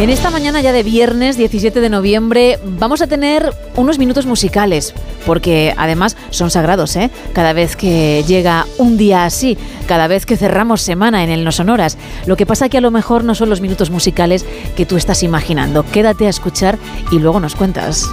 En 0.00 0.08
esta 0.08 0.30
mañana 0.30 0.62
ya 0.62 0.72
de 0.72 0.82
viernes 0.82 1.36
17 1.36 1.78
de 1.78 1.90
noviembre 1.90 2.58
vamos 2.64 3.02
a 3.02 3.06
tener 3.06 3.52
unos 3.76 3.98
minutos 3.98 4.24
musicales, 4.24 4.94
porque 5.26 5.74
además 5.76 6.16
son 6.30 6.50
sagrados, 6.50 6.96
¿eh? 6.96 7.10
Cada 7.34 7.52
vez 7.52 7.76
que 7.76 8.24
llega 8.26 8.64
un 8.78 8.96
día 8.96 9.26
así, 9.26 9.58
cada 9.86 10.08
vez 10.08 10.24
que 10.24 10.38
cerramos 10.38 10.80
semana 10.80 11.22
en 11.22 11.28
el 11.28 11.44
No 11.44 11.52
Sonoras. 11.52 11.98
Lo 12.24 12.38
que 12.38 12.46
pasa 12.46 12.70
que 12.70 12.78
a 12.78 12.80
lo 12.80 12.90
mejor 12.90 13.24
no 13.24 13.34
son 13.34 13.50
los 13.50 13.60
minutos 13.60 13.90
musicales 13.90 14.46
que 14.74 14.86
tú 14.86 14.96
estás 14.96 15.22
imaginando. 15.22 15.84
Quédate 15.84 16.26
a 16.26 16.30
escuchar 16.30 16.78
y 17.12 17.18
luego 17.18 17.38
nos 17.38 17.54
cuentas. 17.54 18.08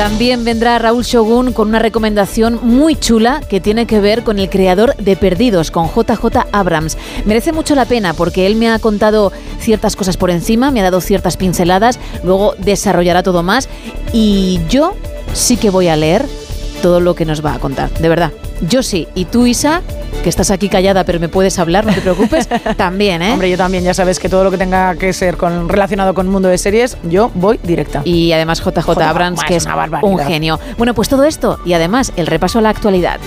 También 0.00 0.46
vendrá 0.46 0.78
Raúl 0.78 1.04
Shogun 1.04 1.52
con 1.52 1.68
una 1.68 1.78
recomendación 1.78 2.58
muy 2.62 2.96
chula 2.96 3.42
que 3.46 3.60
tiene 3.60 3.86
que 3.86 4.00
ver 4.00 4.24
con 4.24 4.38
el 4.38 4.48
creador 4.48 4.96
de 4.96 5.14
Perdidos, 5.14 5.70
con 5.70 5.88
JJ 5.88 6.46
Abrams. 6.52 6.96
Merece 7.26 7.52
mucho 7.52 7.74
la 7.74 7.84
pena 7.84 8.14
porque 8.14 8.46
él 8.46 8.56
me 8.56 8.70
ha 8.70 8.78
contado 8.78 9.30
ciertas 9.58 9.96
cosas 9.96 10.16
por 10.16 10.30
encima, 10.30 10.70
me 10.70 10.80
ha 10.80 10.84
dado 10.84 11.02
ciertas 11.02 11.36
pinceladas, 11.36 11.98
luego 12.24 12.54
desarrollará 12.56 13.22
todo 13.22 13.42
más 13.42 13.68
y 14.14 14.60
yo 14.70 14.94
sí 15.34 15.58
que 15.58 15.68
voy 15.68 15.88
a 15.88 15.96
leer 15.96 16.24
todo 16.80 17.00
lo 17.00 17.14
que 17.14 17.26
nos 17.26 17.44
va 17.44 17.52
a 17.52 17.58
contar, 17.58 17.90
de 17.90 18.08
verdad. 18.08 18.32
Yo 18.68 18.82
sí, 18.82 19.08
y 19.14 19.24
tú 19.24 19.46
Isa, 19.46 19.82
que 20.22 20.28
estás 20.28 20.50
aquí 20.50 20.68
callada 20.68 21.04
pero 21.04 21.18
me 21.18 21.28
puedes 21.28 21.58
hablar, 21.58 21.86
no 21.86 21.94
te 21.94 22.00
preocupes, 22.00 22.48
también, 22.76 23.22
¿eh? 23.22 23.32
Hombre, 23.32 23.50
yo 23.50 23.56
también, 23.56 23.84
ya 23.84 23.94
sabes 23.94 24.18
que 24.18 24.28
todo 24.28 24.44
lo 24.44 24.50
que 24.50 24.58
tenga 24.58 24.94
que 24.96 25.12
ser 25.12 25.36
con, 25.36 25.68
relacionado 25.68 26.14
con 26.14 26.26
el 26.26 26.32
mundo 26.32 26.48
de 26.48 26.58
series, 26.58 26.96
yo 27.04 27.30
voy 27.34 27.58
directa. 27.62 28.02
Y 28.04 28.32
además 28.32 28.60
JJ 28.60 28.90
Abrams, 29.02 29.42
que 29.44 29.56
es 29.56 29.66
un 30.02 30.18
genio. 30.18 30.60
Bueno, 30.76 30.94
pues 30.94 31.08
todo 31.08 31.24
esto 31.24 31.58
y 31.64 31.72
además 31.72 32.12
el 32.16 32.26
repaso 32.26 32.58
a 32.58 32.62
la 32.62 32.70
actualidad. 32.70 33.18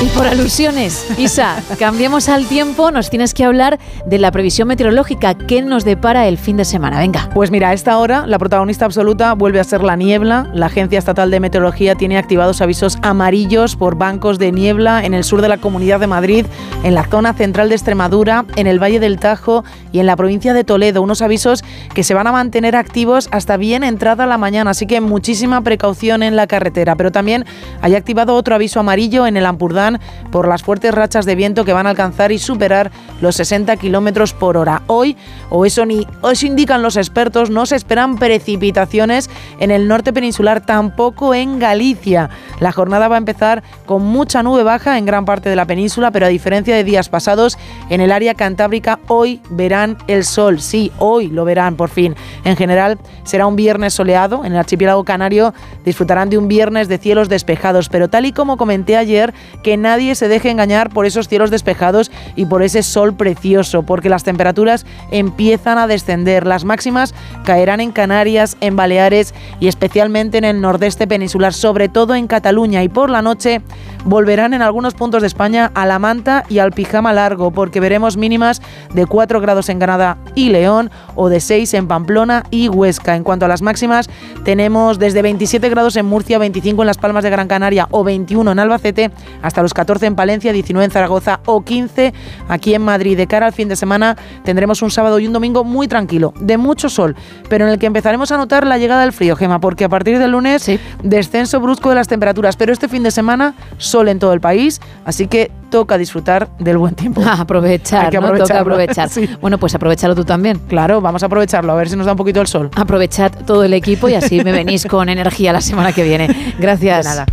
Y 0.00 0.06
por 0.10 0.28
alusiones, 0.28 1.04
Isa, 1.18 1.60
cambiemos 1.76 2.28
al 2.28 2.46
tiempo, 2.46 2.92
nos 2.92 3.10
tienes 3.10 3.34
que 3.34 3.42
hablar 3.42 3.80
de 4.06 4.18
la 4.18 4.30
previsión 4.30 4.68
meteorológica. 4.68 5.34
¿Qué 5.34 5.60
nos 5.60 5.84
depara 5.84 6.28
el 6.28 6.38
fin 6.38 6.56
de 6.56 6.64
semana? 6.64 7.00
Venga. 7.00 7.28
Pues 7.34 7.50
mira, 7.50 7.70
a 7.70 7.72
esta 7.72 7.98
hora 7.98 8.24
la 8.24 8.38
protagonista 8.38 8.84
absoluta 8.84 9.32
vuelve 9.34 9.58
a 9.58 9.64
ser 9.64 9.82
la 9.82 9.96
niebla. 9.96 10.48
La 10.54 10.66
Agencia 10.66 11.00
Estatal 11.00 11.32
de 11.32 11.40
Meteorología 11.40 11.96
tiene 11.96 12.16
activados 12.16 12.60
avisos 12.60 12.96
amarillos 13.02 13.74
por 13.74 13.96
bancos 13.96 14.38
de 14.38 14.52
niebla 14.52 15.04
en 15.04 15.14
el 15.14 15.24
sur 15.24 15.42
de 15.42 15.48
la 15.48 15.58
Comunidad 15.58 15.98
de 15.98 16.06
Madrid, 16.06 16.46
en 16.84 16.94
la 16.94 17.02
zona 17.02 17.32
central 17.32 17.68
de 17.68 17.74
Extremadura, 17.74 18.44
en 18.54 18.68
el 18.68 18.80
Valle 18.80 19.00
del 19.00 19.18
Tajo 19.18 19.64
y 19.90 19.98
en 19.98 20.06
la 20.06 20.14
provincia 20.14 20.54
de 20.54 20.62
Toledo. 20.62 21.02
Unos 21.02 21.22
avisos 21.22 21.64
que 21.92 22.04
se 22.04 22.14
van 22.14 22.28
a 22.28 22.32
mantener 22.32 22.76
activos 22.76 23.28
hasta 23.32 23.56
bien 23.56 23.82
entrada 23.82 24.26
la 24.26 24.38
mañana, 24.38 24.70
así 24.70 24.86
que 24.86 25.00
muchísima 25.00 25.60
precaución 25.62 26.22
en 26.22 26.36
la 26.36 26.46
carretera. 26.46 26.94
Pero 26.94 27.10
también 27.10 27.44
hay 27.82 27.96
activado 27.96 28.36
otro 28.36 28.54
aviso 28.54 28.78
amarillo 28.78 29.26
en 29.26 29.36
el 29.36 29.44
Ampurdán 29.44 29.87
por 30.30 30.48
las 30.48 30.62
fuertes 30.62 30.94
rachas 30.94 31.24
de 31.24 31.34
viento 31.34 31.64
que 31.64 31.72
van 31.72 31.86
a 31.86 31.90
alcanzar 31.90 32.32
y 32.32 32.38
superar 32.38 32.90
los 33.20 33.36
60 33.36 33.76
kilómetros 33.76 34.32
por 34.32 34.56
hora. 34.56 34.82
Hoy, 34.86 35.16
o 35.50 35.64
eso 35.64 35.86
ni 35.86 36.06
eso 36.30 36.46
indican 36.46 36.82
los 36.82 36.96
expertos, 36.96 37.50
no 37.50 37.66
se 37.66 37.76
esperan 37.76 38.16
precipitaciones 38.16 39.30
en 39.60 39.70
el 39.70 39.88
norte 39.88 40.12
peninsular, 40.12 40.64
tampoco 40.64 41.34
en 41.34 41.58
Galicia. 41.58 42.30
La 42.60 42.72
jornada 42.72 43.08
va 43.08 43.16
a 43.16 43.18
empezar 43.18 43.62
con 43.86 44.04
mucha 44.04 44.42
nube 44.42 44.62
baja 44.62 44.98
en 44.98 45.06
gran 45.06 45.24
parte 45.24 45.48
de 45.48 45.56
la 45.56 45.66
península, 45.66 46.10
pero 46.10 46.26
a 46.26 46.28
diferencia 46.28 46.74
de 46.74 46.84
días 46.84 47.08
pasados, 47.08 47.58
en 47.88 48.00
el 48.00 48.12
área 48.12 48.34
cantábrica 48.34 48.98
hoy 49.08 49.40
verán 49.50 49.96
el 50.06 50.24
sol. 50.24 50.60
Sí, 50.60 50.92
hoy 50.98 51.28
lo 51.28 51.44
verán 51.44 51.76
por 51.76 51.88
fin. 51.88 52.14
En 52.44 52.56
general, 52.56 52.98
será 53.24 53.46
un 53.46 53.56
viernes 53.56 53.94
soleado. 53.94 54.44
En 54.44 54.52
el 54.52 54.58
archipiélago 54.58 55.04
canario 55.04 55.54
disfrutarán 55.84 56.30
de 56.30 56.38
un 56.38 56.48
viernes 56.48 56.88
de 56.88 56.98
cielos 56.98 57.28
despejados, 57.28 57.88
pero 57.88 58.08
tal 58.08 58.26
y 58.26 58.32
como 58.32 58.56
comenté 58.56 58.96
ayer, 58.96 59.32
que 59.62 59.76
nadie 59.78 60.14
se 60.14 60.28
deje 60.28 60.50
engañar 60.50 60.90
por 60.90 61.06
esos 61.06 61.28
cielos 61.28 61.50
despejados 61.50 62.10
y 62.36 62.46
por 62.46 62.62
ese 62.62 62.82
sol 62.82 63.14
precioso, 63.14 63.82
porque 63.82 64.08
las 64.08 64.24
temperaturas 64.24 64.86
empiezan 65.10 65.78
a 65.78 65.86
descender. 65.86 66.46
Las 66.46 66.64
máximas 66.64 67.14
caerán 67.44 67.80
en 67.80 67.92
Canarias, 67.92 68.56
en 68.60 68.76
Baleares 68.76 69.34
y 69.60 69.68
especialmente 69.68 70.38
en 70.38 70.44
el 70.44 70.60
nordeste 70.60 71.06
peninsular, 71.06 71.52
sobre 71.52 71.88
todo 71.88 72.14
en 72.14 72.26
Cataluña. 72.26 72.82
Y 72.82 72.88
por 72.88 73.10
la 73.10 73.22
noche 73.22 73.62
volverán 74.04 74.54
en 74.54 74.62
algunos 74.62 74.94
puntos 74.94 75.22
de 75.22 75.28
España 75.28 75.70
a 75.74 75.86
la 75.86 75.98
manta 75.98 76.44
y 76.48 76.58
al 76.58 76.72
pijama 76.72 77.12
largo, 77.12 77.50
porque 77.50 77.80
veremos 77.80 78.16
mínimas 78.16 78.62
de 78.94 79.06
4 79.06 79.40
grados 79.40 79.68
en 79.68 79.78
Granada 79.78 80.18
y 80.34 80.50
León 80.50 80.90
o 81.14 81.28
de 81.28 81.40
6 81.40 81.74
en 81.74 81.88
Pamplona 81.88 82.44
y 82.50 82.68
Huesca. 82.68 83.16
En 83.16 83.24
cuanto 83.24 83.44
a 83.44 83.48
las 83.48 83.62
máximas, 83.62 84.08
tenemos 84.44 84.98
desde 84.98 85.22
27 85.22 85.68
grados 85.68 85.96
en 85.96 86.06
Murcia, 86.06 86.38
25 86.38 86.82
en 86.82 86.86
Las 86.86 86.98
Palmas 86.98 87.24
de 87.24 87.30
Gran 87.30 87.48
Canaria 87.48 87.88
o 87.90 88.04
21 88.04 88.52
en 88.52 88.58
Albacete, 88.58 89.10
hasta 89.42 89.62
los 89.62 89.67
14 89.74 90.06
en 90.06 90.14
Palencia, 90.14 90.52
19 90.52 90.84
en 90.84 90.90
Zaragoza 90.90 91.40
o 91.46 91.62
15 91.62 92.12
aquí 92.48 92.74
en 92.74 92.82
Madrid. 92.82 93.16
De 93.16 93.26
cara 93.26 93.46
al 93.46 93.52
fin 93.52 93.68
de 93.68 93.76
semana 93.76 94.16
tendremos 94.44 94.82
un 94.82 94.90
sábado 94.90 95.18
y 95.18 95.26
un 95.26 95.32
domingo 95.32 95.64
muy 95.64 95.88
tranquilo, 95.88 96.32
de 96.40 96.56
mucho 96.58 96.88
sol, 96.88 97.16
pero 97.48 97.66
en 97.66 97.72
el 97.72 97.78
que 97.78 97.86
empezaremos 97.86 98.32
a 98.32 98.36
notar 98.36 98.66
la 98.66 98.78
llegada 98.78 99.02
del 99.02 99.12
frío, 99.12 99.36
Gema, 99.36 99.60
porque 99.60 99.84
a 99.84 99.88
partir 99.88 100.18
del 100.18 100.32
lunes 100.32 100.70
descenso 101.02 101.60
brusco 101.60 101.88
de 101.88 101.94
las 101.94 102.08
temperaturas, 102.08 102.56
pero 102.56 102.72
este 102.72 102.88
fin 102.88 103.02
de 103.02 103.10
semana 103.10 103.54
sol 103.76 104.08
en 104.08 104.18
todo 104.18 104.32
el 104.32 104.40
país, 104.40 104.80
así 105.04 105.26
que 105.26 105.50
toca 105.70 105.98
disfrutar 105.98 106.48
del 106.58 106.78
buen 106.78 106.94
tiempo. 106.94 107.22
aprovechar, 107.26 108.10
toca 108.10 108.60
aprovechar. 108.60 109.08
Bueno, 109.40 109.58
pues 109.58 109.74
aprovechalo 109.74 110.14
tú 110.14 110.24
también. 110.24 110.58
Claro, 110.68 111.00
vamos 111.00 111.22
a 111.22 111.26
aprovecharlo, 111.26 111.72
a 111.72 111.76
ver 111.76 111.88
si 111.88 111.96
nos 111.96 112.06
da 112.06 112.12
un 112.12 112.18
poquito 112.18 112.40
el 112.40 112.46
sol. 112.46 112.70
Aprovechad 112.74 113.32
todo 113.46 113.64
el 113.64 113.74
equipo 113.74 114.08
y 114.08 114.14
así 114.14 114.42
me 114.42 114.52
venís 114.52 114.86
con 114.86 115.08
energía 115.08 115.52
la 115.52 115.60
semana 115.60 115.92
que 115.92 116.02
viene. 116.02 116.54
Gracias. 116.58 117.04
nada. 117.04 117.26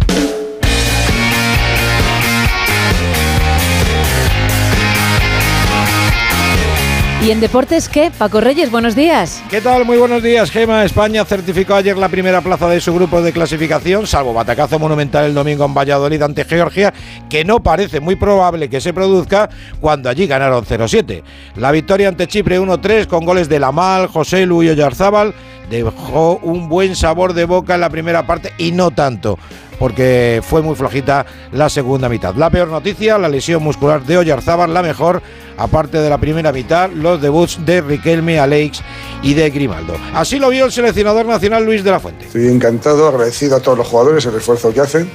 ¿Y 7.25 7.31
en 7.31 7.39
deportes 7.39 7.89
qué? 7.89 8.11
Paco 8.15 8.39
Reyes, 8.39 8.69
buenos 8.69 8.95
días. 8.95 9.41
¿Qué 9.49 9.59
tal? 9.59 9.83
Muy 9.83 9.97
buenos 9.97 10.21
días, 10.21 10.51
Gema. 10.51 10.85
España 10.85 11.25
certificó 11.25 11.73
ayer 11.73 11.97
la 11.97 12.07
primera 12.07 12.39
plaza 12.41 12.69
de 12.69 12.79
su 12.79 12.93
grupo 12.93 13.19
de 13.19 13.33
clasificación, 13.33 14.05
salvo 14.05 14.31
batacazo 14.31 14.77
monumental 14.77 15.25
el 15.25 15.33
domingo 15.33 15.65
en 15.65 15.73
Valladolid 15.73 16.21
ante 16.21 16.45
Georgia, 16.45 16.93
que 17.27 17.43
no 17.43 17.63
parece 17.63 17.99
muy 17.99 18.15
probable 18.15 18.69
que 18.69 18.79
se 18.79 18.93
produzca 18.93 19.49
cuando 19.81 20.07
allí 20.07 20.27
ganaron 20.27 20.65
0-7. 20.65 21.23
La 21.55 21.71
victoria 21.71 22.09
ante 22.09 22.27
Chipre 22.27 22.61
1-3 22.61 23.07
con 23.07 23.25
goles 23.25 23.49
de 23.49 23.57
Lamal, 23.57 24.05
José 24.05 24.45
Luis 24.45 24.69
Oyarzábal 24.69 25.33
dejó 25.67 26.39
un 26.43 26.69
buen 26.69 26.95
sabor 26.95 27.33
de 27.33 27.45
boca 27.45 27.73
en 27.73 27.81
la 27.81 27.89
primera 27.89 28.27
parte 28.27 28.53
y 28.59 28.71
no 28.71 28.91
tanto 28.91 29.39
porque 29.77 30.41
fue 30.47 30.61
muy 30.61 30.75
flojita 30.75 31.25
la 31.51 31.69
segunda 31.69 32.09
mitad. 32.09 32.35
La 32.35 32.49
peor 32.49 32.67
noticia, 32.67 33.17
la 33.17 33.29
lesión 33.29 33.63
muscular 33.63 34.03
de 34.03 34.17
Oyarzábal, 34.17 34.73
la 34.73 34.81
mejor, 34.81 35.21
aparte 35.57 35.99
de 35.99 36.09
la 36.09 36.17
primera 36.17 36.51
mitad, 36.51 36.89
los 36.91 37.21
debuts 37.21 37.65
de 37.65 37.81
Riquelme, 37.81 38.39
Alex 38.39 38.81
y 39.21 39.33
de 39.33 39.49
Grimaldo. 39.49 39.95
Así 40.13 40.39
lo 40.39 40.49
vio 40.49 40.65
el 40.65 40.71
seleccionador 40.71 41.25
nacional 41.25 41.65
Luis 41.65 41.83
de 41.83 41.91
la 41.91 41.99
Fuente. 41.99 42.25
Estoy 42.25 42.47
encantado, 42.47 43.07
agradecido 43.07 43.55
a 43.55 43.59
todos 43.59 43.77
los 43.77 43.87
jugadores 43.87 44.25
el 44.25 44.35
esfuerzo 44.35 44.73
que 44.73 44.81
hacen. 44.81 45.09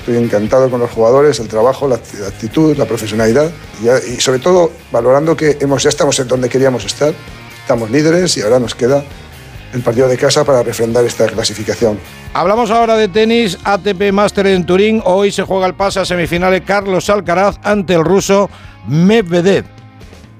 Estoy 0.00 0.16
encantado 0.16 0.68
con 0.68 0.80
los 0.80 0.90
jugadores, 0.90 1.38
el 1.38 1.46
trabajo, 1.46 1.86
la 1.86 1.94
actitud, 1.94 2.76
la 2.76 2.86
profesionalidad 2.86 3.52
y, 3.80 4.20
sobre 4.20 4.40
todo 4.40 4.72
valorando 4.90 5.36
que 5.36 5.58
hemos, 5.60 5.80
ya 5.84 5.90
estamos 5.90 6.18
en 6.18 6.26
donde 6.26 6.48
queríamos 6.48 6.84
estar, 6.84 7.14
estamos 7.60 7.88
líderes 7.88 8.36
y 8.36 8.42
ahora 8.42 8.58
nos 8.58 8.74
queda 8.74 9.04
el 9.72 9.80
partido 9.80 10.08
de 10.08 10.18
casa 10.18 10.44
para 10.44 10.62
refrendar 10.62 11.04
esta 11.04 11.26
clasificación. 11.26 11.98
Hablamos 12.34 12.70
ahora 12.70 12.96
de 12.96 13.08
tenis, 13.08 13.58
ATP 13.64 14.12
Master 14.12 14.46
en 14.46 14.66
Turín. 14.66 15.02
Hoy 15.04 15.32
se 15.32 15.42
juega 15.42 15.66
el 15.66 15.74
pase 15.74 16.00
a 16.00 16.04
semifinales 16.04 16.62
Carlos 16.62 17.08
Alcaraz 17.10 17.58
ante 17.62 17.94
el 17.94 18.04
ruso 18.04 18.50
Medvedev. 18.86 19.64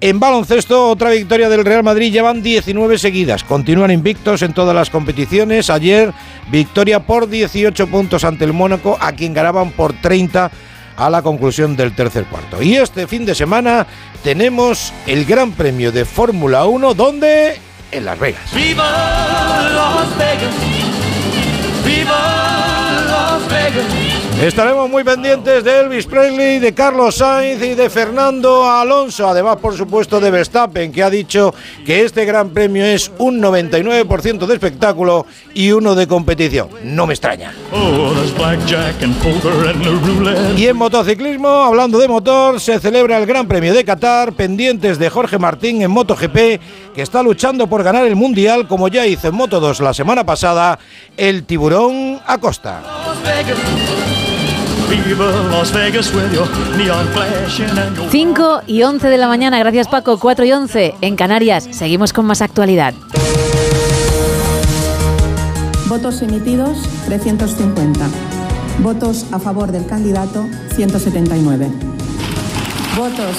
En 0.00 0.18
baloncesto, 0.18 0.90
otra 0.90 1.10
victoria 1.10 1.48
del 1.48 1.64
Real 1.64 1.84
Madrid, 1.84 2.12
llevan 2.12 2.42
19 2.42 2.98
seguidas. 2.98 3.44
Continúan 3.44 3.92
invictos 3.92 4.42
en 4.42 4.52
todas 4.52 4.74
las 4.74 4.90
competiciones. 4.90 5.70
Ayer, 5.70 6.12
victoria 6.50 7.06
por 7.06 7.28
18 7.28 7.86
puntos 7.86 8.24
ante 8.24 8.44
el 8.44 8.52
Mónaco, 8.52 8.98
a 9.00 9.12
quien 9.12 9.32
ganaban 9.32 9.70
por 9.70 9.92
30 9.92 10.50
a 10.96 11.08
la 11.08 11.22
conclusión 11.22 11.76
del 11.76 11.94
tercer 11.94 12.24
cuarto. 12.24 12.60
Y 12.60 12.76
este 12.76 13.06
fin 13.06 13.24
de 13.24 13.36
semana 13.36 13.86
tenemos 14.24 14.92
el 15.06 15.24
Gran 15.24 15.52
Premio 15.52 15.92
de 15.92 16.04
Fórmula 16.04 16.64
1, 16.66 16.94
donde 16.94 17.60
en 17.92 18.04
Las 18.04 18.18
Vegas. 18.18 18.52
¡Viva 18.54 19.70
Las 19.72 20.18
Vegas! 20.18 20.54
¡Viva 21.84 23.04
Las 23.06 23.48
Vegas! 23.48 24.22
Estaremos 24.42 24.90
muy 24.90 25.04
pendientes 25.04 25.62
de 25.62 25.80
Elvis 25.82 26.04
Presley, 26.04 26.58
de 26.58 26.74
Carlos 26.74 27.14
Sainz 27.14 27.62
y 27.62 27.74
de 27.74 27.88
Fernando 27.88 28.68
Alonso. 28.68 29.28
Además, 29.28 29.58
por 29.58 29.76
supuesto, 29.76 30.18
de 30.18 30.32
Verstappen, 30.32 30.90
que 30.90 31.04
ha 31.04 31.10
dicho 31.10 31.54
que 31.86 32.04
este 32.04 32.24
gran 32.24 32.50
premio 32.50 32.84
es 32.84 33.12
un 33.18 33.40
99% 33.40 34.46
de 34.46 34.54
espectáculo 34.54 35.26
y 35.54 35.70
uno 35.70 35.94
de 35.94 36.08
competición. 36.08 36.70
No 36.82 37.06
me 37.06 37.14
extraña. 37.14 37.52
Y 40.56 40.66
en 40.66 40.76
motociclismo, 40.76 41.48
hablando 41.48 41.98
de 41.98 42.08
motor, 42.08 42.58
se 42.58 42.80
celebra 42.80 43.18
el 43.18 43.26
Gran 43.26 43.46
Premio 43.46 43.72
de 43.72 43.84
Qatar, 43.84 44.32
pendientes 44.32 44.98
de 44.98 45.08
Jorge 45.08 45.38
Martín 45.38 45.82
en 45.82 45.90
MotoGP, 45.92 46.91
que 46.94 47.02
está 47.02 47.22
luchando 47.22 47.66
por 47.66 47.82
ganar 47.82 48.06
el 48.06 48.16
Mundial, 48.16 48.66
como 48.66 48.88
ya 48.88 49.06
hizo 49.06 49.28
en 49.28 49.34
Moto 49.34 49.60
2 49.60 49.80
la 49.80 49.94
semana 49.94 50.24
pasada, 50.24 50.78
el 51.16 51.44
tiburón 51.44 52.20
Acosta. 52.26 52.82
5 58.10 58.62
y 58.66 58.82
11 58.82 59.08
de 59.08 59.18
la 59.18 59.28
mañana, 59.28 59.58
gracias 59.58 59.88
Paco, 59.88 60.18
4 60.18 60.44
y 60.44 60.52
11 60.52 60.94
en 61.00 61.16
Canarias. 61.16 61.68
Seguimos 61.70 62.12
con 62.12 62.26
más 62.26 62.42
actualidad. 62.42 62.94
Votos 65.88 66.22
emitidos 66.22 66.78
350. 67.06 68.06
Votos 68.78 69.26
a 69.32 69.38
favor 69.38 69.72
del 69.72 69.86
candidato 69.86 70.46
179. 70.74 71.68
Votos 72.96 73.36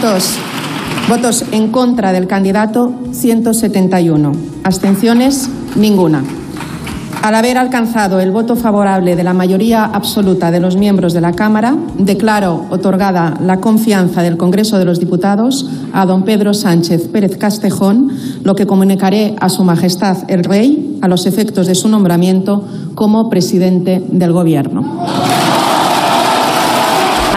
Votos, 0.00 0.38
votos 1.10 1.44
en 1.52 1.70
contra 1.70 2.10
del 2.10 2.26
candidato 2.26 2.90
171. 3.12 4.32
Abstenciones 4.64 5.50
ninguna. 5.76 6.24
Al 7.20 7.34
haber 7.34 7.58
alcanzado 7.58 8.18
el 8.18 8.30
voto 8.30 8.56
favorable 8.56 9.14
de 9.14 9.24
la 9.24 9.34
mayoría 9.34 9.84
absoluta 9.84 10.50
de 10.50 10.58
los 10.58 10.78
miembros 10.78 11.12
de 11.12 11.20
la 11.20 11.32
Cámara, 11.32 11.76
declaro 11.98 12.64
otorgada 12.70 13.36
la 13.42 13.60
confianza 13.60 14.22
del 14.22 14.38
Congreso 14.38 14.78
de 14.78 14.86
los 14.86 15.00
Diputados 15.00 15.68
a 15.92 16.06
don 16.06 16.22
Pedro 16.22 16.54
Sánchez 16.54 17.08
Pérez 17.08 17.36
Castejón, 17.36 18.10
lo 18.42 18.54
que 18.54 18.66
comunicaré 18.66 19.36
a 19.38 19.50
Su 19.50 19.64
Majestad 19.64 20.16
el 20.28 20.44
Rey 20.44 20.98
a 21.02 21.08
los 21.08 21.26
efectos 21.26 21.66
de 21.66 21.74
su 21.74 21.90
nombramiento 21.90 22.64
como 22.94 23.28
presidente 23.28 24.02
del 24.10 24.32
Gobierno. 24.32 25.49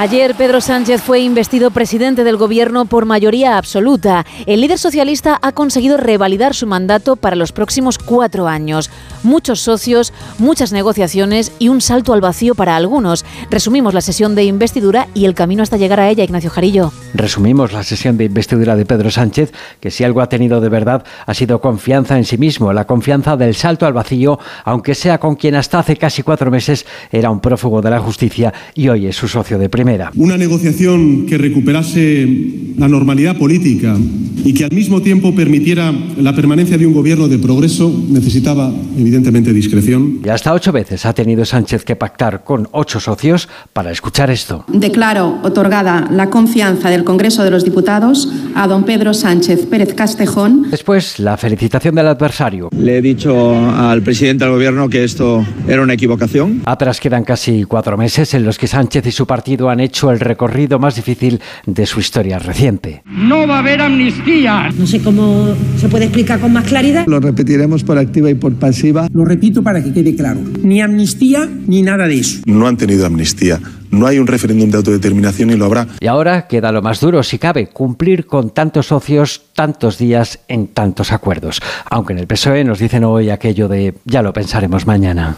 Ayer 0.04 0.36
Pedro 0.36 0.60
Sánchez 0.60 1.02
fue 1.02 1.22
investido 1.22 1.72
presidente 1.72 2.26
del 2.26 2.36
gobierno 2.36 2.84
por 2.84 3.06
mayoría 3.06 3.58
absoluta. 3.58 4.26
El 4.46 4.60
líder 4.60 4.78
socialista 4.78 5.40
ha 5.42 5.54
conseguido 5.54 5.96
revalidar 5.96 6.54
su 6.54 6.68
mandato 6.68 7.16
para 7.16 7.38
los 7.38 7.54
próximos 7.54 7.98
cuatro 7.98 8.50
años. 8.50 8.92
Muchos 9.24 9.62
socios, 9.62 10.14
muchas 10.38 10.74
negociaciones 10.74 11.52
y 11.58 11.70
un 11.70 11.82
salto 11.82 12.14
al 12.14 12.22
vacío 12.22 12.56
para 12.56 12.76
algunos. 12.76 13.26
Resumimos 13.50 13.94
la 13.94 14.02
sesión 14.02 14.36
de 14.36 14.44
investidura 14.44 15.08
y 15.14 15.26
el 15.26 15.34
camino 15.34 15.64
hasta 15.64 15.78
llegar 15.78 16.02
a 16.02 16.10
ella, 16.10 16.26
Ignacio 16.26 16.50
Jarillo. 16.50 16.92
Resumimos 17.14 17.72
la 17.72 17.84
sesión 17.84 18.18
de 18.18 18.26
investidura 18.26 18.76
de 18.76 18.86
Pedro 18.86 19.10
Sánchez, 19.10 19.54
que 19.80 19.92
si 19.92 20.04
algo 20.04 20.22
ha 20.22 20.28
tenido 20.28 20.60
de 20.60 20.70
verdad 20.70 21.06
ha 21.26 21.34
sido 21.34 21.62
confianza 21.62 22.18
en 22.18 22.26
sí 22.26 22.38
mismo, 22.38 22.74
la 22.74 22.86
confianza 22.86 23.38
del 23.38 23.56
salto 23.56 23.86
al 23.86 23.94
vacío, 23.94 24.40
aunque 24.66 24.94
sea 24.94 25.20
con 25.20 25.36
quien 25.36 25.56
hasta 25.56 25.80
hace 25.80 25.96
casi 25.96 26.22
cuatro 26.22 26.52
meses 26.52 26.86
era 27.12 27.32
un 27.32 27.40
prófugo 27.40 27.82
de 27.82 27.90
la 27.90 28.00
justicia 28.00 28.54
y 28.76 28.90
hoy 28.90 29.08
es 29.08 29.16
su 29.16 29.28
socio 29.28 29.58
de 29.58 29.70
primera. 29.70 30.12
Una 30.16 30.38
negociación 30.38 31.26
que 31.26 31.38
recuperase 31.38 32.74
la 32.78 32.90
normalidad 32.90 33.38
política 33.38 33.96
y 34.44 34.54
que 34.54 34.66
al 34.66 34.72
mismo 34.72 35.02
tiempo 35.02 35.34
permitiera 35.34 35.94
la 36.18 36.36
permanencia 36.36 36.78
de 36.78 36.86
un 36.86 36.94
gobierno 36.94 37.28
de 37.28 37.38
progreso 37.38 37.94
necesitaba 38.10 38.72
evidentemente 38.98 39.13
discreción. 39.22 40.20
Y 40.24 40.30
hasta 40.30 40.54
ocho 40.54 40.72
veces 40.72 41.06
ha 41.06 41.14
tenido 41.14 41.46
Sánchez 41.46 41.84
que 41.84 41.96
pactar 41.96 42.44
con 42.44 42.68
ocho 42.72 43.00
socios 43.00 43.48
para 43.74 43.92
escuchar 43.92 44.30
esto. 44.30 44.66
Declaro 44.68 45.40
otorgada 45.44 46.08
la 46.12 46.30
confianza 46.30 46.90
del 46.90 47.04
Congreso 47.04 47.44
de 47.44 47.52
los 47.52 47.64
Diputados 47.64 48.30
a 48.56 48.68
don 48.68 48.84
Pedro 48.84 49.14
Sánchez 49.14 49.66
Pérez 49.68 49.94
Castejón. 49.94 50.70
Después, 50.70 51.20
la 51.20 51.38
felicitación 51.38 51.96
del 51.96 52.08
adversario. 52.08 52.70
Le 52.76 52.98
he 52.98 53.02
dicho 53.02 53.54
al 53.56 54.02
presidente 54.02 54.46
del 54.46 54.54
gobierno 54.54 54.90
que 54.90 55.04
esto 55.04 55.46
era 55.68 55.82
una 55.82 55.94
equivocación. 55.94 56.62
Atrás 56.66 57.00
quedan 57.00 57.24
casi 57.24 57.64
cuatro 57.64 57.98
meses 57.98 58.34
en 58.34 58.44
los 58.44 58.58
que 58.58 58.68
Sánchez 58.68 59.06
y 59.08 59.12
su 59.12 59.28
partido 59.28 59.70
han 59.70 59.80
hecho 59.80 60.12
el 60.12 60.20
recorrido 60.20 60.80
más 60.80 60.96
difícil 60.96 61.40
de 61.66 61.86
su 61.86 62.00
historia 62.00 62.40
reciente. 62.40 63.04
No 63.06 63.48
va 63.48 63.58
a 63.58 63.60
haber 63.60 63.82
amnistía. 63.82 64.70
No 64.78 64.88
sé 64.88 65.02
cómo 65.02 65.54
se 65.78 65.90
puede 65.90 66.06
explicar 66.06 66.40
con 66.40 66.54
más 66.54 66.66
claridad. 66.66 67.06
Lo 67.08 67.20
repetiremos 67.20 67.84
por 67.84 67.98
activa 67.98 68.30
y 68.30 68.36
por 68.36 68.54
pasiva. 68.54 69.03
Lo 69.12 69.26
repito 69.26 69.64
para 69.64 69.84
que 69.84 69.92
quede 69.92 70.16
claro. 70.16 70.40
Ni 70.62 70.82
amnistía 70.82 71.50
ni 71.68 71.82
nada 71.82 72.08
de 72.08 72.20
eso. 72.20 72.42
No 72.46 72.68
han 72.68 72.78
tenido 72.78 73.06
amnistía. 73.06 73.60
No 73.92 74.08
hay 74.08 74.18
un 74.18 74.28
referéndum 74.28 74.72
de 74.72 74.78
autodeterminación 74.78 75.52
y 75.52 75.56
lo 75.56 75.66
habrá. 75.66 75.88
Y 76.00 76.08
ahora 76.08 76.48
queda 76.48 76.72
lo 76.72 76.82
más 76.82 77.00
duro, 77.00 77.22
si 77.22 77.38
cabe, 77.38 77.68
cumplir 77.68 78.26
con 78.26 78.50
tantos 78.50 78.88
socios, 78.88 79.44
tantos 79.54 79.98
días, 79.98 80.40
en 80.48 80.68
tantos 80.68 81.12
acuerdos. 81.12 81.62
Aunque 81.90 82.14
en 82.14 82.20
el 82.20 82.28
PSOE 82.28 82.64
nos 82.64 82.80
dicen 82.80 83.04
hoy 83.04 83.30
aquello 83.30 83.68
de 83.68 83.94
ya 84.06 84.24
lo 84.24 84.34
pensaremos 84.34 84.88
mañana. 84.88 85.38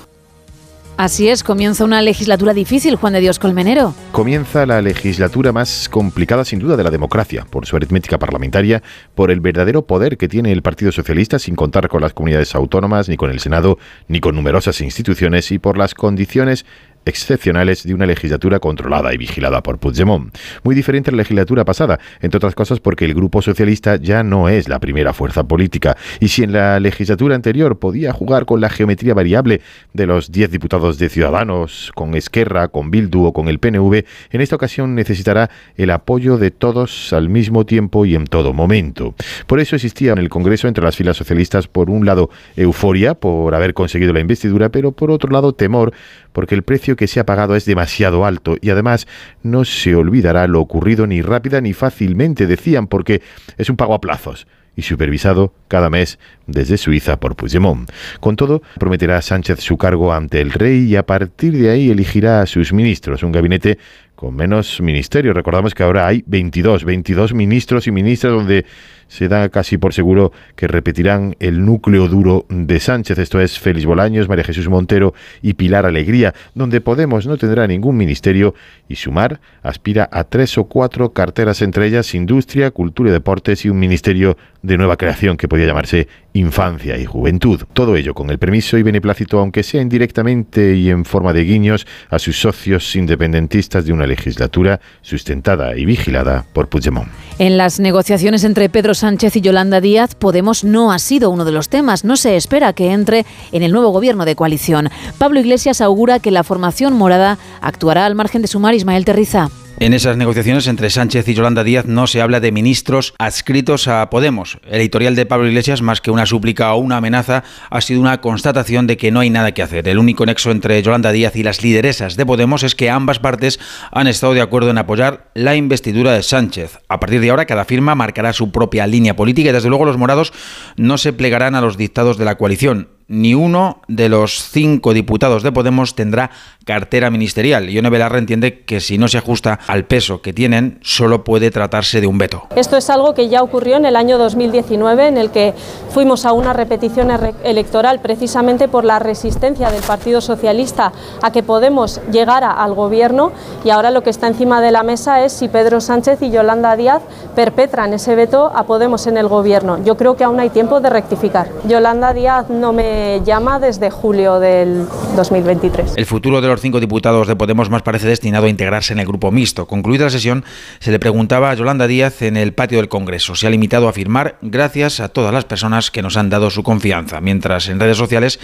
Así 0.97 1.27
es, 1.27 1.44
comienza 1.44 1.83
una 1.83 2.01
legislatura 2.01 2.53
difícil, 2.53 2.95
Juan 2.95 3.12
de 3.12 3.19
Dios 3.19 3.38
Colmenero. 3.38 3.94
Comienza 4.13 4.65
la 4.65 4.81
legislatura 4.81 5.51
más 5.51 5.89
complicada 5.89 6.45
sin 6.45 6.59
duda 6.59 6.77
de 6.77 6.86
la 6.86 6.89
democracia, 6.89 7.45
por 7.50 7.65
su 7.65 7.75
aritmética 7.75 8.18
parlamentaria, 8.18 8.81
por 9.13 9.30
el 9.30 9.42
verdadero 9.42 9.86
poder 9.86 10.18
que 10.18 10.30
tiene 10.30 10.53
el 10.53 10.62
Partido 10.62 10.94
Socialista 10.94 11.38
sin 11.38 11.57
contar 11.57 11.89
con 11.89 12.00
las 12.00 12.13
comunidades 12.13 12.56
autónomas, 12.56 13.09
ni 13.09 13.18
con 13.18 13.30
el 13.30 13.42
Senado, 13.42 13.77
ni 14.07 14.21
con 14.21 14.36
numerosas 14.36 14.80
instituciones, 14.80 15.51
y 15.51 15.59
por 15.59 15.77
las 15.77 15.95
condiciones 15.95 16.65
excepcionales 17.05 17.83
de 17.83 17.93
una 17.93 18.05
legislatura 18.05 18.59
controlada 18.59 19.13
y 19.13 19.17
vigilada 19.17 19.61
por 19.61 19.77
Puigdemont. 19.77 20.35
Muy 20.63 20.75
diferente 20.75 21.09
a 21.09 21.13
la 21.13 21.17
legislatura 21.17 21.65
pasada, 21.65 21.99
entre 22.21 22.37
otras 22.37 22.55
cosas 22.55 22.79
porque 22.79 23.05
el 23.05 23.13
Grupo 23.13 23.41
Socialista 23.41 23.95
ya 23.95 24.23
no 24.23 24.49
es 24.49 24.67
la 24.67 24.79
primera 24.79 25.13
fuerza 25.13 25.43
política. 25.47 25.95
Y 26.19 26.29
si 26.29 26.43
en 26.43 26.53
la 26.53 26.79
legislatura 26.79 27.35
anterior 27.35 27.79
podía 27.79 28.11
jugar 28.11 28.45
con 28.45 28.61
la 28.61 28.69
geometría 28.69 29.13
variable 29.13 29.61
de 29.93 30.05
los 30.05 30.31
10 30.31 30.51
diputados 30.51 30.97
de 30.97 31.09
Ciudadanos, 31.09 31.91
con 31.95 32.15
Esquerra, 32.15 32.67
con 32.67 32.91
Bildu 32.91 33.25
o 33.25 33.33
con 33.33 33.47
el 33.47 33.59
PNV, 33.59 34.03
en 34.31 34.41
esta 34.41 34.55
ocasión 34.55 34.95
necesitará 34.95 35.49
el 35.77 35.91
apoyo 35.91 36.37
de 36.37 36.51
todos 36.51 37.13
al 37.13 37.29
mismo 37.29 37.65
tiempo 37.65 38.05
y 38.05 38.15
en 38.15 38.25
todo 38.25 38.53
momento. 38.53 39.15
Por 39.47 39.59
eso 39.59 39.75
existía 39.75 40.11
en 40.11 40.17
el 40.17 40.29
Congreso 40.29 40.67
entre 40.67 40.83
las 40.83 40.95
filas 40.95 41.17
socialistas, 41.17 41.67
por 41.67 41.89
un 41.89 42.05
lado, 42.05 42.29
euforia 42.55 43.13
por 43.13 43.53
haber 43.55 43.74
conseguido 43.74 44.13
la 44.13 44.19
investidura, 44.19 44.69
pero 44.69 44.91
por 44.91 45.12
otro 45.12 45.31
lado, 45.31 45.53
temor 45.53 45.93
porque 46.35 46.53
el 46.53 46.63
precio 46.63 46.94
que 46.95 47.07
se 47.07 47.19
ha 47.19 47.25
pagado 47.25 47.55
es 47.55 47.65
demasiado 47.65 48.25
alto 48.25 48.57
y 48.61 48.69
además 48.69 49.07
no 49.43 49.65
se 49.65 49.95
olvidará 49.95 50.47
lo 50.47 50.61
ocurrido 50.61 51.07
ni 51.07 51.21
rápida 51.21 51.61
ni 51.61 51.73
fácilmente, 51.73 52.47
decían, 52.47 52.87
porque 52.87 53.21
es 53.57 53.69
un 53.69 53.77
pago 53.77 53.93
a 53.93 54.01
plazos 54.01 54.47
y 54.75 54.81
supervisado 54.81 55.53
cada 55.67 55.89
mes 55.89 56.19
desde 56.47 56.77
Suiza 56.77 57.19
por 57.19 57.35
Puigdemont. 57.35 57.89
Con 58.19 58.35
todo, 58.35 58.61
prometerá 58.79 59.21
Sánchez 59.21 59.61
su 59.61 59.77
cargo 59.77 60.13
ante 60.13 60.41
el 60.41 60.51
rey 60.51 60.85
y 60.85 60.95
a 60.95 61.05
partir 61.05 61.53
de 61.53 61.69
ahí 61.69 61.89
elegirá 61.89 62.41
a 62.41 62.45
sus 62.45 62.73
ministros, 62.73 63.23
un 63.23 63.31
gabinete 63.31 63.77
con 64.15 64.36
menos 64.36 64.81
ministerios. 64.81 65.36
Recordamos 65.36 65.74
que 65.74 65.84
ahora 65.84 66.07
hay 66.07 66.24
22, 66.25 66.84
22 66.86 67.34
ministros 67.34 67.88
y 67.88 67.91
ministras 67.91 68.34
donde 68.34 68.65
se 69.07 69.27
da 69.27 69.50
casi 69.50 69.77
por 69.77 69.93
seguro 69.93 70.31
que 70.55 70.67
repetirán 70.67 71.36
el 71.39 71.63
núcleo 71.63 72.07
duro 72.07 72.45
de 72.50 72.79
Sánchez, 72.79 73.19
esto 73.19 73.39
es 73.39 73.60
Félix 73.60 73.86
Bolaños, 73.86 74.27
María 74.27 74.43
Jesús 74.43 74.67
Montero 74.67 75.13
y 75.41 75.53
Pilar 75.53 75.86
Alegría, 75.86 76.34
donde 76.55 76.81
Podemos 76.81 77.27
no 77.27 77.38
tendrá 77.38 77.67
ningún 77.67 77.98
ministerio 77.98 78.55
y 78.88 78.95
Sumar 78.95 79.39
aspira 79.63 80.10
a 80.12 80.24
tres 80.24 80.57
o 80.57 80.65
cuatro 80.65 81.13
carteras, 81.13 81.62
entre 81.62 81.88
ellas 81.88 82.15
Industria, 82.15 82.72
Cultura 82.72 83.10
y 83.10 83.13
Deportes 83.13 83.65
y 83.65 83.69
un 83.69 83.79
ministerio 83.79 84.38
de 84.62 84.77
nueva 84.77 84.98
creación 84.98 85.38
que 85.38 85.48
podía 85.48 85.67
llamarse 85.67 86.07
Infancia 86.36 86.98
y 86.98 87.06
Juventud. 87.06 87.62
Todo 87.72 87.96
ello 87.96 88.13
con 88.13 88.30
el 88.30 88.38
permiso 88.38 88.77
y 88.77 88.84
beneplácito, 88.84 89.39
aunque 89.39 89.63
sea 89.63 89.82
indirectamente 89.82 90.75
y 90.75 90.89
en 90.89 91.06
forma 91.06 91.32
de 91.32 91.46
guiños, 91.46 91.88
a 92.10 92.20
sus 92.20 92.39
socios 92.39 92.94
independentistas 92.96 93.86
de 93.86 93.94
una 93.94 94.06
legislatura 94.06 94.82
sustentada 95.01 95.77
y 95.77 95.86
vigilada 95.86 96.46
por 96.51 96.68
Puigdemont. 96.68 97.08
En 97.39 97.58
las 97.58 97.80
negociaciones 97.80 98.44
entre 98.44 98.68
Pedro 98.68 98.94
Sánchez 98.94 99.38
y 99.38 99.42
Yolanda 99.42 99.80
Díaz, 99.80 100.15
Podemos 100.15 100.65
no 100.65 100.92
ha 100.92 101.00
sido 101.00 101.30
uno 101.30 101.46
de 101.46 101.54
los 101.54 101.70
temas. 101.70 102.04
No 102.04 102.18
se 102.18 102.36
espera 102.36 102.74
que 102.74 102.92
entre 102.92 103.25
en 103.54 103.63
el 103.63 103.72
nuevo 103.72 103.89
gobierno 103.89 104.25
de 104.25 104.36
coalición. 104.36 104.89
Pablo 105.18 105.39
Iglesias 105.39 105.80
augura 105.80 106.20
que 106.20 106.32
la 106.32 106.44
formación 106.44 106.94
morada 106.94 107.38
actuará 107.62 108.06
al 108.06 108.15
margen 108.15 108.42
de 108.42 108.50
sumar 108.50 108.75
Ismael 108.75 109.06
Terriza. 109.06 109.50
En 109.77 109.94
esas 109.94 110.15
negociaciones 110.15 110.67
entre 110.67 110.89
Sánchez 110.89 111.27
y 111.27 111.34
Yolanda 111.34 111.65
Díaz 111.65 111.86
no 111.86 112.08
se 112.08 112.22
habla 112.22 112.39
de 112.39 112.53
ministros 112.53 113.13
adscritos 113.20 113.89
a 113.89 114.10
Podemos. 114.10 114.58
El 114.65 114.79
editorial 114.79 115.15
de 115.15 115.25
Pablo 115.25 115.50
Iglesias, 115.50 115.82
más 115.82 116.00
que 116.00 116.12
una 116.12 116.25
súplica 116.25 116.74
o 116.74 116.77
una 116.77 116.98
amenaza, 116.98 117.44
ha 117.70 117.82
sido 117.82 118.00
una 118.00 118.22
constatación 118.22 118.88
de 118.88 118.96
que 118.96 119.12
no 119.12 119.20
hay 119.20 119.29
nada 119.29 119.51
que 119.51 119.62
hacer. 119.62 119.89
El 119.89 120.00
único 120.00 120.25
nexo 120.25 120.51
entre 120.51 120.82
Yolanda 120.82 121.12
Díaz 121.12 121.36
y 121.36 121.44
las 121.44 121.62
lideresas 121.62 122.15
de 122.15 122.25
Podemos 122.25 122.63
es 122.63 122.74
que 122.74 122.89
ambas 122.89 123.20
partes 123.20 123.60
han 123.91 124.08
estado 124.08 124.34
de 124.34 124.41
acuerdo 124.41 124.70
en 124.70 124.77
apoyar 124.77 125.29
la 125.34 125.58
investidura 125.58 126.13
de 126.13 126.24
Sánchez. 126.24 126.79
A 126.88 127.01
partir 127.01 127.20
de 127.20 127.29
ahora, 127.29 127.46
cada 127.46 127.65
firma 127.65 127.96
marcará 127.96 128.32
su 128.32 128.51
propia 128.51 128.88
línea 128.88 129.17
política 129.17 129.50
y 129.50 129.53
desde 129.53 129.70
luego 129.70 129.84
los 129.84 129.98
morados 129.98 130.32
no 130.77 130.98
se 130.98 131.12
plegarán 131.12 131.53
a 131.53 131.60
los 131.62 131.75
dictados 131.75 132.17
de 132.17 132.24
la 132.24 132.36
coalición 132.36 132.94
ni 133.07 133.33
uno 133.33 133.81
de 133.88 134.09
los 134.09 134.50
cinco 134.50 134.93
diputados 134.93 135.43
de 135.43 135.51
Podemos 135.51 135.95
tendrá 135.95 136.31
cartera 136.65 137.12
ministerial. 137.12 137.69
Ione 137.69 137.89
Belarra 137.89 138.17
entiende 138.17 138.63
que 138.63 138.79
si 138.79 138.97
no 138.97 139.07
se 139.07 139.19
ajusta 139.19 139.59
al 139.67 139.85
peso 139.85 140.21
que 140.21 140.33
tienen, 140.33 140.79
solo 140.81 141.24
puede 141.24 141.51
tratarse 141.51 142.01
de 142.01 142.07
un 142.07 142.17
veto. 142.17 142.47
Esto 142.55 142.75
es 142.75 142.89
algo 142.89 143.13
que 143.13 143.29
ya 143.29 143.43
ocurrió 143.43 143.77
en 143.77 143.85
el 143.85 143.95
año 143.95 144.17
2019, 144.17 145.07
en 145.07 145.17
el 145.17 145.29
que 145.29 145.53
fuimos 145.91 146.25
a 146.25 146.33
una 146.33 146.53
repetición 146.53 147.12
electoral 147.43 148.01
precisamente 148.01 148.67
por 148.67 148.83
la 148.83 148.97
resistencia 148.97 149.69
del 149.69 149.83
Partido 149.83 150.21
Socialista 150.21 150.91
a 151.21 151.31
que 151.31 151.43
Podemos 151.43 152.01
llegara 152.12 152.51
al 152.51 152.74
gobierno 152.74 153.31
y 153.63 153.69
ahora 153.69 153.91
lo 153.91 154.01
que 154.01 154.09
está 154.09 154.27
encima 154.27 154.62
de 154.62 154.71
la 154.71 154.81
mesa 154.81 155.24
es 155.24 155.33
si 155.33 155.47
Pedro 155.47 155.79
Sánchez 155.79 156.21
y 156.24 156.31
Yolanda 156.31 156.75
Díaz 156.75 157.03
perpetran 157.35 157.93
ese 157.93 158.15
veto 158.15 158.51
a 158.55 158.63
Podemos 158.63 159.05
en 159.05 159.17
el 159.17 159.27
gobierno. 159.27 159.83
Yo 159.83 159.95
creo 159.95 160.15
que 160.15 160.24
aún 160.24 160.39
hay 160.39 160.50
tiempo 160.50 160.79
de 160.79 160.89
rectificar. 160.89 161.50
Yolanda 161.67 162.13
Díaz 162.13 162.50
no 162.50 162.74
me 162.74 162.94
llama 163.25 163.59
desde 163.59 163.89
julio 163.89 164.39
del 164.39 164.87
2023. 165.15 165.93
El 165.95 166.05
futuro 166.05 166.41
de 166.41 166.47
los 166.47 166.61
cinco 166.61 166.79
diputados 166.79 167.27
de 167.27 167.35
Podemos 167.35 167.69
más 167.69 167.81
parece 167.81 168.07
destinado 168.07 168.45
a 168.45 168.49
integrarse 168.49 168.93
en 168.93 168.99
el 168.99 169.07
grupo 169.07 169.31
mixto. 169.31 169.67
Concluida 169.67 170.05
la 170.05 170.09
sesión, 170.09 170.43
se 170.79 170.91
le 170.91 170.99
preguntaba 170.99 171.49
a 171.49 171.53
Yolanda 171.53 171.87
Díaz 171.87 172.21
en 172.21 172.37
el 172.37 172.53
patio 172.53 172.77
del 172.77 172.89
Congreso. 172.89 173.35
Se 173.35 173.47
ha 173.47 173.49
limitado 173.49 173.87
a 173.87 173.91
afirmar 173.91 174.37
gracias 174.41 174.99
a 174.99 175.09
todas 175.09 175.33
las 175.33 175.45
personas 175.45 175.91
que 175.91 176.01
nos 176.01 176.17
han 176.17 176.29
dado 176.29 176.49
su 176.49 176.63
confianza, 176.63 177.21
mientras 177.21 177.69
en 177.69 177.79
redes 177.79 177.97
sociales 177.97 178.39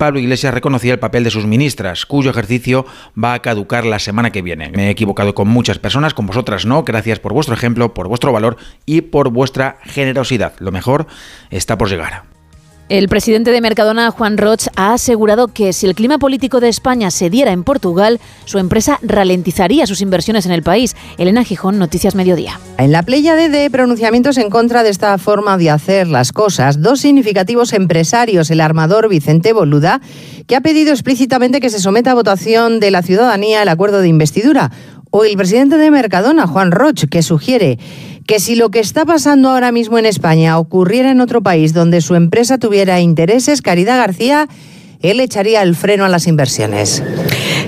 Pablo 0.00 0.18
Iglesias 0.18 0.54
reconocía 0.54 0.94
el 0.94 0.98
papel 0.98 1.24
de 1.24 1.30
sus 1.30 1.44
ministras, 1.44 2.06
cuyo 2.06 2.30
ejercicio 2.30 2.86
va 3.22 3.34
a 3.34 3.42
caducar 3.42 3.84
la 3.84 3.98
semana 3.98 4.30
que 4.30 4.40
viene. 4.40 4.70
Me 4.70 4.86
he 4.86 4.90
equivocado 4.90 5.34
con 5.34 5.46
muchas 5.46 5.78
personas, 5.78 6.14
con 6.14 6.26
vosotras 6.26 6.64
no. 6.64 6.84
Gracias 6.84 7.18
por 7.18 7.34
vuestro 7.34 7.54
ejemplo, 7.54 7.92
por 7.92 8.08
vuestro 8.08 8.32
valor 8.32 8.56
y 8.86 9.02
por 9.02 9.28
vuestra 9.28 9.76
generosidad. 9.82 10.54
Lo 10.58 10.72
mejor 10.72 11.06
está 11.50 11.76
por 11.76 11.90
llegar. 11.90 12.29
El 12.90 13.08
presidente 13.08 13.52
de 13.52 13.60
Mercadona, 13.60 14.10
Juan 14.10 14.36
Roch, 14.36 14.66
ha 14.74 14.94
asegurado 14.94 15.46
que 15.46 15.72
si 15.72 15.86
el 15.86 15.94
clima 15.94 16.18
político 16.18 16.58
de 16.58 16.68
España 16.68 17.12
se 17.12 17.30
diera 17.30 17.52
en 17.52 17.62
Portugal, 17.62 18.18
su 18.46 18.58
empresa 18.58 18.98
ralentizaría 19.00 19.86
sus 19.86 20.00
inversiones 20.00 20.44
en 20.44 20.50
el 20.50 20.64
país. 20.64 20.96
Elena 21.16 21.44
Gijón, 21.44 21.78
Noticias 21.78 22.16
Mediodía. 22.16 22.58
En 22.78 22.90
la 22.90 23.04
playa 23.04 23.36
de 23.36 23.70
pronunciamientos 23.70 24.38
en 24.38 24.50
contra 24.50 24.82
de 24.82 24.90
esta 24.90 25.16
forma 25.18 25.56
de 25.56 25.70
hacer 25.70 26.08
las 26.08 26.32
cosas, 26.32 26.82
dos 26.82 26.98
significativos 26.98 27.74
empresarios, 27.74 28.50
el 28.50 28.60
armador 28.60 29.08
Vicente 29.08 29.52
Boluda, 29.52 30.00
que 30.48 30.56
ha 30.56 30.60
pedido 30.60 30.90
explícitamente 30.90 31.60
que 31.60 31.70
se 31.70 31.78
someta 31.78 32.10
a 32.10 32.14
votación 32.14 32.80
de 32.80 32.90
la 32.90 33.02
ciudadanía 33.02 33.62
el 33.62 33.68
acuerdo 33.68 34.00
de 34.00 34.08
investidura, 34.08 34.72
o 35.12 35.24
el 35.24 35.36
presidente 35.36 35.76
de 35.76 35.90
Mercadona, 35.90 36.46
Juan 36.46 36.70
Roch, 36.70 37.04
que 37.08 37.22
sugiere 37.22 37.78
que 38.30 38.38
si 38.38 38.54
lo 38.54 38.70
que 38.70 38.78
está 38.78 39.04
pasando 39.04 39.48
ahora 39.48 39.72
mismo 39.72 39.98
en 39.98 40.06
España 40.06 40.56
ocurriera 40.56 41.10
en 41.10 41.20
otro 41.20 41.42
país 41.42 41.74
donde 41.74 42.00
su 42.00 42.14
empresa 42.14 42.58
tuviera 42.58 43.00
intereses, 43.00 43.60
Caridad 43.60 43.98
García 43.98 44.46
él 45.02 45.20
echaría 45.20 45.62
el 45.62 45.74
freno 45.74 46.04
a 46.04 46.08
las 46.08 46.26
inversiones. 46.26 47.02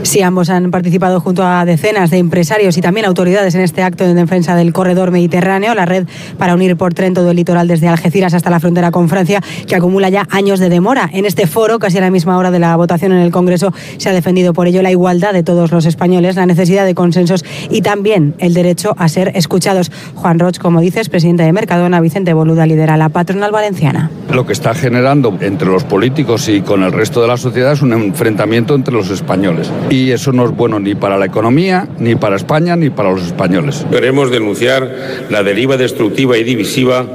Sí, 0.02 0.20
ambos 0.20 0.50
han 0.50 0.70
participado 0.70 1.20
junto 1.20 1.44
a 1.44 1.64
decenas 1.64 2.10
de 2.10 2.18
empresarios 2.18 2.76
y 2.76 2.82
también 2.82 3.06
autoridades 3.06 3.54
en 3.54 3.62
este 3.62 3.82
acto 3.82 4.04
de 4.04 4.14
defensa 4.14 4.54
del 4.56 4.72
corredor 4.72 5.12
mediterráneo, 5.12 5.74
la 5.74 5.86
red 5.86 6.06
para 6.36 6.54
unir 6.54 6.76
por 6.76 6.92
tren 6.92 7.14
todo 7.14 7.30
el 7.30 7.36
litoral 7.36 7.68
desde 7.68 7.88
Algeciras 7.88 8.34
hasta 8.34 8.50
la 8.50 8.60
frontera 8.60 8.90
con 8.90 9.08
Francia, 9.08 9.40
que 9.66 9.76
acumula 9.76 10.08
ya 10.10 10.26
años 10.30 10.58
de 10.60 10.68
demora. 10.68 11.08
En 11.12 11.24
este 11.24 11.46
foro, 11.46 11.78
casi 11.78 11.98
a 11.98 12.00
la 12.02 12.10
misma 12.10 12.36
hora 12.36 12.50
de 12.50 12.58
la 12.58 12.76
votación 12.76 13.12
en 13.12 13.20
el 13.20 13.30
Congreso, 13.30 13.72
se 13.96 14.10
ha 14.10 14.12
defendido 14.12 14.52
por 14.52 14.66
ello 14.66 14.82
la 14.82 14.90
igualdad 14.90 15.32
de 15.32 15.42
todos 15.42 15.70
los 15.70 15.86
españoles, 15.86 16.36
la 16.36 16.46
necesidad 16.46 16.84
de 16.84 16.94
consensos 16.94 17.44
y 17.70 17.80
también 17.80 18.34
el 18.38 18.52
derecho 18.52 18.94
a 18.98 19.08
ser 19.08 19.32
escuchados. 19.34 19.90
Juan 20.16 20.38
Roch, 20.38 20.58
como 20.58 20.80
dices, 20.80 21.08
presidente 21.08 21.44
de 21.44 21.52
Mercadona, 21.52 22.00
Vicente 22.00 22.34
Boluda 22.34 22.66
lidera 22.66 22.96
la 22.96 23.08
patronal 23.08 23.52
valenciana. 23.52 24.10
Lo 24.30 24.46
que 24.46 24.52
está 24.52 24.74
generando 24.74 25.38
entre 25.40 25.68
los 25.68 25.84
políticos 25.84 26.48
y 26.48 26.60
con 26.60 26.82
el 26.82 26.92
resto 26.92 27.21
de 27.22 27.28
la 27.28 27.36
sociedad 27.36 27.72
es 27.72 27.82
un 27.82 27.92
enfrentamiento 27.92 28.74
entre 28.74 28.92
los 28.92 29.10
españoles. 29.10 29.70
Y 29.90 30.10
eso 30.10 30.32
no 30.32 30.44
es 30.44 30.50
bueno 30.50 30.78
ni 30.78 30.94
para 30.94 31.16
la 31.16 31.26
economía, 31.26 31.88
ni 31.98 32.14
para 32.14 32.36
España, 32.36 32.76
ni 32.76 32.90
para 32.90 33.10
los 33.10 33.22
españoles. 33.22 33.86
Queremos 33.90 34.30
denunciar 34.30 34.90
la 35.30 35.42
deriva 35.42 35.76
destructiva 35.76 36.36
y 36.36 36.44
divisiva 36.44 37.06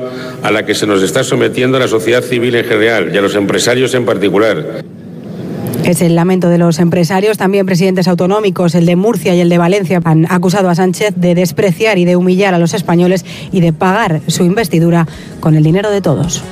a 0.43 0.51
la 0.51 0.65
que 0.65 0.75
se 0.75 0.87
nos 0.87 1.03
está 1.03 1.23
sometiendo 1.23 1.77
la 1.79 1.87
sociedad 1.87 2.21
civil 2.21 2.55
en 2.55 2.65
general 2.65 3.13
y 3.13 3.17
a 3.17 3.21
los 3.21 3.35
empresarios 3.35 3.93
en 3.93 4.05
particular. 4.05 4.83
Es 5.83 6.01
el 6.01 6.15
lamento 6.15 6.49
de 6.49 6.57
los 6.57 6.79
empresarios. 6.79 7.37
También 7.37 7.65
presidentes 7.65 8.07
autonómicos, 8.07 8.75
el 8.75 8.85
de 8.85 8.95
Murcia 8.95 9.35
y 9.35 9.39
el 9.39 9.47
de 9.47 9.57
Valencia, 9.57 10.01
han 10.03 10.29
acusado 10.29 10.69
a 10.69 10.75
Sánchez 10.75 11.13
de 11.15 11.33
despreciar 11.33 11.97
y 11.97 12.03
de 12.03 12.15
humillar 12.15 12.53
a 12.53 12.59
los 12.59 12.73
españoles 12.73 13.25
y 13.51 13.61
de 13.61 13.71
pagar 13.71 14.21
su 14.27 14.43
investidura 14.43 15.07
con 15.39 15.55
el 15.55 15.63
dinero 15.63 15.89
de 15.89 16.01
todos. 16.01 16.43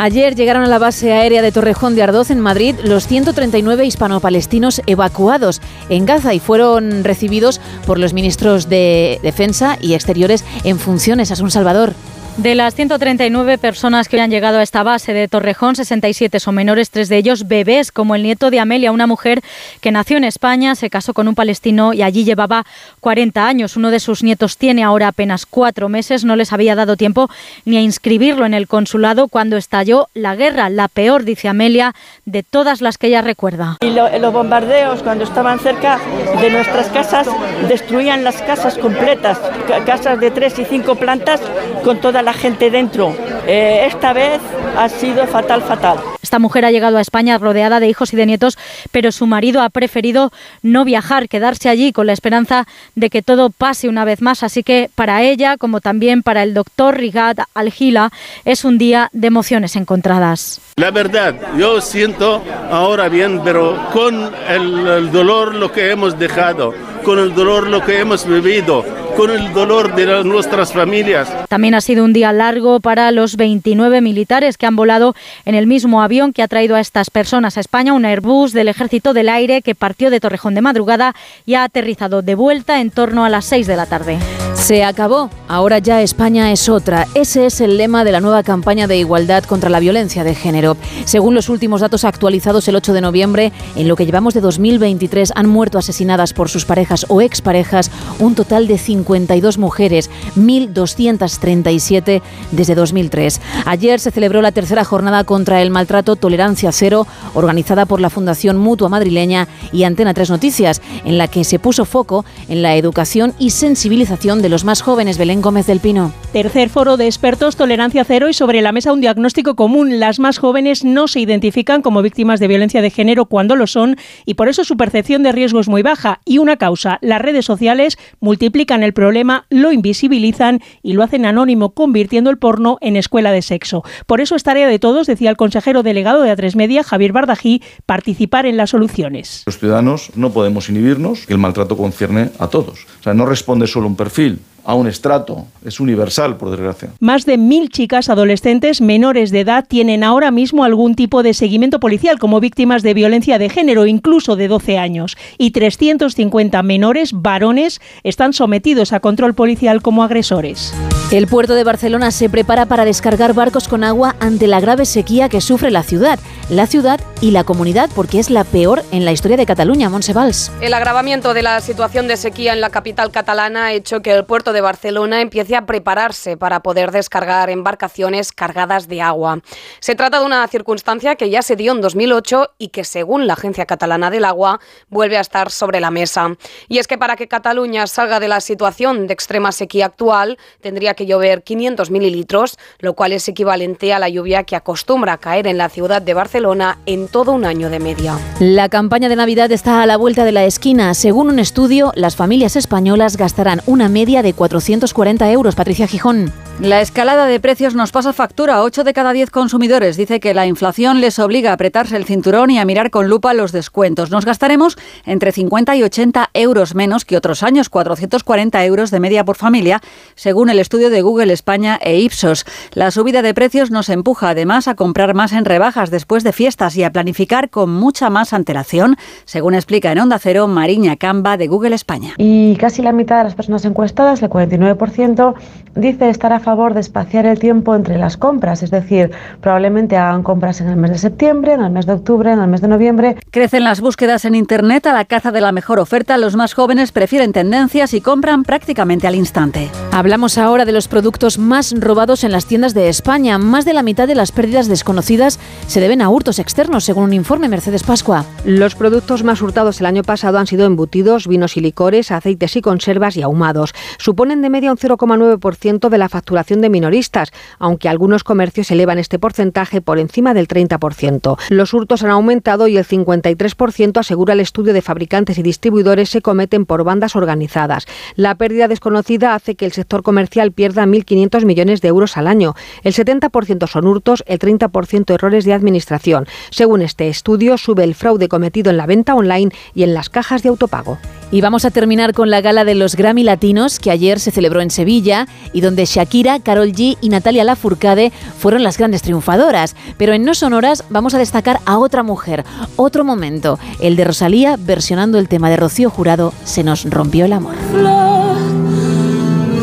Ayer 0.00 0.36
llegaron 0.36 0.62
a 0.62 0.68
la 0.68 0.78
base 0.78 1.12
aérea 1.12 1.42
de 1.42 1.50
Torrejón 1.50 1.96
de 1.96 2.04
Ardoz 2.04 2.30
en 2.30 2.38
Madrid 2.38 2.76
los 2.84 3.08
139 3.08 3.84
hispano-palestinos 3.84 4.80
evacuados 4.86 5.60
en 5.88 6.06
Gaza 6.06 6.34
y 6.34 6.38
fueron 6.38 7.02
recibidos 7.02 7.60
por 7.84 7.98
los 7.98 8.14
ministros 8.14 8.68
de 8.68 9.18
Defensa 9.24 9.76
y 9.80 9.94
Exteriores 9.94 10.44
en 10.62 10.78
funciones. 10.78 11.32
a 11.32 11.42
un 11.42 11.50
Salvador. 11.50 11.94
De 12.38 12.54
las 12.54 12.76
139 12.76 13.58
personas 13.58 14.08
que 14.08 14.20
han 14.20 14.30
llegado 14.30 14.58
a 14.58 14.62
esta 14.62 14.84
base 14.84 15.12
de 15.12 15.26
Torrejón, 15.26 15.74
67 15.74 16.38
son 16.38 16.54
menores, 16.54 16.90
tres 16.90 17.08
de 17.08 17.16
ellos 17.16 17.48
bebés, 17.48 17.90
como 17.90 18.14
el 18.14 18.22
nieto 18.22 18.52
de 18.52 18.60
Amelia, 18.60 18.92
una 18.92 19.08
mujer 19.08 19.40
que 19.80 19.90
nació 19.90 20.18
en 20.18 20.22
España, 20.22 20.76
se 20.76 20.88
casó 20.88 21.14
con 21.14 21.26
un 21.26 21.34
palestino 21.34 21.92
y 21.94 22.02
allí 22.02 22.22
llevaba 22.22 22.64
40 23.00 23.44
años. 23.44 23.76
Uno 23.76 23.90
de 23.90 23.98
sus 23.98 24.22
nietos 24.22 24.56
tiene 24.56 24.84
ahora 24.84 25.08
apenas 25.08 25.46
cuatro 25.46 25.88
meses, 25.88 26.24
no 26.24 26.36
les 26.36 26.52
había 26.52 26.76
dado 26.76 26.96
tiempo 26.96 27.28
ni 27.64 27.76
a 27.76 27.80
inscribirlo 27.80 28.46
en 28.46 28.54
el 28.54 28.68
consulado 28.68 29.26
cuando 29.26 29.56
estalló 29.56 30.08
la 30.14 30.36
guerra, 30.36 30.70
la 30.70 30.86
peor, 30.86 31.24
dice 31.24 31.48
Amelia, 31.48 31.96
de 32.24 32.44
todas 32.44 32.80
las 32.80 32.98
que 32.98 33.08
ella 33.08 33.20
recuerda. 33.20 33.78
Y 33.80 33.90
los 33.90 34.32
bombardeos, 34.32 35.02
cuando 35.02 35.24
estaban 35.24 35.58
cerca 35.58 35.98
de 36.40 36.50
nuestras 36.50 36.86
casas, 36.90 37.26
destruían 37.68 38.22
las 38.22 38.40
casas 38.42 38.78
completas, 38.78 39.40
casas 39.84 40.20
de 40.20 40.30
tres 40.30 40.56
y 40.60 40.64
cinco 40.64 40.94
plantas 40.94 41.40
con 41.82 42.00
toda 42.00 42.22
la 42.22 42.27
la 42.28 42.34
gente 42.34 42.70
dentro. 42.70 43.14
Eh, 43.46 43.86
esta 43.86 44.12
vez 44.12 44.38
ha 44.76 44.86
sido 44.90 45.26
fatal, 45.26 45.62
fatal. 45.62 46.17
Esta 46.28 46.38
mujer 46.38 46.66
ha 46.66 46.70
llegado 46.70 46.98
a 46.98 47.00
España 47.00 47.38
rodeada 47.38 47.80
de 47.80 47.88
hijos 47.88 48.12
y 48.12 48.16
de 48.16 48.26
nietos, 48.26 48.58
pero 48.90 49.12
su 49.12 49.26
marido 49.26 49.62
ha 49.62 49.70
preferido 49.70 50.30
no 50.62 50.84
viajar, 50.84 51.26
quedarse 51.26 51.70
allí 51.70 51.90
con 51.90 52.06
la 52.06 52.12
esperanza 52.12 52.66
de 52.94 53.08
que 53.08 53.22
todo 53.22 53.48
pase 53.48 53.88
una 53.88 54.04
vez 54.04 54.20
más. 54.20 54.42
Así 54.42 54.62
que 54.62 54.90
para 54.94 55.22
ella, 55.22 55.56
como 55.56 55.80
también 55.80 56.22
para 56.22 56.42
el 56.42 56.52
doctor 56.52 56.98
Rigat 56.98 57.38
Algila, 57.54 58.12
es 58.44 58.66
un 58.66 58.76
día 58.76 59.08
de 59.14 59.28
emociones 59.28 59.74
encontradas. 59.74 60.60
La 60.76 60.90
verdad, 60.90 61.34
yo 61.56 61.80
siento 61.80 62.42
ahora 62.70 63.08
bien, 63.08 63.40
pero 63.42 63.88
con 63.94 64.30
el 64.50 65.10
dolor 65.10 65.54
lo 65.54 65.72
que 65.72 65.90
hemos 65.90 66.18
dejado, 66.18 66.74
con 67.06 67.18
el 67.18 67.34
dolor 67.34 67.68
lo 67.68 67.82
que 67.82 68.00
hemos 68.00 68.28
vivido, 68.28 68.84
con 69.16 69.30
el 69.30 69.52
dolor 69.52 69.94
de 69.96 70.22
nuestras 70.24 70.72
familias. 70.72 71.28
También 71.48 71.74
ha 71.74 71.80
sido 71.80 72.04
un 72.04 72.12
día 72.12 72.32
largo 72.32 72.78
para 72.80 73.10
los 73.10 73.36
29 73.36 74.00
militares 74.00 74.56
que 74.56 74.66
han 74.66 74.76
volado 74.76 75.16
en 75.44 75.56
el 75.56 75.66
mismo 75.66 76.02
avión 76.02 76.17
que 76.32 76.42
ha 76.42 76.48
traído 76.48 76.74
a 76.74 76.80
estas 76.80 77.10
personas 77.10 77.56
a 77.56 77.60
España, 77.60 77.92
un 77.92 78.04
Airbus 78.04 78.52
del 78.52 78.68
Ejército 78.68 79.14
del 79.14 79.28
Aire 79.28 79.62
que 79.62 79.74
partió 79.74 80.10
de 80.10 80.20
Torrejón 80.20 80.54
de 80.54 80.60
madrugada 80.60 81.14
y 81.46 81.54
ha 81.54 81.62
aterrizado 81.62 82.22
de 82.22 82.34
vuelta 82.34 82.80
en 82.80 82.90
torno 82.90 83.24
a 83.24 83.28
las 83.28 83.44
6 83.44 83.66
de 83.66 83.76
la 83.76 83.86
tarde. 83.86 84.18
Se 84.54 84.84
acabó. 84.84 85.30
Ahora 85.46 85.78
ya 85.78 86.02
España 86.02 86.52
es 86.52 86.68
otra. 86.68 87.06
Ese 87.14 87.46
es 87.46 87.60
el 87.62 87.78
lema 87.78 88.04
de 88.04 88.12
la 88.12 88.20
nueva 88.20 88.42
campaña 88.42 88.86
de 88.86 88.98
igualdad 88.98 89.44
contra 89.44 89.70
la 89.70 89.80
violencia 89.80 90.24
de 90.24 90.34
género. 90.34 90.76
Según 91.06 91.34
los 91.34 91.48
últimos 91.48 91.80
datos 91.80 92.04
actualizados 92.04 92.68
el 92.68 92.76
8 92.76 92.92
de 92.92 93.00
noviembre, 93.00 93.52
en 93.76 93.88
lo 93.88 93.96
que 93.96 94.04
llevamos 94.04 94.34
de 94.34 94.40
2023 94.40 95.32
han 95.36 95.48
muerto 95.48 95.78
asesinadas 95.78 96.34
por 96.34 96.50
sus 96.50 96.66
parejas 96.66 97.06
o 97.08 97.22
exparejas 97.22 97.90
un 98.18 98.34
total 98.34 98.66
de 98.66 98.76
52 98.76 99.58
mujeres, 99.58 100.10
1.237 100.36 102.20
desde 102.50 102.74
2003. 102.74 103.40
Ayer 103.64 104.00
se 104.00 104.10
celebró 104.10 104.42
la 104.42 104.52
tercera 104.52 104.84
jornada 104.84 105.24
contra 105.24 105.62
el 105.62 105.70
maltrato 105.70 106.07
Tolerancia 106.16 106.72
Cero, 106.72 107.06
organizada 107.34 107.86
por 107.86 108.00
la 108.00 108.10
Fundación 108.10 108.58
Mutua 108.58 108.88
Madrileña 108.88 109.48
y 109.72 109.84
Antena 109.84 110.14
3 110.14 110.30
Noticias, 110.30 110.80
en 111.04 111.18
la 111.18 111.28
que 111.28 111.44
se 111.44 111.58
puso 111.58 111.84
foco 111.84 112.24
en 112.48 112.62
la 112.62 112.76
educación 112.76 113.34
y 113.38 113.50
sensibilización 113.50 114.42
de 114.42 114.48
los 114.48 114.64
más 114.64 114.82
jóvenes, 114.82 115.18
Belén 115.18 115.42
Gómez 115.42 115.66
del 115.66 115.80
Pino. 115.80 116.12
Tercer 116.32 116.68
foro 116.68 116.96
de 116.96 117.06
expertos, 117.06 117.56
tolerancia 117.56 118.04
cero 118.04 118.28
y 118.28 118.34
sobre 118.34 118.62
la 118.62 118.72
mesa 118.72 118.92
un 118.92 119.00
diagnóstico 119.00 119.56
común. 119.56 119.98
Las 119.98 120.18
más 120.18 120.38
jóvenes 120.38 120.84
no 120.84 121.08
se 121.08 121.20
identifican 121.20 121.82
como 121.82 122.02
víctimas 122.02 122.40
de 122.40 122.48
violencia 122.48 122.82
de 122.82 122.90
género 122.90 123.26
cuando 123.26 123.56
lo 123.56 123.66
son 123.66 123.96
y 124.26 124.34
por 124.34 124.48
eso 124.48 124.64
su 124.64 124.76
percepción 124.76 125.22
de 125.22 125.32
riesgo 125.32 125.60
es 125.60 125.68
muy 125.68 125.82
baja 125.82 126.20
y 126.24 126.38
una 126.38 126.56
causa. 126.56 126.98
Las 127.00 127.20
redes 127.20 127.44
sociales 127.44 127.98
multiplican 128.20 128.82
el 128.82 128.92
problema, 128.92 129.46
lo 129.50 129.72
invisibilizan 129.72 130.60
y 130.82 130.92
lo 130.92 131.02
hacen 131.02 131.26
anónimo, 131.26 131.70
convirtiendo 131.70 132.30
el 132.30 132.38
porno 132.38 132.78
en 132.80 132.96
escuela 132.96 133.32
de 133.32 133.42
sexo. 133.42 133.82
Por 134.06 134.20
eso 134.20 134.36
es 134.36 134.42
tarea 134.42 134.68
de 134.68 134.78
todos, 134.78 135.06
decía 135.06 135.30
el 135.30 135.36
consejero 135.36 135.82
delegado 135.98 136.22
de 136.22 136.30
A3 136.30 136.54
Media, 136.54 136.84
Javier 136.84 137.10
Bardají, 137.12 137.60
participar 137.84 138.46
en 138.46 138.56
las 138.56 138.70
soluciones. 138.70 139.42
Los 139.46 139.58
ciudadanos 139.58 140.12
no 140.14 140.30
podemos 140.30 140.68
inhibirnos, 140.68 141.24
el 141.28 141.38
maltrato 141.38 141.76
concierne 141.76 142.30
a 142.38 142.46
todos. 142.46 142.86
O 143.00 143.02
sea, 143.02 143.14
no 143.14 143.26
responde 143.26 143.66
solo 143.66 143.88
un 143.88 143.96
perfil, 143.96 144.38
a 144.68 144.74
un 144.74 144.86
estrato, 144.86 145.46
es 145.64 145.80
universal, 145.80 146.36
por 146.36 146.50
desgracia. 146.50 146.90
Más 147.00 147.24
de 147.24 147.38
mil 147.38 147.70
chicas 147.70 148.10
adolescentes 148.10 148.82
menores 148.82 149.30
de 149.30 149.40
edad 149.40 149.64
tienen 149.66 150.04
ahora 150.04 150.30
mismo 150.30 150.62
algún 150.62 150.94
tipo 150.94 151.22
de 151.22 151.32
seguimiento 151.32 151.80
policial 151.80 152.18
como 152.18 152.38
víctimas 152.38 152.82
de 152.82 152.92
violencia 152.92 153.38
de 153.38 153.48
género, 153.48 153.86
incluso 153.86 154.36
de 154.36 154.46
12 154.46 154.76
años, 154.76 155.16
y 155.38 155.52
350 155.52 156.62
menores 156.62 157.12
varones 157.14 157.80
están 158.02 158.34
sometidos 158.34 158.92
a 158.92 159.00
control 159.00 159.32
policial 159.32 159.80
como 159.80 160.02
agresores. 160.02 160.74
El 161.10 161.26
puerto 161.26 161.54
de 161.54 161.64
Barcelona 161.64 162.10
se 162.10 162.28
prepara 162.28 162.66
para 162.66 162.84
descargar 162.84 163.32
barcos 163.32 163.68
con 163.68 163.82
agua 163.82 164.16
ante 164.20 164.46
la 164.46 164.60
grave 164.60 164.84
sequía 164.84 165.30
que 165.30 165.40
sufre 165.40 165.70
la 165.70 165.82
ciudad, 165.82 166.18
la 166.50 166.66
ciudad 166.66 167.00
y 167.22 167.30
la 167.30 167.44
comunidad, 167.44 167.88
porque 167.94 168.18
es 168.18 168.28
la 168.28 168.44
peor 168.44 168.82
en 168.92 169.06
la 169.06 169.12
historia 169.12 169.38
de 169.38 169.46
Cataluña, 169.46 169.88
Monsevals. 169.88 170.52
El 170.60 170.74
agravamiento 170.74 171.32
de 171.32 171.40
la 171.40 171.62
situación 171.62 172.08
de 172.08 172.18
sequía 172.18 172.52
en 172.52 172.60
la 172.60 172.68
capital 172.68 173.10
catalana 173.10 173.64
ha 173.64 173.72
hecho 173.72 174.02
que 174.02 174.12
el 174.12 174.26
puerto 174.26 174.52
de 174.52 174.57
Barcelona 174.60 175.20
empiece 175.20 175.56
a 175.56 175.66
prepararse 175.66 176.36
para 176.36 176.60
poder 176.60 176.90
descargar 176.90 177.50
embarcaciones 177.50 178.32
cargadas 178.32 178.88
de 178.88 179.02
agua. 179.02 179.40
Se 179.80 179.94
trata 179.94 180.20
de 180.20 180.26
una 180.26 180.46
circunstancia 180.48 181.16
que 181.16 181.30
ya 181.30 181.42
se 181.42 181.56
dio 181.56 181.72
en 181.72 181.80
2008 181.80 182.54
y 182.58 182.68
que, 182.68 182.84
según 182.84 183.26
la 183.26 183.34
Agencia 183.34 183.66
Catalana 183.66 184.10
del 184.10 184.24
Agua, 184.24 184.60
vuelve 184.88 185.16
a 185.16 185.20
estar 185.20 185.50
sobre 185.50 185.80
la 185.80 185.90
mesa. 185.90 186.36
Y 186.68 186.78
es 186.78 186.86
que 186.86 186.98
para 186.98 187.16
que 187.16 187.28
Cataluña 187.28 187.86
salga 187.86 188.20
de 188.20 188.28
la 188.28 188.40
situación 188.40 189.06
de 189.06 189.14
extrema 189.14 189.52
sequía 189.52 189.86
actual, 189.86 190.38
tendría 190.60 190.94
que 190.94 191.06
llover 191.06 191.42
500 191.42 191.90
mililitros, 191.90 192.58
lo 192.78 192.94
cual 192.94 193.12
es 193.12 193.28
equivalente 193.28 193.92
a 193.92 193.98
la 193.98 194.08
lluvia 194.08 194.44
que 194.44 194.56
acostumbra 194.56 195.14
a 195.14 195.18
caer 195.18 195.46
en 195.46 195.58
la 195.58 195.68
ciudad 195.68 196.02
de 196.02 196.14
Barcelona 196.14 196.78
en 196.86 197.08
todo 197.08 197.32
un 197.32 197.44
año 197.44 197.70
de 197.70 197.78
media. 197.78 198.18
La 198.40 198.68
campaña 198.68 199.08
de 199.08 199.16
Navidad 199.16 199.50
está 199.52 199.82
a 199.82 199.86
la 199.86 199.96
vuelta 199.96 200.24
de 200.24 200.32
la 200.32 200.44
esquina. 200.44 200.94
Según 200.94 201.28
un 201.28 201.38
estudio, 201.38 201.92
las 201.94 202.16
familias 202.16 202.56
españolas 202.56 203.16
gastarán 203.16 203.62
una 203.66 203.88
media 203.88 204.22
de 204.22 204.32
440 204.38 205.30
euros. 205.32 205.56
Patricia 205.56 205.88
Gijón. 205.88 206.32
La 206.60 206.80
escalada 206.80 207.26
de 207.26 207.38
precios 207.40 207.74
nos 207.74 207.92
pasa 207.92 208.12
factura. 208.12 208.62
8 208.62 208.84
de 208.84 208.92
cada 208.92 209.12
10 209.12 209.30
consumidores 209.30 209.96
dice 209.96 210.20
que 210.20 210.34
la 210.34 210.46
inflación 210.46 211.00
les 211.00 211.18
obliga 211.18 211.50
a 211.50 211.54
apretarse 211.54 211.96
el 211.96 212.04
cinturón 212.04 212.50
y 212.50 212.58
a 212.58 212.64
mirar 212.64 212.90
con 212.90 213.08
lupa 213.08 213.34
los 213.34 213.52
descuentos. 213.52 214.10
Nos 214.10 214.24
gastaremos 214.24 214.76
entre 215.06 215.32
50 215.32 215.76
y 215.76 215.82
80 215.82 216.30
euros 216.34 216.74
menos 216.74 217.04
que 217.04 217.16
otros 217.16 217.42
años, 217.42 217.68
440 217.68 218.64
euros 218.64 218.90
de 218.90 219.00
media 219.00 219.24
por 219.24 219.36
familia, 219.36 219.80
según 220.14 220.50
el 220.50 220.58
estudio 220.58 220.90
de 220.90 221.02
Google 221.02 221.32
España 221.32 221.78
e 221.80 221.98
Ipsos. 221.98 222.44
La 222.74 222.90
subida 222.90 223.22
de 223.22 223.34
precios 223.34 223.70
nos 223.70 223.88
empuja 223.88 224.30
además 224.30 224.68
a 224.68 224.74
comprar 224.74 225.14
más 225.14 225.32
en 225.32 225.44
rebajas 225.44 225.90
después 225.90 226.22
de 226.22 226.32
fiestas 226.32 226.76
y 226.76 226.84
a 226.84 226.92
planificar 226.92 227.50
con 227.50 227.70
mucha 227.70 228.08
más 228.10 228.32
antelación, 228.32 228.96
según 229.24 229.54
explica 229.54 229.90
en 229.92 229.98
Onda 229.98 230.18
Cero 230.18 230.46
Mariña 230.46 230.96
Camba 230.96 231.36
de 231.36 231.48
Google 231.48 231.74
España. 231.74 232.14
Y 232.18 232.56
casi 232.56 232.82
la 232.82 232.92
mitad 232.92 233.18
de 233.18 233.24
las 233.24 233.34
personas 233.34 233.64
encuestadas, 233.64 234.22
el 234.36 234.48
49%, 234.48 235.34
dice 235.74 236.08
estar 236.08 236.32
a 236.32 236.40
favor 236.40 236.74
de 236.74 236.80
espaciar 236.80 237.26
el 237.26 237.38
tiempo 237.38 237.74
entre 237.74 237.98
las 237.98 238.16
compras, 238.16 238.62
es 238.62 238.70
decir, 238.70 239.10
probablemente 239.40 239.96
hagan 239.96 240.22
compras 240.22 240.60
en 240.60 240.68
el 240.68 240.76
mes 240.76 240.90
de 240.90 240.98
septiembre, 240.98 241.52
en 241.52 241.62
el 241.62 241.70
mes 241.70 241.86
de 241.86 241.92
octubre, 241.92 242.32
en 242.32 242.40
el 242.40 242.48
mes 242.48 242.60
de 242.60 242.68
noviembre. 242.68 243.16
Crecen 243.30 243.64
las 243.64 243.80
búsquedas 243.80 244.24
en 244.24 244.34
Internet 244.34 244.86
a 244.86 244.92
la 244.92 245.04
caza 245.04 245.32
de 245.32 245.40
la 245.40 245.52
mejor 245.52 245.78
oferta. 245.78 246.18
Los 246.18 246.36
más 246.36 246.54
jóvenes 246.54 246.92
prefieren 246.92 247.32
tendencias 247.32 247.94
y 247.94 248.00
compran 248.00 248.42
prácticamente 248.42 249.06
al 249.06 249.14
instante. 249.14 249.70
Hablamos 249.92 250.38
ahora 250.38 250.64
de 250.64 250.72
los 250.72 250.88
productos 250.88 251.38
más 251.38 251.74
robados 251.78 252.24
en 252.24 252.32
las 252.32 252.46
tiendas 252.46 252.74
de 252.74 252.88
España. 252.88 253.38
Más 253.38 253.64
de 253.64 253.72
la 253.72 253.82
mitad 253.82 254.08
de 254.08 254.14
las 254.14 254.32
pérdidas 254.32 254.68
desconocidas 254.68 255.38
se 255.66 255.80
deben 255.80 256.02
a 256.02 256.08
hurtos 256.08 256.38
externos, 256.38 256.84
según 256.84 257.04
un 257.04 257.12
informe 257.12 257.48
Mercedes 257.48 257.82
Pascua. 257.82 258.24
Los 258.44 258.74
productos 258.74 259.22
más 259.24 259.42
hurtados 259.42 259.80
el 259.80 259.86
año 259.86 260.02
pasado 260.02 260.38
han 260.38 260.46
sido 260.46 260.66
embutidos, 260.66 261.26
vinos 261.26 261.56
y 261.56 261.60
licores, 261.60 262.10
aceites 262.10 262.56
y 262.56 262.62
conservas 262.62 263.16
y 263.16 263.22
ahumados. 263.22 263.74
Suponen 264.18 264.42
de 264.42 264.50
media 264.50 264.72
un 264.72 264.78
0,9% 264.78 265.88
de 265.88 265.96
la 265.96 266.08
facturación 266.08 266.60
de 266.60 266.70
minoristas, 266.70 267.30
aunque 267.60 267.88
algunos 267.88 268.24
comercios 268.24 268.68
elevan 268.72 268.98
este 268.98 269.20
porcentaje 269.20 269.80
por 269.80 270.00
encima 270.00 270.34
del 270.34 270.48
30%. 270.48 271.38
Los 271.50 271.72
hurtos 271.72 272.02
han 272.02 272.10
aumentado 272.10 272.66
y 272.66 272.76
el 272.76 272.84
53% 272.84 273.96
asegura 273.96 274.32
el 274.32 274.40
estudio 274.40 274.72
de 274.72 274.82
fabricantes 274.82 275.38
y 275.38 275.44
distribuidores 275.44 276.08
se 276.08 276.20
cometen 276.20 276.66
por 276.66 276.82
bandas 276.82 277.14
organizadas. 277.14 277.86
La 278.16 278.34
pérdida 278.34 278.66
desconocida 278.66 279.36
hace 279.36 279.54
que 279.54 279.66
el 279.66 279.70
sector 279.70 280.02
comercial 280.02 280.50
pierda 280.50 280.84
1.500 280.84 281.44
millones 281.44 281.80
de 281.80 281.86
euros 281.86 282.16
al 282.16 282.26
año. 282.26 282.56
El 282.82 282.94
70% 282.94 283.68
son 283.68 283.86
hurtos, 283.86 284.24
el 284.26 284.40
30% 284.40 285.14
errores 285.14 285.44
de 285.44 285.52
administración. 285.52 286.26
Según 286.50 286.82
este 286.82 287.06
estudio, 287.06 287.56
sube 287.56 287.84
el 287.84 287.94
fraude 287.94 288.26
cometido 288.26 288.72
en 288.72 288.78
la 288.78 288.86
venta 288.86 289.14
online 289.14 289.52
y 289.76 289.84
en 289.84 289.94
las 289.94 290.10
cajas 290.10 290.42
de 290.42 290.48
autopago. 290.48 290.98
Y 291.30 291.42
vamos 291.42 291.66
a 291.66 291.70
terminar 291.70 292.14
con 292.14 292.30
la 292.30 292.40
gala 292.40 292.64
de 292.64 292.74
los 292.74 292.96
Grammy 292.96 293.22
Latinos 293.22 293.78
que 293.78 293.90
ayer 293.90 294.18
se 294.18 294.30
celebró 294.30 294.62
en 294.62 294.70
Sevilla 294.70 295.28
y 295.52 295.60
donde 295.60 295.84
Shakira, 295.84 296.40
Carol 296.40 296.72
G 296.72 296.96
y 297.00 297.08
Natalia 297.10 297.44
Lafourcade 297.44 298.12
fueron 298.38 298.62
las 298.62 298.78
grandes 298.78 299.02
triunfadoras. 299.02 299.76
Pero 299.98 300.14
en 300.14 300.24
No 300.24 300.34
Sonoras 300.34 300.84
vamos 300.88 301.12
a 301.12 301.18
destacar 301.18 301.60
a 301.66 301.78
otra 301.78 302.02
mujer, 302.02 302.44
otro 302.76 303.04
momento, 303.04 303.58
el 303.80 303.96
de 303.96 304.04
Rosalía 304.04 304.56
versionando 304.58 305.18
el 305.18 305.28
tema 305.28 305.50
de 305.50 305.58
Rocío 305.58 305.90
Jurado, 305.90 306.32
Se 306.44 306.64
nos 306.64 306.88
rompió 306.88 307.26
el 307.26 307.34
amor. 307.34 307.54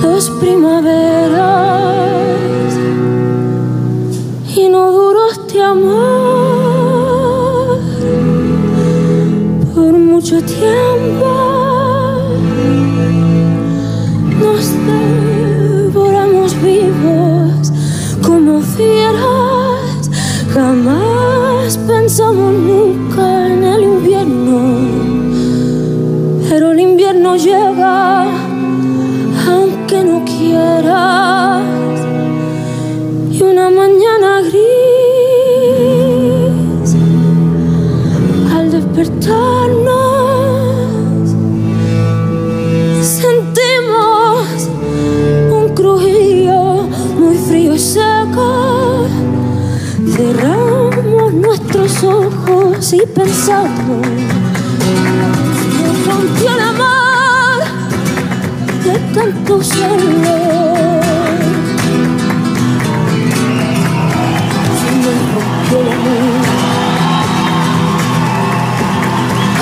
Dos 0.02 0.30
primaveras 0.40 1.96
y 4.56 4.70
no 4.70 4.92
duró 4.92 5.32
este 5.32 5.62
amor 5.62 5.96
por 9.74 9.94
mucho 9.94 10.42
tiempo. 10.44 10.95
Nos 53.48 53.62
rompió 56.06 56.50
el 56.52 56.62
amor 56.62 57.64
de 58.84 58.94
tanto 59.14 59.64
solo. 59.64 60.34
Se 64.80 64.90
nos 65.04 65.20
rompió 65.36 65.78
el 65.80 65.90
amor. 65.92 66.46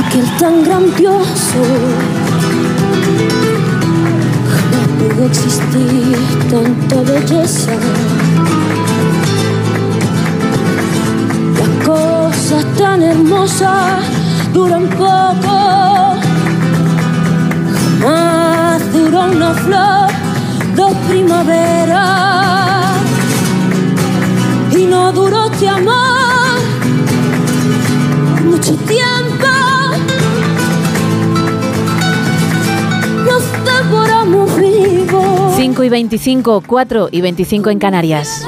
Aquel 0.05 0.27
tan 0.37 0.55
grandioso 0.63 1.61
jamás 4.49 4.87
pudo 4.97 5.25
existir 5.25 6.17
tanta 6.49 6.95
belleza. 7.01 7.73
Cosas 12.53 12.77
tan 12.77 13.01
hermosas 13.01 14.03
duran 14.53 14.87
poco. 14.89 16.15
Jamás 18.01 18.93
duró 18.93 19.23
una 19.31 19.53
flor, 19.53 20.09
dos 20.75 20.93
primaveras. 21.09 22.91
Y 24.71 24.85
no 24.85 25.11
duró 25.11 25.45
este 25.51 25.67
amor 25.67 26.59
mucho 28.45 28.75
tiempo. 28.75 29.47
Nos 33.25 33.43
devoramos 33.65 34.55
vivos. 34.57 35.55
5 35.55 35.83
y 35.83 35.89
25, 35.89 36.63
4 36.67 37.09
y 37.11 37.21
25 37.21 37.69
en 37.69 37.79
Canarias. 37.79 38.45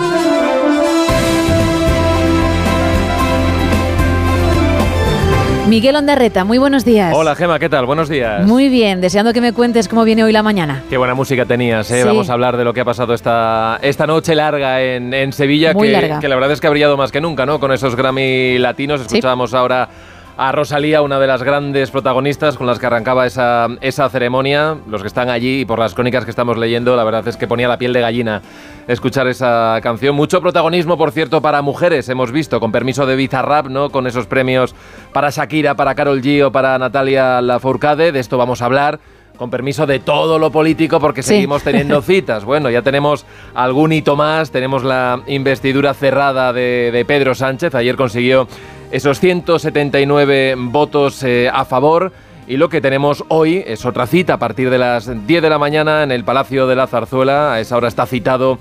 Miguel 5.68 5.96
Ondarreta, 5.96 6.44
muy 6.44 6.60
buenos 6.60 6.86
días. 6.86 7.12
Hola 7.16 7.36
Gema, 7.36 7.58
¿qué 7.58 7.70
tal? 7.70 7.88
Buenos 7.88 8.08
días. 8.08 8.46
Muy 8.46 8.70
bien, 8.70 9.02
deseando 9.02 9.34
que 9.34 9.42
me 9.42 9.52
cuentes 9.52 9.88
cómo 9.88 10.04
viene 10.04 10.24
hoy 10.24 10.32
la 10.32 10.44
mañana. 10.44 10.84
Qué 10.92 10.98
buena 10.98 11.16
música 11.16 11.44
tenías, 11.46 11.90
¿eh? 11.90 12.02
Sí. 12.02 12.08
Vamos 12.08 12.30
a 12.30 12.34
hablar 12.34 12.56
de 12.56 12.64
lo 12.64 12.72
que 12.72 12.82
ha 12.82 12.86
pasado 12.86 13.16
esta, 13.16 13.80
esta 13.82 14.06
noche 14.06 14.36
larga 14.36 14.82
en, 14.84 15.12
en 15.14 15.34
Sevilla, 15.34 15.74
Muy 15.74 15.88
que, 15.88 15.94
larga. 15.94 16.20
que 16.20 16.28
la 16.30 16.36
verdad 16.36 16.52
es 16.52 16.62
que 16.62 16.68
ha 16.68 16.70
brillado 16.70 16.98
más 16.98 17.12
que 17.12 17.20
nunca, 17.20 17.48
¿no? 17.48 17.60
Con 17.60 17.72
esos 17.72 17.96
Grammy 17.96 18.60
latinos. 18.60 19.02
Sí. 19.02 19.08
Escuchábamos 19.08 19.56
ahora 19.56 19.90
a 20.38 20.52
Rosalía, 20.52 21.02
una 21.02 21.18
de 21.20 21.28
las 21.28 21.44
grandes 21.44 21.92
protagonistas 21.92 22.58
con 22.58 22.68
las 22.68 22.78
que 22.78 22.86
arrancaba 22.86 23.26
esa, 23.26 23.68
esa 23.80 24.10
ceremonia. 24.10 24.76
Los 24.90 25.02
que 25.02 25.08
están 25.08 25.30
allí 25.30 25.62
y 25.62 25.66
por 25.66 25.80
las 25.80 25.94
crónicas 25.94 26.26
que 26.26 26.30
estamos 26.32 26.58
leyendo, 26.58 26.96
la 26.98 27.06
verdad 27.06 27.26
es 27.28 27.38
que 27.38 27.48
ponía 27.48 27.70
la 27.70 27.78
piel 27.78 27.94
de 27.94 28.02
gallina 28.02 28.42
escuchar 28.88 29.28
esa 29.28 29.80
canción. 29.82 30.14
Mucho 30.16 30.42
protagonismo, 30.42 30.98
por 30.98 31.12
cierto, 31.12 31.42
para 31.42 31.62
mujeres, 31.62 32.10
hemos 32.10 32.32
visto, 32.34 32.60
con 32.60 32.72
permiso 32.74 33.06
de 33.06 33.16
Bizarrap, 33.16 33.68
¿no? 33.68 33.90
Con 33.90 34.08
esos 34.08 34.26
premios 34.28 34.76
para 35.14 35.30
Shakira, 35.30 35.76
para 35.76 35.96
Carol 35.96 36.22
G 36.22 36.44
o 36.46 36.52
para 36.52 36.78
Natalia 36.78 37.42
Lafourcade. 37.42 38.12
De 38.12 38.20
esto 38.20 38.38
vamos 38.38 38.62
a 38.62 38.66
hablar. 38.66 39.00
Con 39.38 39.50
permiso 39.50 39.86
de 39.86 40.00
todo 40.00 40.40
lo 40.40 40.50
político, 40.50 41.02
porque 41.02 41.22
Sí. 41.22 41.30
seguimos 41.34 41.62
teniendo 41.62 42.02
citas. 42.02 42.46
Bueno, 42.46 42.70
ya 42.70 42.82
tenemos 42.84 43.26
algún 43.54 43.92
hito 43.92 44.16
más. 44.16 44.50
Tenemos 44.50 44.86
la 44.86 45.20
investidura 45.28 45.94
cerrada 45.94 46.54
de, 46.54 46.90
de 46.94 47.04
Pedro 47.04 47.36
Sánchez. 47.36 47.76
Ayer 47.76 47.98
consiguió 47.98 48.48
esos 48.92 49.20
179 49.20 50.56
votos 50.58 51.24
eh, 51.24 51.50
a 51.52 51.66
favor. 51.66 52.12
Y 52.48 52.58
lo 52.58 52.70
que 52.70 52.80
tenemos 52.80 53.24
hoy 53.28 53.64
es 53.66 53.86
otra 53.86 54.06
cita 54.06 54.36
a 54.36 54.40
partir 54.40 54.70
de 54.70 54.78
las 54.78 55.10
10 55.28 55.42
de 55.42 55.50
la 55.50 55.58
mañana 55.58 56.04
en 56.04 56.12
el 56.12 56.24
Palacio 56.24 56.68
de 56.68 56.76
la 56.76 56.88
Zarzuela. 56.88 57.54
A 57.54 57.60
esa 57.60 57.76
hora 57.76 57.88
está 57.88 58.06
citado 58.06 58.60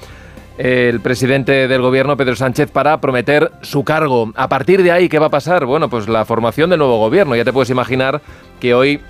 el 0.56 1.00
presidente 1.00 1.68
del 1.68 1.82
gobierno, 1.82 2.16
Pedro 2.16 2.36
Sánchez, 2.36 2.70
para 2.70 3.00
prometer 3.00 3.50
su 3.60 3.84
cargo. 3.84 4.32
A 4.36 4.48
partir 4.48 4.82
de 4.82 4.92
ahí, 4.92 5.08
¿qué 5.08 5.18
va 5.18 5.26
a 5.26 5.30
pasar? 5.30 5.66
Bueno, 5.66 5.90
pues 5.90 6.08
la 6.08 6.24
formación 6.24 6.70
del 6.70 6.78
nuevo 6.78 6.98
gobierno. 6.98 7.36
Ya 7.36 7.44
te 7.44 7.52
puedes 7.52 7.70
imaginar 7.70 8.22
que 8.60 8.72
hoy 8.72 9.00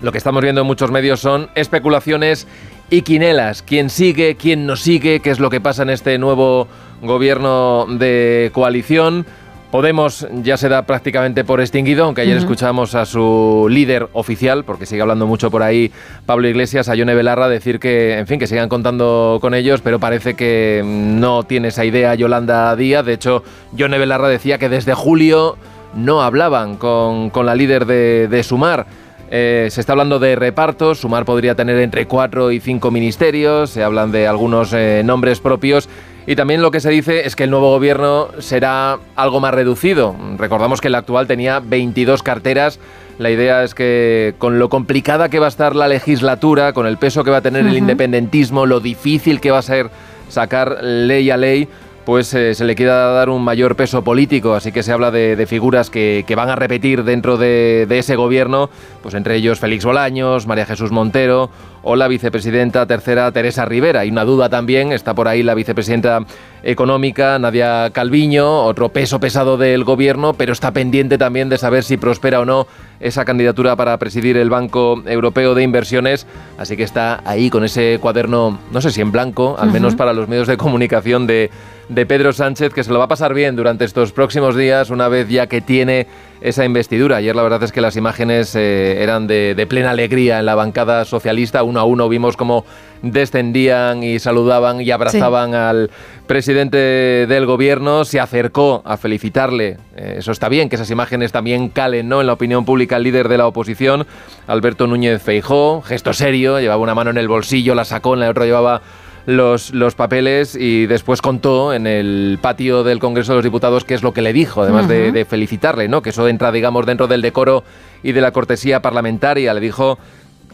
lo 0.00 0.12
que 0.12 0.18
estamos 0.18 0.42
viendo 0.42 0.62
en 0.62 0.66
muchos 0.66 0.90
medios 0.90 1.20
son 1.20 1.48
especulaciones 1.54 2.46
y 2.90 3.02
quinelas. 3.02 3.62
¿Quién 3.62 3.88
sigue? 3.88 4.36
¿Quién 4.36 4.66
no 4.66 4.76
sigue? 4.76 5.20
¿Qué 5.20 5.30
es 5.30 5.38
lo 5.38 5.48
que 5.48 5.60
pasa 5.60 5.82
en 5.82 5.90
este 5.90 6.18
nuevo 6.18 6.68
gobierno 7.00 7.86
de 7.88 8.50
coalición? 8.52 9.26
Podemos 9.70 10.26
ya 10.42 10.56
se 10.56 10.68
da 10.68 10.82
prácticamente 10.82 11.44
por 11.44 11.60
extinguido, 11.60 12.04
aunque 12.04 12.22
ayer 12.22 12.36
escuchamos 12.36 12.96
a 12.96 13.06
su 13.06 13.68
líder 13.70 14.08
oficial, 14.14 14.64
porque 14.64 14.84
sigue 14.84 15.00
hablando 15.00 15.28
mucho 15.28 15.48
por 15.48 15.62
ahí 15.62 15.92
Pablo 16.26 16.48
Iglesias, 16.48 16.88
a 16.88 16.96
Yone 16.96 17.14
Belarra, 17.14 17.48
decir 17.48 17.78
que, 17.78 18.18
en 18.18 18.26
fin, 18.26 18.40
que 18.40 18.48
sigan 18.48 18.68
contando 18.68 19.38
con 19.40 19.54
ellos, 19.54 19.80
pero 19.80 20.00
parece 20.00 20.34
que 20.34 20.82
no 20.84 21.44
tiene 21.44 21.68
esa 21.68 21.84
idea 21.84 22.16
Yolanda 22.16 22.74
Díaz. 22.74 23.04
De 23.04 23.12
hecho, 23.12 23.44
Yone 23.72 23.96
Belarra 23.98 24.28
decía 24.28 24.58
que 24.58 24.68
desde 24.68 24.94
julio 24.94 25.56
no 25.94 26.22
hablaban 26.22 26.76
con, 26.76 27.30
con 27.30 27.46
la 27.46 27.54
líder 27.54 27.86
de, 27.86 28.26
de 28.26 28.42
Sumar. 28.42 28.86
Eh, 29.30 29.68
se 29.70 29.80
está 29.80 29.92
hablando 29.92 30.18
de 30.18 30.34
repartos, 30.34 30.98
Sumar 30.98 31.24
podría 31.24 31.54
tener 31.54 31.78
entre 31.78 32.06
cuatro 32.06 32.50
y 32.50 32.58
cinco 32.58 32.90
ministerios, 32.90 33.70
se 33.70 33.84
hablan 33.84 34.10
de 34.10 34.26
algunos 34.26 34.72
eh, 34.72 35.02
nombres 35.04 35.38
propios 35.38 35.88
y 36.30 36.36
también 36.36 36.62
lo 36.62 36.70
que 36.70 36.78
se 36.78 36.90
dice 36.90 37.26
es 37.26 37.34
que 37.34 37.42
el 37.42 37.50
nuevo 37.50 37.72
gobierno 37.72 38.28
será 38.38 39.00
algo 39.16 39.40
más 39.40 39.52
reducido. 39.52 40.14
Recordamos 40.38 40.80
que 40.80 40.86
el 40.86 40.94
actual 40.94 41.26
tenía 41.26 41.58
22 41.58 42.22
carteras. 42.22 42.78
La 43.18 43.32
idea 43.32 43.64
es 43.64 43.74
que 43.74 44.36
con 44.38 44.60
lo 44.60 44.68
complicada 44.68 45.28
que 45.28 45.40
va 45.40 45.46
a 45.46 45.48
estar 45.48 45.74
la 45.74 45.88
legislatura, 45.88 46.72
con 46.72 46.86
el 46.86 46.98
peso 46.98 47.24
que 47.24 47.32
va 47.32 47.38
a 47.38 47.40
tener 47.40 47.66
el 47.66 47.76
independentismo, 47.76 48.64
lo 48.64 48.78
difícil 48.78 49.40
que 49.40 49.50
va 49.50 49.58
a 49.58 49.62
ser 49.62 49.90
sacar 50.28 50.84
ley 50.84 51.30
a 51.30 51.36
ley, 51.36 51.66
pues 52.04 52.32
eh, 52.34 52.54
se 52.54 52.64
le 52.64 52.76
quiera 52.76 53.06
dar 53.06 53.28
un 53.28 53.42
mayor 53.42 53.74
peso 53.74 54.04
político, 54.04 54.54
así 54.54 54.70
que 54.70 54.84
se 54.84 54.92
habla 54.92 55.10
de, 55.10 55.34
de 55.34 55.46
figuras 55.46 55.90
que, 55.90 56.24
que 56.28 56.34
van 56.36 56.48
a 56.48 56.54
repetir 56.54 57.02
dentro 57.02 57.38
de, 57.38 57.86
de 57.88 57.98
ese 57.98 58.14
gobierno, 58.14 58.70
pues 59.02 59.14
entre 59.14 59.34
ellos 59.34 59.58
Félix 59.58 59.84
Bolaños, 59.84 60.46
María 60.46 60.64
Jesús 60.64 60.92
Montero 60.92 61.50
o 61.82 61.96
la 61.96 62.08
vicepresidenta 62.08 62.86
tercera 62.86 63.30
Teresa 63.32 63.64
Rivera. 63.64 64.04
Y 64.04 64.10
una 64.10 64.24
duda 64.24 64.48
también, 64.48 64.92
está 64.92 65.14
por 65.14 65.28
ahí 65.28 65.42
la 65.42 65.54
vicepresidenta 65.54 66.24
económica 66.62 67.38
Nadia 67.38 67.90
Calviño, 67.92 68.64
otro 68.64 68.90
peso 68.90 69.20
pesado 69.20 69.56
del 69.56 69.84
gobierno, 69.84 70.34
pero 70.34 70.52
está 70.52 70.72
pendiente 70.72 71.18
también 71.18 71.48
de 71.48 71.58
saber 71.58 71.84
si 71.84 71.96
prospera 71.96 72.40
o 72.40 72.44
no 72.44 72.66
esa 73.00 73.24
candidatura 73.24 73.76
para 73.76 73.96
presidir 73.96 74.36
el 74.36 74.50
Banco 74.50 75.02
Europeo 75.06 75.54
de 75.54 75.62
Inversiones, 75.62 76.26
así 76.58 76.76
que 76.76 76.82
está 76.82 77.22
ahí 77.24 77.48
con 77.48 77.64
ese 77.64 77.98
cuaderno, 78.00 78.58
no 78.70 78.80
sé 78.82 78.90
si 78.90 79.00
en 79.00 79.10
blanco, 79.10 79.56
al 79.58 79.72
menos 79.72 79.94
para 79.94 80.12
los 80.12 80.28
medios 80.28 80.46
de 80.46 80.58
comunicación 80.58 81.26
de, 81.26 81.50
de 81.88 82.06
Pedro 82.06 82.34
Sánchez, 82.34 82.74
que 82.74 82.84
se 82.84 82.92
lo 82.92 82.98
va 82.98 83.06
a 83.06 83.08
pasar 83.08 83.32
bien 83.32 83.56
durante 83.56 83.86
estos 83.86 84.12
próximos 84.12 84.54
días, 84.54 84.90
una 84.90 85.08
vez 85.08 85.28
ya 85.28 85.46
que 85.46 85.62
tiene 85.62 86.06
esa 86.40 86.64
investidura. 86.64 87.16
Ayer 87.16 87.36
la 87.36 87.42
verdad 87.42 87.62
es 87.62 87.72
que 87.72 87.80
las 87.80 87.96
imágenes 87.96 88.54
eh, 88.54 89.02
eran 89.02 89.26
de, 89.26 89.54
de 89.54 89.66
plena 89.66 89.90
alegría 89.90 90.38
en 90.38 90.46
la 90.46 90.54
bancada 90.54 91.04
socialista. 91.04 91.62
Uno 91.62 91.80
a 91.80 91.84
uno 91.84 92.08
vimos 92.08 92.36
cómo 92.36 92.64
descendían 93.02 94.02
y 94.02 94.18
saludaban 94.18 94.80
y 94.80 94.90
abrazaban 94.90 95.54
al 95.54 95.90
presidente 96.26 96.76
del 96.76 97.46
gobierno. 97.46 98.04
Se 98.04 98.20
acercó 98.20 98.82
a 98.84 98.96
felicitarle. 98.96 99.78
Eh, 99.96 100.16
eso 100.18 100.32
está 100.32 100.48
bien, 100.48 100.68
que 100.68 100.76
esas 100.76 100.90
imágenes 100.90 101.32
también 101.32 101.68
calen 101.68 102.08
¿no? 102.08 102.20
en 102.20 102.26
la 102.26 102.32
opinión 102.32 102.64
pública 102.64 102.96
el 102.96 103.02
líder 103.02 103.28
de 103.28 103.38
la 103.38 103.46
oposición, 103.46 104.06
Alberto 104.46 104.86
Núñez 104.86 105.22
Feijó. 105.22 105.82
Gesto 105.82 106.12
serio, 106.12 106.60
llevaba 106.60 106.82
una 106.82 106.94
mano 106.94 107.10
en 107.10 107.18
el 107.18 107.28
bolsillo, 107.28 107.74
la 107.74 107.84
sacó, 107.84 108.14
en 108.14 108.20
la 108.20 108.30
otra 108.30 108.44
llevaba 108.44 108.82
los, 109.30 109.72
los 109.72 109.94
papeles 109.94 110.56
y 110.56 110.86
después 110.86 111.22
contó 111.22 111.72
en 111.72 111.86
el 111.86 112.38
patio 112.40 112.82
del 112.82 112.98
Congreso 112.98 113.32
de 113.32 113.36
los 113.36 113.44
Diputados 113.44 113.84
qué 113.84 113.94
es 113.94 114.02
lo 114.02 114.12
que 114.12 114.22
le 114.22 114.32
dijo, 114.32 114.62
además 114.62 114.88
de, 114.88 115.12
de 115.12 115.24
felicitarle, 115.24 115.88
¿no? 115.88 116.02
Que 116.02 116.10
eso 116.10 116.28
entra, 116.28 116.52
digamos, 116.52 116.86
dentro 116.86 117.06
del 117.06 117.22
decoro 117.22 117.64
y 118.02 118.12
de 118.12 118.20
la 118.20 118.32
cortesía 118.32 118.82
parlamentaria. 118.82 119.54
Le 119.54 119.60
dijo 119.60 119.98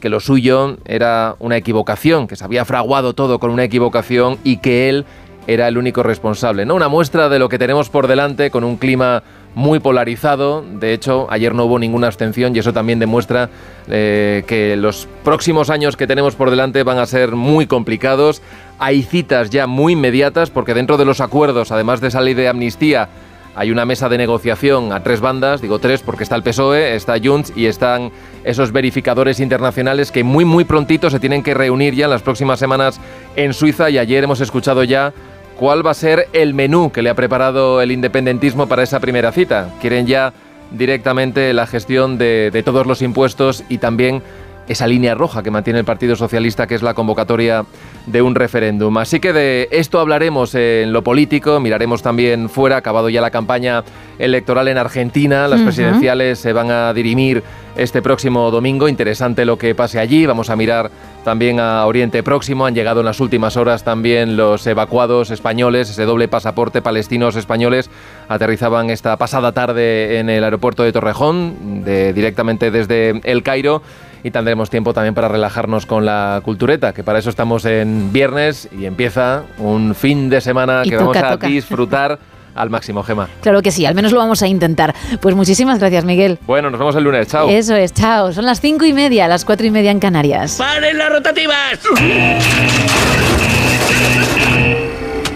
que 0.00 0.08
lo 0.08 0.20
suyo 0.20 0.76
era 0.84 1.36
una 1.38 1.56
equivocación, 1.56 2.28
que 2.28 2.36
se 2.36 2.44
había 2.44 2.64
fraguado 2.64 3.14
todo 3.14 3.38
con 3.38 3.50
una 3.50 3.64
equivocación 3.64 4.38
y 4.44 4.58
que 4.58 4.88
él 4.88 5.04
era 5.46 5.68
el 5.68 5.78
único 5.78 6.02
responsable. 6.02 6.66
¿no? 6.66 6.74
Una 6.74 6.88
muestra 6.88 7.28
de 7.28 7.38
lo 7.38 7.48
que 7.48 7.58
tenemos 7.58 7.88
por 7.88 8.06
delante 8.06 8.50
con 8.50 8.64
un 8.64 8.76
clima 8.76 9.22
muy 9.56 9.80
polarizado. 9.80 10.62
De 10.62 10.92
hecho, 10.92 11.26
ayer 11.30 11.54
no 11.54 11.64
hubo 11.64 11.78
ninguna 11.78 12.08
abstención 12.08 12.54
y 12.54 12.58
eso 12.58 12.74
también 12.74 12.98
demuestra 12.98 13.48
eh, 13.88 14.44
que 14.46 14.76
los 14.76 15.08
próximos 15.24 15.70
años 15.70 15.96
que 15.96 16.06
tenemos 16.06 16.34
por 16.34 16.50
delante 16.50 16.82
van 16.82 16.98
a 16.98 17.06
ser 17.06 17.32
muy 17.32 17.66
complicados. 17.66 18.42
Hay 18.78 19.02
citas 19.02 19.48
ya 19.48 19.66
muy 19.66 19.94
inmediatas 19.94 20.50
porque 20.50 20.74
dentro 20.74 20.98
de 20.98 21.06
los 21.06 21.22
acuerdos, 21.22 21.72
además 21.72 22.02
de 22.02 22.08
esa 22.08 22.20
ley 22.20 22.34
de 22.34 22.48
amnistía, 22.48 23.08
hay 23.54 23.70
una 23.70 23.86
mesa 23.86 24.10
de 24.10 24.18
negociación 24.18 24.92
a 24.92 25.02
tres 25.02 25.22
bandas, 25.22 25.62
digo 25.62 25.78
tres 25.78 26.02
porque 26.02 26.24
está 26.24 26.36
el 26.36 26.42
PSOE, 26.42 26.94
está 26.94 27.14
Junts 27.18 27.54
y 27.56 27.64
están 27.64 28.12
esos 28.44 28.72
verificadores 28.72 29.40
internacionales 29.40 30.12
que 30.12 30.22
muy 30.22 30.44
muy 30.44 30.64
prontito 30.64 31.08
se 31.08 31.18
tienen 31.18 31.42
que 31.42 31.54
reunir 31.54 31.94
ya 31.94 32.04
en 32.04 32.10
las 32.10 32.20
próximas 32.20 32.58
semanas 32.58 33.00
en 33.36 33.54
Suiza 33.54 33.88
y 33.88 33.96
ayer 33.96 34.22
hemos 34.22 34.42
escuchado 34.42 34.84
ya 34.84 35.14
cuál 35.56 35.84
va 35.86 35.90
a 35.90 35.94
ser 35.94 36.28
el 36.32 36.54
menú 36.54 36.92
que 36.92 37.02
le 37.02 37.10
ha 37.10 37.14
preparado 37.14 37.80
el 37.80 37.90
independentismo 37.92 38.66
para 38.66 38.82
esa 38.82 39.00
primera 39.00 39.32
cita. 39.32 39.70
Quieren 39.80 40.06
ya 40.06 40.32
directamente 40.70 41.52
la 41.52 41.66
gestión 41.66 42.18
de, 42.18 42.50
de 42.52 42.62
todos 42.62 42.86
los 42.86 43.02
impuestos 43.02 43.64
y 43.68 43.78
también 43.78 44.22
esa 44.68 44.86
línea 44.86 45.14
roja 45.14 45.42
que 45.42 45.50
mantiene 45.50 45.78
el 45.80 45.84
Partido 45.84 46.16
Socialista, 46.16 46.66
que 46.66 46.74
es 46.74 46.82
la 46.82 46.94
convocatoria 46.94 47.64
de 48.06 48.22
un 48.22 48.34
referéndum. 48.34 48.96
Así 48.98 49.20
que 49.20 49.32
de 49.32 49.68
esto 49.70 50.00
hablaremos 50.00 50.54
en 50.54 50.92
lo 50.92 51.02
político, 51.02 51.60
miraremos 51.60 52.02
también 52.02 52.48
fuera, 52.48 52.76
acabado 52.76 53.08
ya 53.08 53.20
la 53.20 53.30
campaña 53.30 53.84
electoral 54.18 54.68
en 54.68 54.78
Argentina, 54.78 55.46
las 55.48 55.60
presidenciales 55.60 56.38
se 56.38 56.52
van 56.52 56.70
a 56.70 56.92
dirimir 56.94 57.42
este 57.76 58.00
próximo 58.00 58.50
domingo, 58.50 58.88
interesante 58.88 59.44
lo 59.44 59.58
que 59.58 59.74
pase 59.74 59.98
allí, 59.98 60.24
vamos 60.24 60.48
a 60.48 60.56
mirar 60.56 60.90
también 61.24 61.60
a 61.60 61.84
Oriente 61.84 62.22
Próximo, 62.22 62.64
han 62.64 62.74
llegado 62.74 63.00
en 63.00 63.06
las 63.06 63.20
últimas 63.20 63.56
horas 63.58 63.84
también 63.84 64.36
los 64.36 64.66
evacuados 64.66 65.30
españoles, 65.30 65.90
ese 65.90 66.04
doble 66.04 66.26
pasaporte 66.28 66.80
palestinos 66.80 67.36
españoles, 67.36 67.90
aterrizaban 68.28 68.88
esta 68.88 69.16
pasada 69.18 69.52
tarde 69.52 70.18
en 70.18 70.30
el 70.30 70.42
aeropuerto 70.44 70.82
de 70.84 70.92
Torrejón, 70.92 71.84
de- 71.84 72.14
directamente 72.14 72.70
desde 72.70 73.20
El 73.24 73.42
Cairo, 73.42 73.82
y 74.26 74.30
tendremos 74.32 74.68
tiempo 74.70 74.92
también 74.92 75.14
para 75.14 75.28
relajarnos 75.28 75.86
con 75.86 76.04
la 76.04 76.40
cultureta, 76.44 76.92
que 76.92 77.04
para 77.04 77.20
eso 77.20 77.30
estamos 77.30 77.64
en 77.64 78.12
viernes 78.12 78.68
y 78.76 78.84
empieza 78.84 79.44
un 79.58 79.94
fin 79.94 80.28
de 80.28 80.40
semana 80.40 80.82
Y 80.84 80.90
que 80.90 80.96
toca, 80.96 81.06
vamos 81.06 81.22
a 81.22 81.30
toca. 81.34 81.46
disfrutar 81.46 82.18
al 82.56 82.68
máximo, 82.68 83.04
Gema. 83.04 83.28
Claro 83.40 83.62
que 83.62 83.70
sí, 83.70 83.86
al 83.86 83.94
menos 83.94 84.10
lo 84.10 84.18
vamos 84.18 84.42
a 84.42 84.48
intentar. 84.48 84.96
Pues 85.20 85.36
muchísimas 85.36 85.78
gracias, 85.78 86.04
Miguel. 86.04 86.40
Bueno, 86.44 86.70
nos 86.70 86.80
vemos 86.80 86.96
el 86.96 87.04
lunes, 87.04 87.28
chao. 87.28 87.48
Eso 87.48 87.76
es, 87.76 87.94
chao. 87.94 88.32
Son 88.32 88.44
las 88.46 88.60
cinco 88.60 88.84
y 88.84 88.92
media, 88.92 89.28
las 89.28 89.44
cuatro 89.44 89.64
y 89.64 89.70
media 89.70 89.92
en 89.92 90.00
Canarias. 90.00 90.56
¡Paren 90.58 90.98
las 90.98 91.08
rotativas! 91.08 91.78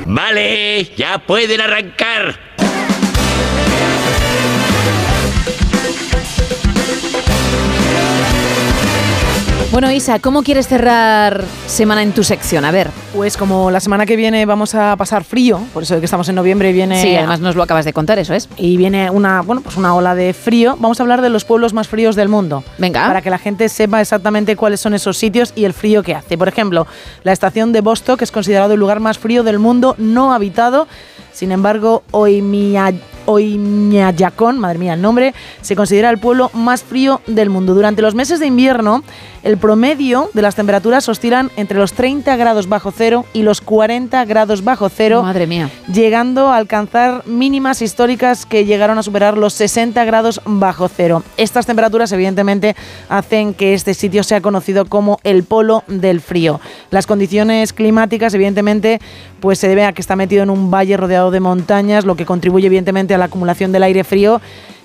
Vale, 0.06 0.84
ya 0.96 1.18
pueden 1.18 1.60
arrancar. 1.60 2.34
Bueno, 9.72 9.88
Isa, 9.92 10.18
¿cómo 10.18 10.42
quieres 10.42 10.66
cerrar 10.66 11.44
semana 11.68 12.02
en 12.02 12.10
tu 12.10 12.24
sección? 12.24 12.64
A 12.64 12.72
ver. 12.72 12.90
Pues 13.14 13.36
como 13.36 13.70
la 13.70 13.78
semana 13.78 14.04
que 14.04 14.16
viene 14.16 14.44
vamos 14.44 14.74
a 14.74 14.96
pasar 14.96 15.22
frío, 15.22 15.60
por 15.72 15.84
eso 15.84 15.96
que 16.00 16.06
estamos 16.06 16.28
en 16.28 16.34
noviembre 16.34 16.70
y 16.70 16.72
viene... 16.72 17.00
Sí, 17.00 17.14
además 17.14 17.38
nos 17.38 17.54
lo 17.54 17.62
acabas 17.62 17.84
de 17.84 17.92
contar, 17.92 18.18
eso 18.18 18.34
es. 18.34 18.48
Y 18.56 18.76
viene 18.76 19.10
una, 19.10 19.42
bueno, 19.42 19.60
pues 19.62 19.76
una 19.76 19.94
ola 19.94 20.16
de 20.16 20.34
frío. 20.34 20.76
Vamos 20.80 20.98
a 20.98 21.04
hablar 21.04 21.22
de 21.22 21.30
los 21.30 21.44
pueblos 21.44 21.72
más 21.72 21.86
fríos 21.86 22.16
del 22.16 22.28
mundo. 22.28 22.64
Venga. 22.78 23.06
Para 23.06 23.22
que 23.22 23.30
la 23.30 23.38
gente 23.38 23.68
sepa 23.68 24.00
exactamente 24.00 24.56
cuáles 24.56 24.80
son 24.80 24.92
esos 24.92 25.16
sitios 25.16 25.52
y 25.54 25.64
el 25.66 25.72
frío 25.72 26.02
que 26.02 26.16
hace. 26.16 26.36
Por 26.36 26.48
ejemplo, 26.48 26.88
la 27.22 27.30
estación 27.30 27.72
de 27.72 27.80
Vostok 27.80 28.22
es 28.22 28.32
considerado 28.32 28.74
el 28.74 28.80
lugar 28.80 28.98
más 28.98 29.18
frío 29.18 29.44
del 29.44 29.60
mundo 29.60 29.94
no 29.98 30.32
habitado. 30.32 30.88
Sin 31.32 31.52
embargo, 31.52 32.02
Oymyakon, 32.10 32.98
madre 34.58 34.78
mía 34.78 34.94
el 34.94 35.02
nombre, 35.02 35.32
se 35.62 35.76
considera 35.76 36.10
el 36.10 36.18
pueblo 36.18 36.50
más 36.54 36.82
frío 36.82 37.20
del 37.28 37.50
mundo. 37.50 37.72
Durante 37.74 38.02
los 38.02 38.16
meses 38.16 38.40
de 38.40 38.46
invierno, 38.46 39.04
el 39.42 39.56
promedio 39.58 40.30
de 40.34 40.42
las 40.42 40.54
temperaturas 40.54 41.08
oscilan 41.08 41.50
entre 41.56 41.78
los 41.78 41.92
30 41.92 42.36
grados 42.36 42.68
bajo 42.68 42.90
cero 42.90 43.24
y 43.32 43.42
los 43.42 43.60
40 43.60 44.24
grados 44.24 44.64
bajo 44.64 44.88
cero. 44.88 45.22
Madre 45.22 45.46
mía. 45.46 45.70
Llegando 45.92 46.48
a 46.48 46.56
alcanzar 46.56 47.26
mínimas 47.26 47.82
históricas 47.82 48.46
que 48.46 48.64
llegaron 48.64 48.98
a 48.98 49.02
superar 49.02 49.38
los 49.38 49.54
60 49.54 50.04
grados 50.04 50.40
bajo 50.44 50.88
cero. 50.88 51.22
Estas 51.36 51.66
temperaturas, 51.66 52.12
evidentemente, 52.12 52.76
hacen 53.08 53.54
que 53.54 53.74
este 53.74 53.94
sitio 53.94 54.22
sea 54.22 54.40
conocido 54.40 54.84
como 54.84 55.18
el 55.24 55.44
polo 55.44 55.84
del 55.86 56.20
frío. 56.20 56.60
Las 56.90 57.06
condiciones 57.06 57.72
climáticas, 57.72 58.34
evidentemente, 58.34 59.00
pues 59.40 59.58
se 59.58 59.68
debe 59.68 59.84
a 59.84 59.92
que 59.92 60.02
está 60.02 60.16
metido 60.16 60.42
en 60.42 60.50
un 60.50 60.70
valle 60.70 60.96
rodeado 60.96 61.30
de 61.30 61.40
montañas, 61.40 62.04
lo 62.04 62.16
que 62.16 62.26
contribuye, 62.26 62.66
evidentemente, 62.66 63.14
a 63.14 63.18
la 63.18 63.26
acumulación 63.26 63.72
del 63.72 63.84
aire 63.84 64.04
frío 64.04 64.40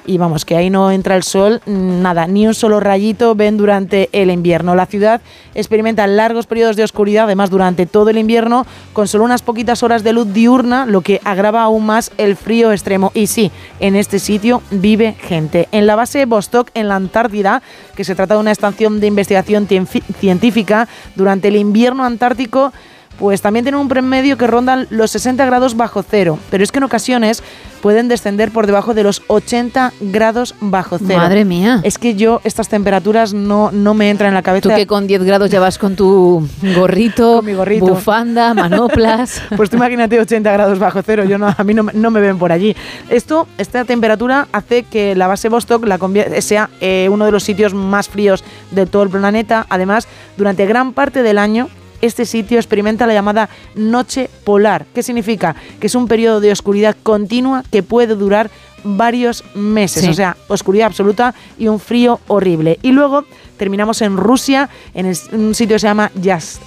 y 0.06 0.18
vamos, 0.18 0.46
que 0.46 0.56
ahí 0.56 0.70
no 0.70 0.92
entra 0.92 1.16
el 1.16 1.24
sol, 1.24 1.62
nada, 1.66 2.28
ni 2.28 2.48
un 2.48 2.54
solo 2.54 2.80
rayito 2.80 3.36
ven 3.36 3.58
durante 3.58 4.10
el 4.12 4.32
invierno. 4.32 4.76
La 4.76 4.86
ciudad 4.86 5.22
experimenta 5.54 6.08
largos 6.08 6.48
periodos 6.48 6.76
de 6.76 6.84
oscuridad, 6.84 7.26
además 7.26 7.50
durante 7.50 7.86
todo 7.86 8.10
el 8.10 8.18
invierno, 8.18 8.66
con 8.94 9.08
solo 9.08 9.24
unas 9.24 9.42
poquitas 9.42 9.84
horas 9.84 10.04
de 10.04 10.14
luz 10.14 10.34
diurna, 10.34 10.86
lo 10.86 11.02
que 11.02 11.22
agrava 11.24 11.64
aún 11.64 11.86
más 11.86 12.12
el 12.18 12.36
frío 12.36 12.72
extremo. 12.72 13.12
Y 13.14 13.28
sí, 13.28 13.52
en 13.80 13.96
este 13.96 14.20
sitio 14.20 14.62
vive 14.72 15.16
gente. 15.20 15.68
En 15.72 15.88
la 15.88 15.96
base 15.96 16.26
Vostok, 16.26 16.70
en 16.74 16.88
la 16.88 16.96
Antártida, 16.96 17.62
que 17.96 18.04
se 18.04 18.16
trata 18.16 18.36
de 18.36 18.40
una 18.40 18.52
estación 18.52 19.00
de 19.00 19.08
investigación 19.08 19.68
científica, 19.68 20.88
durante 21.16 21.48
el 21.48 21.56
invierno 21.56 22.04
antártico, 22.04 22.72
pues 23.20 23.42
también 23.42 23.64
tienen 23.66 23.80
un 23.82 23.88
promedio 23.88 24.38
que 24.38 24.48
rondan 24.48 24.88
los 24.90 25.12
60 25.12 25.46
grados 25.46 25.76
bajo 25.78 26.04
cero, 26.04 26.38
pero 26.50 26.64
es 26.64 26.72
que 26.72 26.80
en 26.80 26.84
ocasiones 26.84 27.44
pueden 27.82 28.08
descender 28.08 28.50
por 28.52 28.66
debajo 28.66 28.94
de 28.96 29.04
los 29.04 29.22
80 29.28 29.94
grados 30.02 30.56
bajo 30.60 30.98
cero. 30.98 31.20
Madre 31.20 31.46
mía. 31.46 31.82
Es 31.84 32.00
que 32.00 32.16
yo 32.16 32.42
estas 32.44 32.68
temperaturas 32.68 33.34
no, 33.34 33.70
no 33.72 33.94
me 33.94 34.10
entran 34.10 34.30
en 34.30 34.34
la 34.34 34.42
cabeza. 34.42 34.70
Tú 34.70 34.76
que 34.76 34.88
con 34.88 35.06
10 35.06 35.24
grados 35.24 35.52
ya 35.52 35.60
vas 35.60 35.78
con 35.78 35.96
tu 35.96 36.48
gorrito, 36.76 37.38
Con 37.38 37.46
mi 37.46 37.54
gorrito. 37.54 37.86
bufanda, 37.86 38.54
manoplas. 38.56 39.42
Pues 39.56 39.70
tú 39.70 39.78
imagínate 39.78 40.20
80 40.20 40.52
grados 40.52 40.80
bajo 40.80 41.02
cero, 41.04 41.26
yo 41.26 41.38
no, 41.38 41.54
a 41.56 41.64
mí 41.64 41.74
no, 41.76 41.84
me- 41.84 41.94
no 41.94 42.10
me 42.10 42.22
ven 42.22 42.40
por 42.40 42.52
allí. 42.52 42.76
Esto, 43.10 43.48
esta 43.60 43.86
temperatura 43.86 44.48
hace 44.52 44.82
que 44.84 45.16
la 45.16 45.28
base 45.28 45.50
Vostok 45.50 45.86
la 45.86 46.00
sea 46.42 46.70
eh, 46.82 47.08
uno 47.12 47.26
de 47.26 47.32
los 47.32 47.44
sitios 47.44 47.74
más 47.76 48.10
fríos 48.10 48.44
de 48.72 48.86
todo 48.88 49.04
el 49.04 49.10
planeta. 49.10 49.66
Además, 49.70 50.08
durante 50.38 50.66
gran 50.66 50.92
parte 50.94 51.22
del 51.22 51.38
año 51.38 51.70
este 52.02 52.26
sitio 52.26 52.58
experimenta 52.58 53.08
la 53.08 53.14
llamada 53.14 53.50
noche 53.76 54.30
polar. 54.44 54.86
¿Qué 54.94 55.04
significa? 55.04 55.56
Que 55.80 55.88
es 55.88 55.96
un 55.96 56.08
periodo 56.08 56.40
de 56.40 56.52
oscuridad 56.52 56.96
continua 57.04 57.64
que 57.72 57.84
puede 57.84 58.16
durar 58.16 58.50
varios 58.84 59.44
meses. 59.56 60.04
Sí. 60.04 60.10
O 60.12 60.14
sea, 60.14 60.38
oscuridad 60.48 60.86
absoluta 60.88 61.34
y 61.58 61.68
un 61.68 61.80
frío 61.80 62.20
horrible. 62.28 62.78
Y 62.84 62.92
luego 62.92 63.24
terminamos 63.58 64.02
en 64.04 64.16
Rusia, 64.18 64.70
en 64.94 65.08
el- 65.08 65.18
un 65.32 65.56
sitio 65.56 65.76
que 65.76 65.80
se 65.80 65.88
llama 65.88 66.12
Yas- 66.22 66.60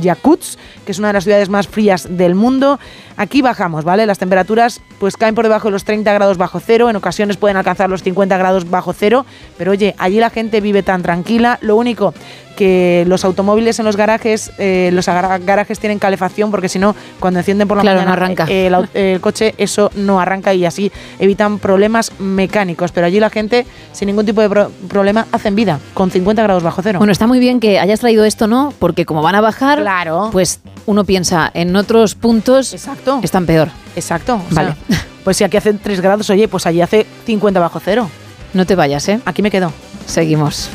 Yakutsk, 0.00 0.58
que 0.86 0.92
es 0.92 0.98
una 0.98 1.08
de 1.08 1.14
las 1.14 1.24
ciudades 1.24 1.50
más 1.50 1.68
frías 1.68 2.06
del 2.08 2.34
mundo. 2.34 2.78
Aquí 3.18 3.42
bajamos, 3.42 3.84
¿vale? 3.84 4.06
Las 4.06 4.18
temperaturas 4.18 4.80
pues 4.98 5.16
caen 5.18 5.34
por 5.34 5.44
debajo 5.44 5.68
de 5.68 5.72
los 5.72 5.84
30 5.84 6.12
grados 6.14 6.38
bajo 6.38 6.58
cero, 6.60 6.88
en 6.88 6.96
ocasiones 6.96 7.36
pueden 7.36 7.58
alcanzar 7.58 7.90
los 7.90 8.02
50 8.02 8.38
grados 8.38 8.70
bajo 8.70 8.94
cero, 8.94 9.26
pero 9.58 9.72
oye, 9.72 9.94
allí 9.98 10.18
la 10.20 10.30
gente 10.30 10.60
vive 10.62 10.82
tan 10.82 11.02
tranquila. 11.02 11.58
Lo 11.60 11.76
único 11.76 12.14
que 12.56 13.04
los 13.06 13.24
automóviles 13.24 13.78
en 13.78 13.84
los 13.84 13.96
garajes, 13.96 14.52
eh, 14.58 14.90
los 14.92 15.06
garajes 15.06 15.78
tienen 15.78 15.98
calefacción 15.98 16.50
porque 16.50 16.68
si 16.68 16.78
no, 16.78 16.94
cuando 17.20 17.40
encienden 17.40 17.66
por 17.68 17.76
la 17.76 17.82
Claro, 17.82 18.00
no 18.00 18.06
mañana 18.06 18.24
arranca. 18.24 18.46
eh, 18.48 18.70
el, 18.94 19.20
coche, 19.20 19.54
eso 19.58 19.90
no 19.94 20.20
arranca 20.20 20.54
y 20.54 20.64
así 20.64 20.90
evitan 21.18 21.58
problemas 21.58 22.12
mecánicos. 22.18 22.92
Pero 22.92 23.06
allí 23.06 23.20
la 23.20 23.30
gente, 23.30 23.66
sin 23.92 24.06
ningún 24.06 24.26
tipo 24.26 24.40
de 24.40 24.48
pro- 24.48 24.70
problema, 24.88 25.26
hacen 25.32 25.54
vida 25.54 25.80
con 25.94 26.10
50 26.10 26.42
grados 26.42 26.62
bajo 26.62 26.82
cero. 26.82 26.98
Bueno, 26.98 27.12
está 27.12 27.26
muy 27.26 27.38
bien 27.40 27.60
que 27.60 27.78
hayas 27.78 28.00
traído 28.00 28.24
esto, 28.24 28.46
¿no? 28.46 28.72
Porque 28.78 29.04
como 29.06 29.22
van 29.22 29.34
a 29.34 29.40
bajar, 29.40 29.80
Claro. 29.80 30.28
pues 30.32 30.60
uno 30.86 31.04
piensa, 31.04 31.50
en 31.54 31.74
otros 31.76 32.14
puntos 32.14 32.72
Exacto. 32.72 33.20
están 33.22 33.46
peor. 33.46 33.68
Exacto. 33.96 34.40
Vale. 34.50 34.74
sea, 34.88 35.04
pues 35.24 35.36
si 35.36 35.44
aquí 35.44 35.56
hace 35.56 35.72
3 35.74 36.00
grados, 36.00 36.28
oye, 36.30 36.48
pues 36.48 36.66
allí 36.66 36.80
hace 36.80 37.06
50 37.26 37.60
bajo 37.60 37.80
cero. 37.80 38.08
No 38.54 38.66
te 38.66 38.74
vayas, 38.74 39.08
¿eh? 39.08 39.20
Aquí 39.24 39.40
me 39.42 39.50
quedo. 39.50 39.72
Seguimos. 40.06 40.68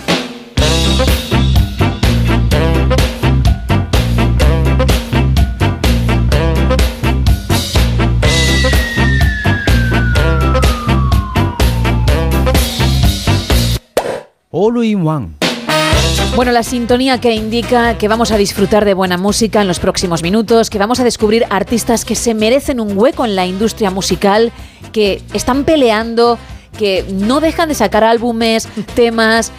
All 14.60 14.84
in 14.84 15.06
One. 15.06 15.36
Bueno, 16.36 16.52
la 16.52 16.63
sintonía 16.63 17.22
que 17.22 17.36
indica 17.36 17.96
que 18.00 18.08
vamos 18.08 18.32
a 18.32 18.38
disfrutar 18.38 18.86
de 18.86 18.96
buena 18.96 19.15
música 19.15 19.62
en 19.62 19.67
los 19.67 19.78
próximos 19.80 20.24
minutos, 20.24 20.72
que 20.72 20.80
vamos 20.80 21.00
a 21.00 21.04
descubrir 21.04 21.46
artistas 21.52 22.06
que 22.06 22.15
se 22.15 22.34
merecen 22.34 22.80
un 22.80 22.98
hueco 22.98 23.24
en 23.24 23.36
la 23.36 23.46
industria 23.46 23.91
musical, 23.91 24.52
que 24.91 25.22
están 25.34 25.63
peleando, 25.63 26.39
que 26.76 27.06
no 27.08 27.39
dejan 27.39 27.70
de 27.70 27.76
sacar 27.76 28.04
álbumes, 28.04 28.67
temas, 28.96 29.52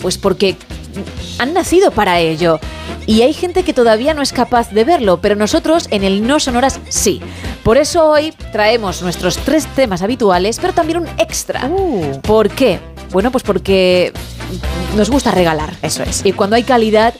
pues 0.00 0.16
porque 0.16 0.56
han 1.38 1.52
nacido 1.52 1.90
para 1.90 2.18
ello. 2.18 2.58
Y 3.04 3.20
hay 3.20 3.34
gente 3.34 3.64
que 3.64 3.74
todavía 3.74 4.14
no 4.14 4.22
es 4.22 4.32
capaz 4.32 4.70
de 4.70 4.84
verlo, 4.84 5.20
pero 5.20 5.36
nosotros 5.36 5.88
en 5.90 6.04
el 6.04 6.26
No 6.26 6.40
Sonoras 6.40 6.80
sí. 6.88 7.20
Por 7.62 7.76
eso 7.76 8.08
hoy 8.08 8.32
traemos 8.50 9.02
nuestros 9.02 9.36
tres 9.36 9.66
temas 9.66 10.00
habituales, 10.00 10.58
pero 10.58 10.72
también 10.72 11.00
un 11.00 11.08
extra. 11.18 11.70
¿Por 12.22 12.48
qué? 12.48 12.80
Bueno, 13.10 13.30
pues 13.30 13.42
porque 13.42 14.12
nos 14.96 15.10
gusta 15.10 15.30
regalar. 15.30 15.74
Eso 15.82 16.02
es. 16.02 16.24
Y 16.24 16.32
cuando 16.32 16.56
hay 16.56 16.62
calidad, 16.64 17.14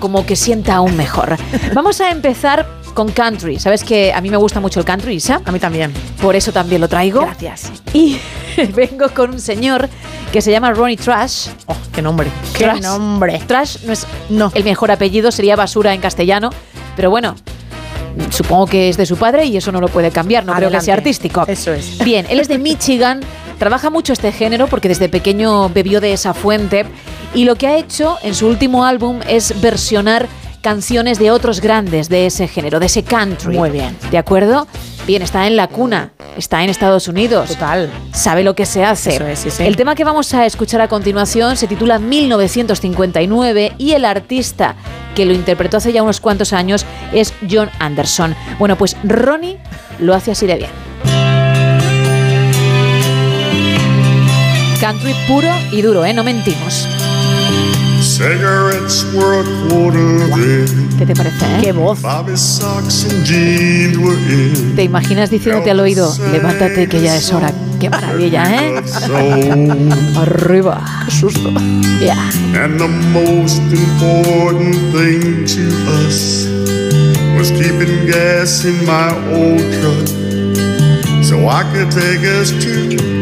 como 0.00 0.26
que 0.26 0.36
sienta 0.36 0.76
aún 0.76 0.96
mejor. 0.96 1.36
Vamos 1.74 2.00
a 2.00 2.10
empezar 2.10 2.66
con 2.94 3.10
country. 3.12 3.58
¿Sabes 3.58 3.84
que 3.84 4.12
a 4.12 4.20
mí 4.20 4.30
me 4.30 4.36
gusta 4.36 4.58
mucho 4.60 4.80
el 4.80 4.86
country, 4.86 5.14
Isa? 5.16 5.40
A 5.44 5.52
mí 5.52 5.58
también. 5.58 5.92
Por 6.20 6.34
eso 6.36 6.52
también 6.52 6.80
lo 6.80 6.88
traigo. 6.88 7.20
Gracias. 7.20 7.72
Y 7.92 8.18
vengo 8.74 9.08
con 9.14 9.30
un 9.32 9.40
señor 9.40 9.88
que 10.32 10.40
se 10.42 10.50
llama 10.50 10.72
Ronnie 10.72 10.96
Trash. 10.96 11.48
Oh, 11.66 11.76
qué 11.92 12.02
nombre. 12.02 12.28
Qué 12.56 12.64
Trash. 12.64 12.82
nombre. 12.82 13.40
Trash 13.46 13.78
no 13.84 13.92
es 13.92 14.06
No. 14.28 14.50
el 14.54 14.64
mejor 14.64 14.90
apellido, 14.90 15.30
sería 15.30 15.56
basura 15.56 15.92
en 15.94 16.00
castellano. 16.00 16.50
Pero 16.96 17.10
bueno, 17.10 17.34
supongo 18.30 18.66
que 18.66 18.88
es 18.88 18.96
de 18.96 19.04
su 19.06 19.16
padre 19.16 19.44
y 19.44 19.56
eso 19.58 19.72
no 19.72 19.80
lo 19.80 19.88
puede 19.88 20.10
cambiar. 20.10 20.44
No 20.44 20.54
creo 20.54 20.70
que 20.70 20.80
sea 20.80 20.94
artístico. 20.94 21.44
Eso 21.46 21.72
es. 21.74 21.98
Bien, 22.04 22.26
él 22.30 22.40
es 22.40 22.48
de 22.48 22.58
Michigan, 22.58 23.20
trabaja 23.58 23.90
mucho 23.90 24.12
este 24.12 24.32
género 24.32 24.66
porque 24.66 24.88
desde 24.88 25.08
pequeño 25.08 25.68
bebió 25.68 26.00
de 26.00 26.12
esa 26.12 26.34
fuente 26.34 26.86
y 27.34 27.44
lo 27.44 27.56
que 27.56 27.66
ha 27.66 27.76
hecho 27.76 28.18
en 28.22 28.34
su 28.34 28.46
último 28.46 28.84
álbum 28.84 29.20
es 29.28 29.60
versionar 29.60 30.28
canciones 30.66 31.18
de 31.18 31.30
otros 31.30 31.60
grandes 31.60 32.08
de 32.08 32.26
ese 32.26 32.48
género, 32.48 32.80
de 32.80 32.86
ese 32.86 33.04
country. 33.04 33.56
Muy 33.56 33.70
bien. 33.70 33.96
¿De 34.10 34.18
acuerdo? 34.18 34.66
Bien, 35.06 35.22
está 35.22 35.46
en 35.46 35.54
la 35.54 35.68
cuna, 35.68 36.10
está 36.36 36.64
en 36.64 36.70
Estados 36.70 37.06
Unidos. 37.06 37.50
Total. 37.50 37.88
Sabe 38.12 38.42
lo 38.42 38.56
que 38.56 38.66
se 38.66 38.82
hace. 38.82 39.14
Eso 39.14 39.26
es, 39.26 39.38
sí, 39.38 39.50
sí. 39.50 39.62
El 39.62 39.76
tema 39.76 39.94
que 39.94 40.02
vamos 40.02 40.34
a 40.34 40.44
escuchar 40.44 40.80
a 40.80 40.88
continuación 40.88 41.56
se 41.56 41.68
titula 41.68 42.00
1959 42.00 43.74
y 43.78 43.92
el 43.92 44.04
artista 44.04 44.74
que 45.14 45.24
lo 45.24 45.32
interpretó 45.32 45.76
hace 45.76 45.92
ya 45.92 46.02
unos 46.02 46.20
cuantos 46.20 46.52
años 46.52 46.84
es 47.12 47.32
John 47.48 47.70
Anderson. 47.78 48.34
Bueno, 48.58 48.76
pues 48.76 48.96
Ronnie 49.04 49.58
lo 50.00 50.14
hace 50.14 50.32
así 50.32 50.46
de 50.46 50.56
bien. 50.56 50.85
Country 54.80 55.14
puro 55.26 55.48
y 55.72 55.80
duro, 55.80 56.04
¿eh? 56.04 56.12
No 56.12 56.22
mentimos. 56.22 56.86
Cigarettes 58.02 59.04
were 59.14 59.40
a 59.40 59.68
quarter 59.68 60.28
then. 60.36 60.88
¿Qué 60.98 61.06
te 61.06 61.14
parece, 61.14 61.44
eh? 61.44 61.60
Qué 61.62 61.72
voz. 61.72 61.98
¿Te 64.76 64.82
imaginas 64.82 65.30
diciéndote 65.30 65.70
al 65.70 65.80
oído, 65.80 66.14
levántate 66.30 66.88
que 66.88 67.00
ya 67.00 67.16
es 67.16 67.32
hora? 67.32 67.52
¡Qué 67.80 67.88
maravilla, 67.90 68.44
eh! 68.54 68.82
Arriba. 70.16 70.84
¡Qué 71.06 71.10
susto! 71.10 71.50
Ya. 72.00 72.16
And 72.54 72.78
the 72.78 72.88
most 73.12 73.60
important 73.72 74.74
thing 74.92 75.44
to 75.46 75.66
us 76.06 76.46
was 77.36 77.50
keeping 77.50 78.06
gas 78.06 78.64
in 78.64 78.84
my 78.84 79.10
old 79.32 79.60
truck 79.80 80.06
so 81.22 81.48
I 81.48 81.64
could 81.72 81.90
take 81.90 82.24
us 82.24 82.50
to. 82.62 83.15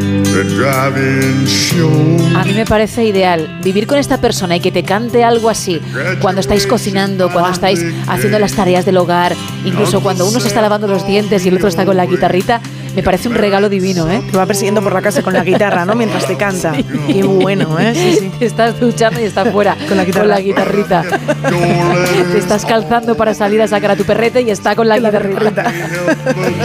A 2.37 2.45
mí 2.45 2.53
me 2.55 2.65
parece 2.65 3.05
ideal 3.05 3.61
vivir 3.63 3.87
con 3.87 3.99
esta 3.99 4.21
persona 4.21 4.57
y 4.57 4.61
que 4.61 4.73
te 4.73 4.83
cante 4.83 5.23
algo 5.23 5.49
así 5.49 5.81
cuando 6.21 6.41
estáis 6.41 6.67
cocinando, 6.67 7.31
cuando 7.31 7.53
estáis 7.53 7.85
haciendo 8.09 8.41
las 8.41 8.53
tareas 8.55 8.85
del 8.85 8.97
hogar, 8.97 9.35
incluso 9.65 10.03
cuando 10.03 10.27
uno 10.27 10.41
se 10.41 10.49
está 10.49 10.61
lavando 10.61 10.89
los 10.89 11.07
dientes 11.07 11.45
y 11.47 11.51
el 11.51 11.57
otro 11.57 11.69
está 11.69 11.85
con 11.85 11.97
la 11.97 12.07
guitarrita. 12.07 12.61
Me 12.97 13.03
parece 13.03 13.29
un 13.29 13.35
regalo 13.35 13.69
divino, 13.69 14.09
¿eh? 14.11 14.23
Te 14.31 14.37
va 14.37 14.47
persiguiendo 14.47 14.81
por 14.81 14.93
la 14.93 15.03
casa 15.03 15.23
con 15.23 15.35
la 15.35 15.43
guitarra, 15.43 15.85
¿no? 15.85 15.95
Mientras 15.97 16.27
te 16.27 16.37
canta. 16.37 16.73
Qué 17.09 17.23
bueno, 17.25 17.79
¿eh? 17.81 17.93
Sí, 17.93 18.17
sí. 18.21 18.31
Te 18.39 18.47
estás 18.47 18.79
duchando 18.79 19.21
y 19.21 19.25
estás 19.25 19.51
fuera 19.51 19.77
Con 19.89 19.97
la 19.97 20.05
guitarra. 20.05 20.23
con 20.23 20.31
la 20.31 20.41
guitarrita. 20.41 21.05
te 22.33 22.39
estás 22.39 22.65
calzando 22.65 23.17
para 23.17 23.35
salir 23.35 23.61
a 23.63 23.69
sacar 23.69 23.93
a 23.93 23.97
tu 23.97 24.05
perrete 24.05 24.43
y 24.43 24.51
está 24.51 24.77
con 24.77 24.89
la 24.89 24.99
guitarrita. 24.99 25.73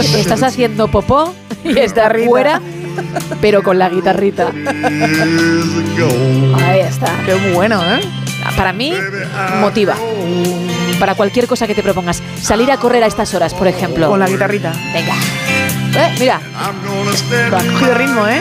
estás 0.16 0.42
haciendo 0.44 0.88
popó 0.88 1.34
y 1.64 1.78
está 1.78 2.10
fuera, 2.24 2.60
pero 3.40 3.62
con 3.62 3.78
la 3.78 3.88
guitarrita. 3.88 4.50
Ahí 6.64 6.80
está. 6.80 7.06
Qué 7.24 7.52
bueno, 7.52 7.82
¿eh? 7.84 8.00
Para 8.56 8.72
mí, 8.72 8.92
motiva. 9.60 9.96
Para 10.98 11.14
cualquier 11.14 11.46
cosa 11.46 11.66
que 11.66 11.74
te 11.74 11.82
propongas. 11.82 12.22
Salir 12.40 12.70
a 12.70 12.76
correr 12.76 13.02
a 13.02 13.06
estas 13.06 13.32
horas, 13.34 13.54
por 13.54 13.68
ejemplo. 13.68 14.08
Con 14.08 14.20
la 14.20 14.28
guitarrita. 14.28 14.72
Venga. 14.92 15.14
Eh, 15.96 16.16
mira. 16.18 16.40
Ha 16.56 16.72
cogido 17.72 17.94
ritmo, 17.94 18.26
¿eh? 18.28 18.40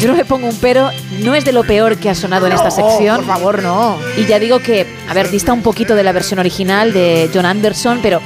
Yo 0.00 0.08
no 0.08 0.14
le 0.16 0.24
pongo 0.24 0.46
un 0.46 0.56
pero, 0.60 0.90
no 1.24 1.34
es 1.34 1.44
de 1.44 1.52
lo 1.52 1.64
peor 1.64 1.96
que 1.96 2.08
ha 2.08 2.14
sonado 2.14 2.46
en 2.46 2.52
esta 2.52 2.68
No, 2.68 2.70
sección. 2.70 3.16
por 3.16 3.26
favor, 3.26 3.62
no. 3.62 3.98
Y 4.16 4.26
ya 4.26 4.38
digo 4.38 4.60
que, 4.60 4.86
a 5.08 5.14
ver, 5.14 5.28
dista 5.30 5.52
un 5.52 5.62
poquito 5.62 5.94
de 5.96 6.04
la 6.04 6.12
versión 6.12 6.38
original 6.38 6.92
de 6.92 7.28
John 7.34 7.44
Anderson, 7.44 7.98
pero 8.00 8.20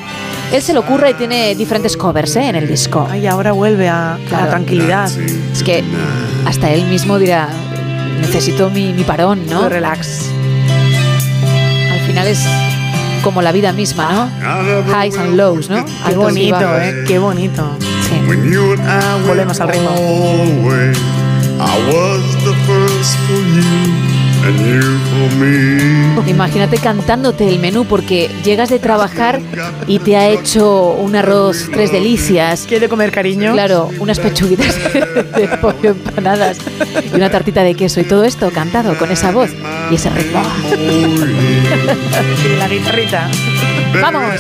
él 0.52 0.61
se 0.61 0.74
lo 0.74 0.80
ocurra 0.80 1.08
y 1.08 1.14
tiene 1.14 1.54
diferentes 1.54 1.96
covers 1.96 2.37
¿eh? 2.37 2.48
en 2.48 2.56
el 2.56 2.68
disco. 2.68 3.08
Ay, 3.11 3.26
ahora 3.26 3.52
vuelve 3.52 3.88
a, 3.88 4.14
a 4.14 4.18
la 4.30 4.50
tranquilidad. 4.50 5.11
Es 5.52 5.62
que 5.62 5.82
hasta 6.44 6.70
él 6.70 6.85
mismo 6.85 7.18
dirá, 7.18 7.48
necesito 8.20 8.68
mi, 8.68 8.92
mi 8.92 9.04
parón, 9.04 9.46
¿no? 9.48 9.68
Relax. 9.70 10.26
Al 11.90 12.00
final 12.00 12.26
es 12.26 12.40
como 13.22 13.40
la 13.40 13.50
vida 13.52 13.72
misma, 13.72 14.12
¿no? 14.12 14.92
Highs 15.02 15.16
and 15.16 15.37
lows, 15.37 15.70
¿no? 15.70 15.82
Qué 15.87 15.92
Altos 16.04 16.37
y 16.37 16.50
bonito. 16.52 16.78
¿eh? 16.80 17.04
Qué 17.06 17.18
bonito. 17.18 17.76
I 18.11 19.26
Volvemos 19.26 19.58
al 19.58 19.68
ritmo. 19.68 19.90
I 21.64 21.79
was 21.87 22.25
the 22.44 22.55
first 22.66 23.16
for 23.27 23.38
you 23.38 23.62
and 24.44 24.59
you 24.61 24.83
for 25.11 25.29
me. 25.37 26.31
Imagínate 26.31 26.79
cantándote 26.79 27.48
el 27.48 27.59
menú 27.61 27.85
porque 27.85 28.29
llegas 28.44 28.68
de 28.68 28.79
trabajar 28.79 29.40
y 29.87 29.98
te 30.01 30.16
ha 30.16 30.29
hecho 30.29 30.90
un 30.90 31.14
arroz 31.14 31.68
tres 31.72 31.92
delicias. 31.92 32.64
¿Quiere 32.68 32.88
comer 32.88 33.12
cariño? 33.12 33.53
Claro, 33.53 33.90
unas 34.01 34.18
pechuguitas 34.18 34.77
de 34.92 35.48
pollo 35.61 35.90
empanadas 35.90 36.59
y 37.12 37.14
una 37.14 37.31
tartita 37.31 37.62
de 37.62 37.75
queso 37.75 38.01
y 38.01 38.05
todo 38.05 38.25
esto 38.25 38.51
cantado 38.51 38.98
con 38.98 39.11
esa 39.12 39.31
voz 39.31 39.51
y 39.90 39.94
ese 39.94 40.11
ritmo. 40.11 40.42
Y 40.77 41.16
la 42.59 42.68
guitarrita. 42.68 43.31
Vamos. 44.01 44.35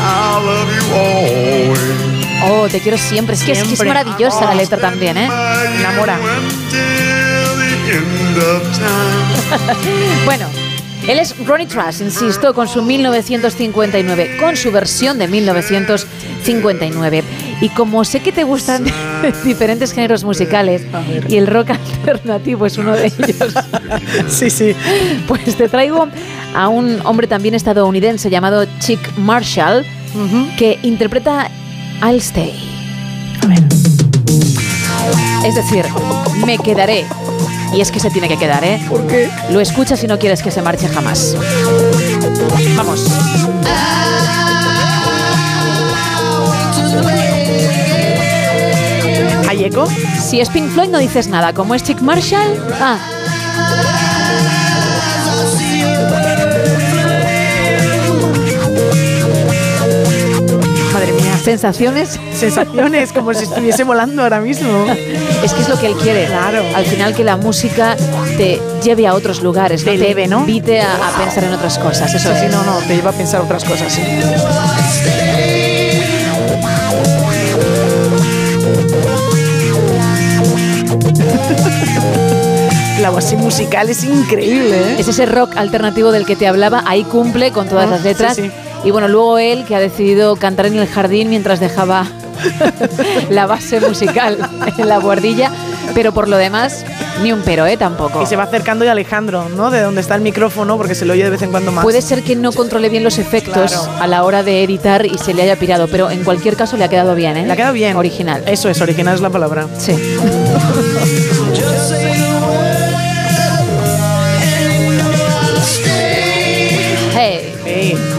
I 0.00 0.38
love 0.46 0.70
you 0.72 0.94
always. 0.94 2.07
Oh, 2.44 2.68
te 2.68 2.80
quiero 2.80 2.96
siempre. 2.98 3.34
Es 3.34 3.42
que 3.42 3.52
es, 3.52 3.58
que 3.58 3.62
es 3.64 3.78
Siempre. 3.78 3.88
maravillosa 3.88 4.44
la 4.46 4.54
letra 4.54 4.78
también, 4.78 5.16
¿eh? 5.16 5.28
Enamora. 5.80 6.18
Bueno, 10.24 10.46
él 11.06 11.18
es 11.18 11.34
Ronnie 11.46 11.66
Trash, 11.66 12.00
insisto, 12.02 12.52
con 12.54 12.68
su 12.68 12.82
1959, 12.82 14.36
con 14.38 14.56
su 14.56 14.70
versión 14.70 15.18
de 15.18 15.26
1959. 15.28 17.24
Y 17.60 17.68
como 17.70 18.04
sé 18.04 18.20
que 18.20 18.30
te 18.32 18.44
gustan 18.44 18.84
diferentes 19.44 19.92
géneros 19.92 20.22
musicales 20.24 20.82
y 21.28 21.36
el 21.36 21.46
rock 21.46 21.70
alternativo 22.04 22.66
es 22.66 22.76
uno 22.78 22.92
de 22.94 23.06
ellos, 23.06 23.54
Sí, 24.28 24.50
sí. 24.50 24.74
pues 25.26 25.56
te 25.56 25.68
traigo 25.68 26.06
a 26.54 26.68
un 26.68 27.00
hombre 27.04 27.26
también 27.26 27.54
estadounidense 27.54 28.28
llamado 28.30 28.64
Chick 28.80 29.00
Marshall 29.16 29.84
que 30.58 30.78
interpreta 30.82 31.50
I'll 32.02 32.20
Stay. 32.20 32.54
Es 35.44 35.54
decir, 35.54 35.84
me 36.46 36.58
quedaré. 36.58 37.04
Y 37.74 37.80
es 37.80 37.90
que 37.90 38.00
se 38.00 38.10
tiene 38.10 38.28
que 38.28 38.36
quedar, 38.36 38.64
¿eh? 38.64 38.80
¿Por 38.88 39.06
qué? 39.06 39.30
Lo 39.50 39.60
escuchas 39.60 40.02
y 40.04 40.06
no 40.06 40.18
quieres 40.18 40.42
que 40.42 40.50
se 40.50 40.62
marche 40.62 40.88
jamás. 40.88 41.36
Vamos. 42.76 43.06
¿Hay 49.48 49.64
eco? 49.64 49.88
Si 50.20 50.40
es 50.40 50.48
Pink 50.50 50.70
Floyd 50.70 50.88
no 50.88 50.98
dices 50.98 51.28
nada. 51.28 51.52
Como 51.52 51.74
es 51.74 51.82
Chick 51.82 52.00
Marshall, 52.00 52.56
ah, 52.80 52.98
sensaciones. 61.52 62.20
Sensaciones 62.34 63.12
como 63.12 63.32
si 63.32 63.44
estuviese 63.44 63.84
volando 63.84 64.22
ahora 64.22 64.40
mismo. 64.40 64.84
Es 65.42 65.54
que 65.54 65.62
es 65.62 65.68
lo 65.68 65.78
que 65.80 65.86
él 65.86 65.94
quiere. 65.94 66.26
Claro. 66.26 66.62
Al 66.74 66.84
final 66.84 67.14
que 67.14 67.24
la 67.24 67.36
música 67.36 67.96
te 68.36 68.60
lleve 68.82 69.06
a 69.06 69.14
otros 69.14 69.42
lugares, 69.42 69.82
Te 69.82 69.90
¿no? 69.90 69.96
eleve, 69.96 70.26
¿no? 70.28 70.40
invite 70.40 70.80
a, 70.82 71.08
a 71.08 71.18
pensar 71.18 71.44
en 71.44 71.54
otras 71.54 71.78
cosas. 71.78 72.12
Eso 72.14 72.28
Sí, 72.38 72.46
es. 72.46 72.52
no, 72.52 72.62
no, 72.64 72.78
te 72.80 72.94
lleva 72.96 73.10
a 73.10 73.14
pensar 73.14 73.40
otras 73.40 73.64
cosas. 73.64 73.90
sí. 73.92 74.02
La 83.00 83.10
voz 83.10 83.32
musical 83.34 83.88
es 83.88 84.02
increíble, 84.04 84.76
¿eh? 84.76 84.96
Es 84.98 85.06
ese 85.08 85.24
rock 85.26 85.56
alternativo 85.56 86.10
del 86.10 86.26
que 86.26 86.34
te 86.36 86.48
hablaba, 86.48 86.82
ahí 86.86 87.04
cumple 87.04 87.52
con 87.52 87.68
todas 87.68 87.86
Ah, 87.86 87.90
las 87.92 88.02
letras. 88.02 88.34
sí, 88.36 88.42
sí. 88.42 88.50
Y 88.84 88.90
bueno, 88.90 89.08
luego 89.08 89.38
él 89.38 89.64
que 89.64 89.74
ha 89.74 89.80
decidido 89.80 90.36
cantar 90.36 90.66
en 90.66 90.78
el 90.78 90.86
jardín 90.88 91.30
mientras 91.30 91.60
dejaba 91.60 92.06
la 93.30 93.46
base 93.46 93.80
musical 93.80 94.38
en 94.78 94.88
la 94.88 94.98
guardilla, 94.98 95.50
pero 95.94 96.12
por 96.12 96.28
lo 96.28 96.36
demás, 96.36 96.84
ni 97.22 97.32
un 97.32 97.42
pero, 97.44 97.66
¿eh? 97.66 97.76
Tampoco. 97.76 98.22
Y 98.22 98.26
se 98.26 98.36
va 98.36 98.44
acercando 98.44 98.84
y 98.84 98.88
Alejandro, 98.88 99.48
¿no? 99.48 99.70
De 99.70 99.80
donde 99.80 100.00
está 100.00 100.14
el 100.14 100.20
micrófono, 100.20 100.76
porque 100.76 100.94
se 100.94 101.04
lo 101.04 101.14
oye 101.14 101.24
de 101.24 101.30
vez 101.30 101.42
en 101.42 101.50
cuando 101.50 101.72
más. 101.72 101.82
Puede 101.82 102.00
ser 102.00 102.22
que 102.22 102.36
no 102.36 102.52
controle 102.52 102.88
bien 102.88 103.02
los 103.02 103.18
efectos 103.18 103.72
Claro. 103.72 103.88
a 104.00 104.06
la 104.06 104.22
hora 104.24 104.44
de 104.44 104.62
editar 104.62 105.04
y 105.04 105.18
se 105.18 105.34
le 105.34 105.42
haya 105.42 105.56
pirado, 105.56 105.88
pero 105.88 106.10
en 106.10 106.22
cualquier 106.22 106.54
caso 106.54 106.76
le 106.76 106.84
ha 106.84 106.88
quedado 106.88 107.16
bien, 107.16 107.36
¿eh? 107.36 107.44
Le 107.46 107.52
ha 107.52 107.56
quedado 107.56 107.72
bien. 107.74 107.96
Original. 107.96 108.44
Eso 108.46 108.68
es, 108.70 108.80
original 108.80 109.16
es 109.16 109.20
la 109.20 109.30
palabra. 109.30 109.66
Sí. 109.76 109.92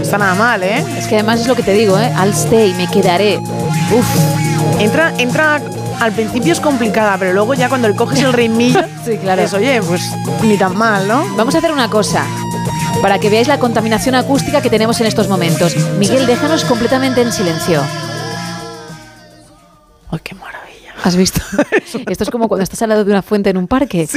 está 0.10 0.18
nada 0.18 0.34
mal, 0.34 0.64
¿eh? 0.64 0.84
Es 0.98 1.06
que 1.06 1.14
además 1.14 1.40
es 1.40 1.46
lo 1.46 1.56
que 1.56 1.62
te 1.62 1.72
digo, 1.72 1.96
¿eh? 2.00 2.12
I'll 2.18 2.34
stay, 2.34 2.74
me 2.74 2.88
quedaré. 2.88 3.38
Uf. 3.38 4.80
Entra, 4.80 5.14
entra, 5.20 5.62
al 6.00 6.12
principio 6.14 6.52
es 6.52 6.60
complicada, 6.60 7.16
pero 7.20 7.32
luego 7.32 7.54
ya 7.54 7.70
cuando 7.70 7.88
le 7.88 7.96
coges 7.96 8.18
el 8.24 8.34
ritmillo, 8.34 8.82
Sí, 9.06 9.18
claro. 9.18 9.44
pues 9.44 9.54
oye, 9.54 9.80
pues 9.84 10.02
ni 10.42 10.58
tan 10.58 10.76
mal, 10.76 11.08
¿no? 11.08 11.24
Vamos 11.38 11.54
a 11.54 11.60
hacer 11.60 11.72
una 11.72 11.92
cosa. 11.92 12.26
Para 13.04 13.20
que 13.20 13.30
veáis 13.30 13.48
la 13.48 13.60
contaminación 13.60 14.16
acústica 14.16 14.64
que 14.64 14.72
tenemos 14.72 15.00
en 15.00 15.06
estos 15.06 15.28
momentos. 15.28 15.76
Miguel, 16.00 16.26
déjanos 16.26 16.66
completamente 16.66 17.22
en 17.22 17.32
silencio. 17.32 17.84
¡Ay, 20.10 20.20
qué 20.24 20.34
maravilla! 20.34 20.96
¿Has 21.04 21.16
visto? 21.16 21.40
Esto 22.08 22.24
es 22.24 22.30
como 22.32 22.48
cuando 22.48 22.64
estás 22.64 22.82
al 22.82 22.90
lado 22.90 23.06
de 23.06 23.12
una 23.12 23.22
fuente 23.22 23.52
en 23.52 23.58
un 23.58 23.68
parque 23.68 24.10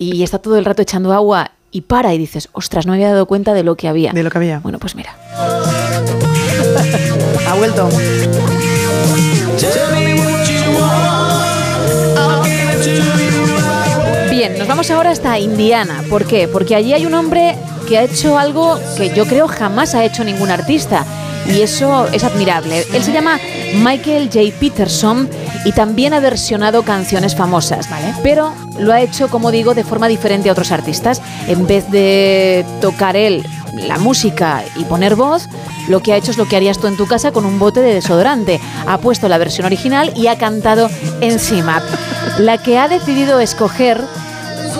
y 0.00 0.24
está 0.24 0.40
todo 0.40 0.58
el 0.58 0.64
rato 0.64 0.82
echando 0.82 1.12
agua 1.12 1.52
y 1.70 1.82
para 1.82 2.14
y 2.14 2.18
dices, 2.18 2.48
ostras, 2.52 2.86
no 2.86 2.92
me 2.92 2.98
había 2.98 3.12
dado 3.12 3.26
cuenta 3.26 3.54
de 3.54 3.62
lo 3.62 3.76
que 3.76 3.88
había. 3.88 4.12
De 4.12 4.22
lo 4.22 4.30
que 4.30 4.38
había. 4.38 4.60
Bueno, 4.60 4.78
pues 4.78 4.94
mira. 4.94 5.16
Ha 7.48 7.54
vuelto. 7.54 7.88
Bien, 14.30 14.58
nos 14.58 14.68
vamos 14.68 14.90
ahora 14.90 15.10
hasta 15.10 15.38
Indiana. 15.38 16.04
¿Por 16.08 16.26
qué? 16.26 16.46
Porque 16.46 16.74
allí 16.74 16.92
hay 16.92 17.06
un 17.06 17.14
hombre 17.14 17.56
que 17.88 17.98
ha 17.98 18.02
hecho 18.02 18.38
algo 18.38 18.78
que 18.96 19.14
yo 19.14 19.24
creo 19.26 19.48
jamás 19.48 19.94
ha 19.94 20.04
hecho 20.04 20.22
ningún 20.24 20.50
artista. 20.50 21.04
Y 21.48 21.62
eso 21.62 22.06
es 22.08 22.24
admirable. 22.24 22.84
Él 22.92 23.02
se 23.02 23.12
llama 23.12 23.38
Michael 23.76 24.30
J. 24.32 24.56
Peterson 24.58 25.28
y 25.64 25.72
también 25.72 26.12
ha 26.12 26.20
versionado 26.20 26.82
canciones 26.82 27.34
famosas. 27.34 27.88
Pero 28.22 28.52
lo 28.78 28.92
ha 28.92 29.00
hecho, 29.00 29.28
como 29.28 29.50
digo, 29.50 29.74
de 29.74 29.84
forma 29.84 30.08
diferente 30.08 30.48
a 30.48 30.52
otros 30.52 30.72
artistas. 30.72 31.22
En 31.46 31.66
vez 31.66 31.90
de 31.90 32.64
tocar 32.80 33.16
él 33.16 33.46
la 33.74 33.98
música 33.98 34.62
y 34.76 34.84
poner 34.84 35.14
voz, 35.14 35.48
lo 35.88 36.00
que 36.00 36.12
ha 36.12 36.16
hecho 36.16 36.30
es 36.30 36.38
lo 36.38 36.46
que 36.46 36.56
harías 36.56 36.78
tú 36.78 36.86
en 36.86 36.96
tu 36.96 37.06
casa 37.06 37.32
con 37.32 37.46
un 37.46 37.58
bote 37.58 37.80
de 37.80 37.94
desodorante. 37.94 38.60
Ha 38.86 38.98
puesto 38.98 39.28
la 39.28 39.38
versión 39.38 39.66
original 39.66 40.12
y 40.14 40.26
ha 40.26 40.36
cantado 40.36 40.90
encima. 41.20 41.82
La 42.38 42.58
que 42.58 42.78
ha 42.78 42.88
decidido 42.88 43.40
escoger 43.40 44.02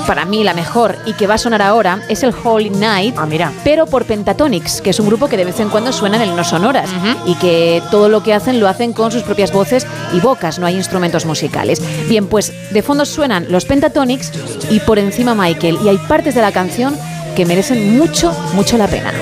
para 0.07 0.25
mí 0.25 0.43
la 0.45 0.55
mejor 0.55 0.97
y 1.07 1.13
que 1.15 1.27
va 1.27 1.35
a 1.35 1.39
sonar 1.39 1.61
ahora 1.63 2.01
es 2.09 2.23
el 2.23 2.33
Holy 2.45 2.71
Night, 2.71 3.15
Ah, 3.19 3.27
mira. 3.27 3.53
pero 3.65 3.87
por 3.87 4.05
Pentatonics, 4.05 4.81
que 4.81 4.91
es 4.91 5.01
un 5.01 5.07
grupo 5.07 5.29
que 5.29 5.37
de 5.37 5.45
vez 5.45 5.61
en 5.61 5.69
cuando 5.69 5.93
suenan 5.93 6.23
en 6.23 6.31
el 6.31 6.37
No 6.37 6.45
Sonoras 6.45 6.89
y 7.27 7.35
que 7.37 7.83
todo 7.91 8.09
lo 8.09 8.23
que 8.23 8.33
hacen 8.35 8.59
lo 8.61 8.69
hacen 8.69 8.93
con 8.93 9.13
sus 9.13 9.23
propias 9.23 9.53
voces 9.53 9.87
y 10.13 10.21
bocas, 10.21 10.59
no 10.59 10.67
hay 10.67 10.77
instrumentos 10.77 11.27
musicales. 11.27 11.83
Bien, 12.09 12.27
pues 12.27 12.53
de 12.73 12.83
fondo 12.83 13.05
suenan 13.05 13.47
los 13.51 13.65
Pentatonics 13.67 14.33
y 14.71 14.81
por 14.81 14.99
encima 14.99 15.35
Michael 15.35 15.79
y 15.85 15.89
hay 15.89 15.99
partes 15.99 16.35
de 16.35 16.41
la 16.43 16.53
canción 16.53 16.97
que 17.37 17.45
merecen 17.47 17.97
mucho, 17.99 18.33
mucho 18.55 18.77
la 18.79 18.87
pena. 18.89 19.13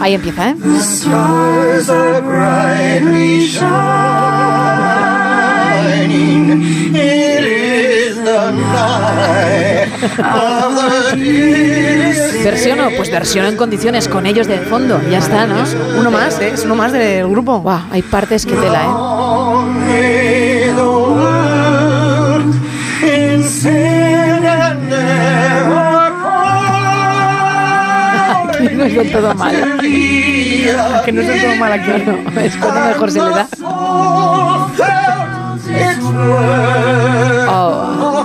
Ahí 0.00 0.14
empieza, 0.14 0.50
¿eh? 0.50 0.54
Versiono, 12.44 12.88
pues 12.96 13.10
versiono 13.10 13.48
en 13.48 13.56
condiciones 13.56 14.08
con 14.08 14.26
ellos 14.26 14.46
de 14.46 14.58
fondo, 14.58 15.00
ya 15.10 15.18
está, 15.18 15.46
¿no? 15.46 15.62
Uno 15.98 16.10
más, 16.10 16.40
¿eh? 16.40 16.52
Es 16.54 16.64
uno 16.64 16.74
más 16.74 16.92
del 16.92 17.28
grupo. 17.28 17.60
Buah, 17.60 17.82
hay 17.90 18.02
partes 18.02 18.46
que 18.46 18.54
tela, 18.54 18.82
¿eh? 18.84 18.88
No 28.80 28.84
es 28.84 28.94
del 28.94 29.12
todo 29.12 29.34
mal. 29.34 29.78
Que 31.04 31.12
no 31.12 31.20
es 31.22 31.28
del 31.28 31.40
todo 31.40 31.56
mal 31.56 31.72
aquí. 31.72 31.90
No, 32.04 32.40
es 32.40 32.56
cuando 32.56 32.80
mejor 32.80 33.10
se 33.10 33.20
le 33.20 33.30
da. 33.30 33.48
Oh. 36.12 38.19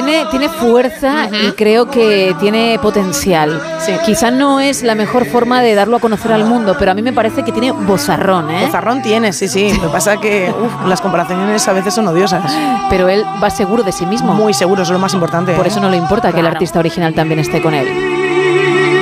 Tiene, 0.00 0.26
tiene 0.30 0.48
fuerza 0.48 1.28
y 1.28 1.50
creo 1.56 1.90
que 1.90 2.32
tiene 2.38 2.78
potencial. 2.80 3.60
Quizá 4.06 4.30
no 4.30 4.60
es 4.60 4.84
la 4.84 4.94
mejor 4.94 5.26
forma 5.26 5.60
de 5.60 5.74
darlo 5.74 5.96
a 5.96 6.00
conocer 6.00 6.30
al 6.32 6.44
mundo, 6.44 6.76
pero 6.78 6.92
a 6.92 6.94
mí 6.94 7.02
me 7.02 7.12
parece 7.12 7.42
que 7.42 7.50
tiene 7.50 7.72
bozarrón, 7.72 8.48
¿eh? 8.48 8.66
Bozarrón 8.66 9.02
tiene, 9.02 9.32
sí, 9.32 9.48
sí. 9.48 9.72
Lo 9.74 9.82
que 9.82 9.88
pasa 9.88 10.14
es 10.14 10.20
que 10.20 10.54
uf, 10.56 10.86
las 10.88 11.00
comparaciones 11.00 11.66
a 11.66 11.72
veces 11.72 11.94
son 11.94 12.06
odiosas. 12.06 12.44
Pero 12.88 13.08
él 13.08 13.24
va 13.42 13.50
seguro 13.50 13.82
de 13.82 13.90
sí 13.90 14.06
mismo. 14.06 14.34
Muy 14.34 14.54
seguro, 14.54 14.82
eso 14.84 14.92
es 14.92 14.94
lo 14.94 15.00
más 15.00 15.14
importante. 15.14 15.52
Por 15.54 15.66
¿eh? 15.66 15.68
eso 15.68 15.80
no 15.80 15.90
le 15.90 15.96
importa 15.96 16.28
que 16.30 16.36
el 16.38 16.42
Claro. 16.44 16.54
artista 16.54 16.78
original 16.78 17.12
también 17.12 17.40
esté 17.40 17.60
con 17.60 17.74
él. 17.74 17.88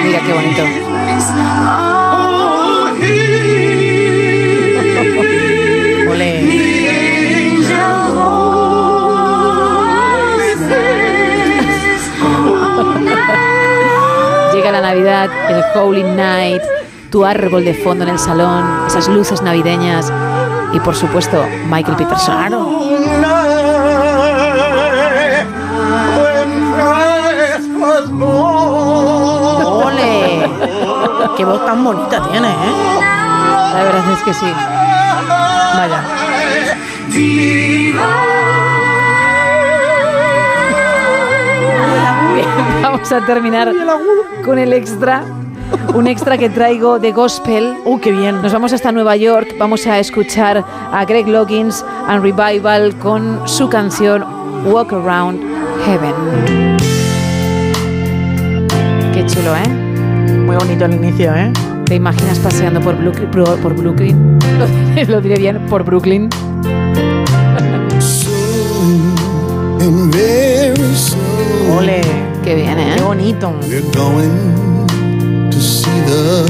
Mira 0.03 0.21
qué 0.27 0.33
bonito. 0.33 0.63
Navidad, 14.87 15.29
el 15.49 15.65
Holy 15.75 16.05
Night, 16.05 16.63
tu 17.11 17.25
árbol 17.25 17.65
de 17.65 17.75
fondo 17.75 18.05
en 18.05 18.11
el 18.11 18.21
salón, 18.21 18.87
esas 18.87 19.09
luces 19.09 19.43
navideñas 19.43 20.13
y 20.73 20.79
por 20.79 20.95
supuesto 20.95 21.45
Michael 21.69 21.97
Peterson. 21.97 22.55
¡Ole! 29.83 30.51
¡Qué 31.37 31.45
voz 31.45 31.67
tan 31.67 31.83
bonita 31.83 32.23
tiene, 32.31 32.49
eh! 32.49 33.01
La 33.75 33.83
verdad 33.83 34.13
es 34.13 34.23
que 34.23 34.35
sí. 34.35 34.47
Vaya. 35.75 36.05
Vamos 42.91 43.11
a 43.13 43.21
terminar 43.27 43.73
con 44.45 44.59
el 44.59 44.73
extra. 44.73 45.25
Un 45.95 46.07
extra 46.07 46.39
que 46.39 46.49
traigo 46.49 46.99
de 46.99 47.11
gospel. 47.13 47.75
¡Uh, 47.85 47.99
qué 47.99 48.13
bien! 48.13 48.41
Nos 48.43 48.53
vamos 48.53 48.73
hasta 48.73 48.93
Nueva 48.93 49.17
York. 49.17 49.55
Vamos 49.59 49.87
a 49.87 49.99
escuchar 49.99 50.63
a 50.93 51.05
Greg 51.05 51.27
Loggins 51.27 51.85
and 52.07 52.23
Revival 52.23 52.95
con 52.99 53.41
su 53.49 53.69
canción 53.69 54.25
Walk 54.67 54.93
Around 54.93 55.41
Heaven. 55.85 56.77
Qué 59.13 59.27
chulo, 59.27 59.57
¿eh? 59.57 59.69
Muy 60.47 60.57
bonito 60.57 60.85
el 60.85 60.95
inicio, 60.95 61.35
¿eh? 61.35 61.53
¿Te 61.87 61.95
imaginas 61.97 62.39
paseando 62.39 62.81
por 62.81 62.97
Brooklyn? 62.97 63.31
Por, 63.31 63.59
por 63.61 63.75
Brooklyn? 63.75 64.39
Lo 64.59 64.67
diré- 64.67 65.07
Lo 65.09 65.21
diré 65.21 65.37
bien, 65.37 65.67
por 65.69 65.83
Brooklyn. 65.85 66.29
¡Ole! 71.77 72.01
Qué 72.47 72.55
bien, 72.55 72.79
¿eh? 72.79 72.93
¡Qué 72.95 73.03
bonito! 73.03 73.53
we're 73.63 73.81
going 73.91 75.51
to 75.51 75.59
see 75.59 75.91
the 76.07 76.47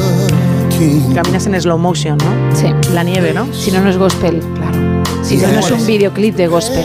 King. 0.68 1.14
Caminas 1.14 1.46
en 1.46 1.58
slow 1.58 1.78
motion, 1.78 2.18
¿no? 2.18 2.54
Sí. 2.54 2.66
La 2.92 3.02
nieve, 3.02 3.32
¿no? 3.32 3.50
Si 3.54 3.70
no, 3.70 3.80
no 3.80 3.88
es 3.88 3.96
gospel, 3.96 4.40
claro. 4.56 5.02
Si 5.22 5.38
no, 5.38 5.48
no 5.48 5.60
es 5.60 5.70
un 5.70 5.86
videoclip 5.86 6.36
de 6.36 6.48
gospel. 6.48 6.84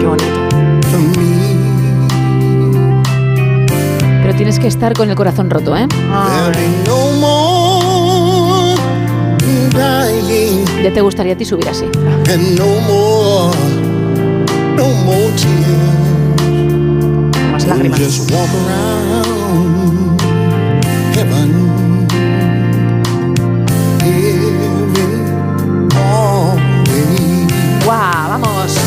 Qué 0.00 0.06
bonito. 0.06 0.48
Pero 4.22 4.34
tienes 4.36 4.58
que 4.58 4.68
estar 4.68 4.94
con 4.94 5.10
el 5.10 5.16
corazón 5.16 5.50
roto, 5.50 5.76
¿eh? 5.76 5.86
Ya 10.82 10.92
te 10.94 11.00
gustaría 11.02 11.34
a 11.34 11.36
ti 11.36 11.44
subir 11.44 11.68
así. 11.68 11.84
and 12.30 12.58
no 12.58 12.74
lágrimas. 17.66 18.26
¡Guau! 27.84 28.28
¡Vamos! 28.28 28.78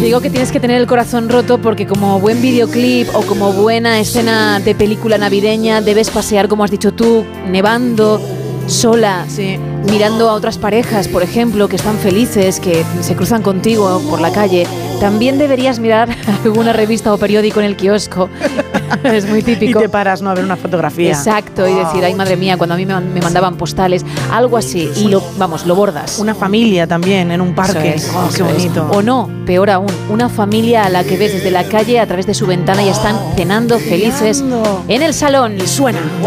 Digo 0.00 0.20
que 0.20 0.30
tienes 0.30 0.52
que 0.52 0.60
tener 0.60 0.80
el 0.80 0.86
corazón 0.86 1.28
roto 1.28 1.58
porque 1.58 1.86
como 1.86 2.20
buen 2.20 2.40
videoclip 2.40 3.08
o 3.14 3.22
como 3.22 3.52
buena 3.52 3.98
escena 3.98 4.60
de 4.60 4.74
película 4.74 5.18
navideña 5.18 5.80
debes 5.80 6.10
pasear, 6.10 6.48
como 6.48 6.64
has 6.64 6.70
dicho 6.70 6.92
tú, 6.92 7.24
nevando, 7.50 8.20
sola, 8.66 9.24
Sí. 9.28 9.58
mirando 9.90 10.28
a 10.28 10.32
otras 10.34 10.58
parejas, 10.58 11.08
por 11.08 11.22
ejemplo, 11.22 11.68
que 11.68 11.76
están 11.76 11.96
felices, 11.98 12.58
que 12.60 12.84
se 13.00 13.14
cruzan 13.14 13.42
contigo 13.42 14.00
por 14.10 14.20
la 14.20 14.32
calle. 14.32 14.66
También 15.00 15.38
deberías 15.38 15.78
mirar 15.78 16.08
alguna 16.44 16.72
revista 16.72 17.12
o 17.12 17.18
periódico 17.18 17.60
en 17.60 17.66
el 17.66 17.76
kiosco. 17.76 18.28
es 19.04 19.26
muy 19.28 19.40
Y 19.40 19.42
típico. 19.42 19.80
te 19.80 19.88
paras, 19.88 20.22
¿no? 20.22 20.30
A 20.30 20.34
ver 20.34 20.44
una 20.44 20.56
fotografía. 20.56 21.10
Exacto, 21.10 21.66
y 21.68 21.74
decir, 21.74 22.04
ay 22.04 22.14
madre 22.14 22.36
mía, 22.36 22.56
cuando 22.56 22.74
a 22.74 22.76
mí 22.78 22.86
me, 22.86 22.98
me 23.00 23.20
mandaban 23.20 23.56
postales, 23.56 24.04
algo 24.32 24.56
así, 24.56 24.90
y 24.96 25.08
lo, 25.08 25.22
vamos, 25.38 25.66
lo 25.66 25.74
bordas. 25.74 26.18
Una 26.18 26.34
familia 26.34 26.86
también 26.86 27.30
en 27.30 27.40
un 27.40 27.54
parque. 27.54 27.94
Es, 27.96 28.10
Oh, 28.14 28.28
qué 28.34 28.42
es. 28.56 28.70
O 28.90 29.02
no, 29.02 29.28
peor 29.44 29.70
aún, 29.70 29.92
una 30.08 30.28
familia 30.28 30.84
a 30.84 30.88
la 30.88 31.04
que 31.04 31.16
ves 31.16 31.32
desde 31.34 31.50
la 31.50 31.64
calle 31.64 32.00
a 32.00 32.06
través 32.06 32.26
de 32.26 32.34
su 32.34 32.46
ventana 32.46 32.82
y 32.82 32.88
están 32.88 33.16
cenando 33.36 33.78
felices 33.78 34.42
en 34.88 35.02
el 35.02 35.14
salón 35.14 35.56
y 35.60 35.66
suena. 35.66 36.00
Y 36.22 36.24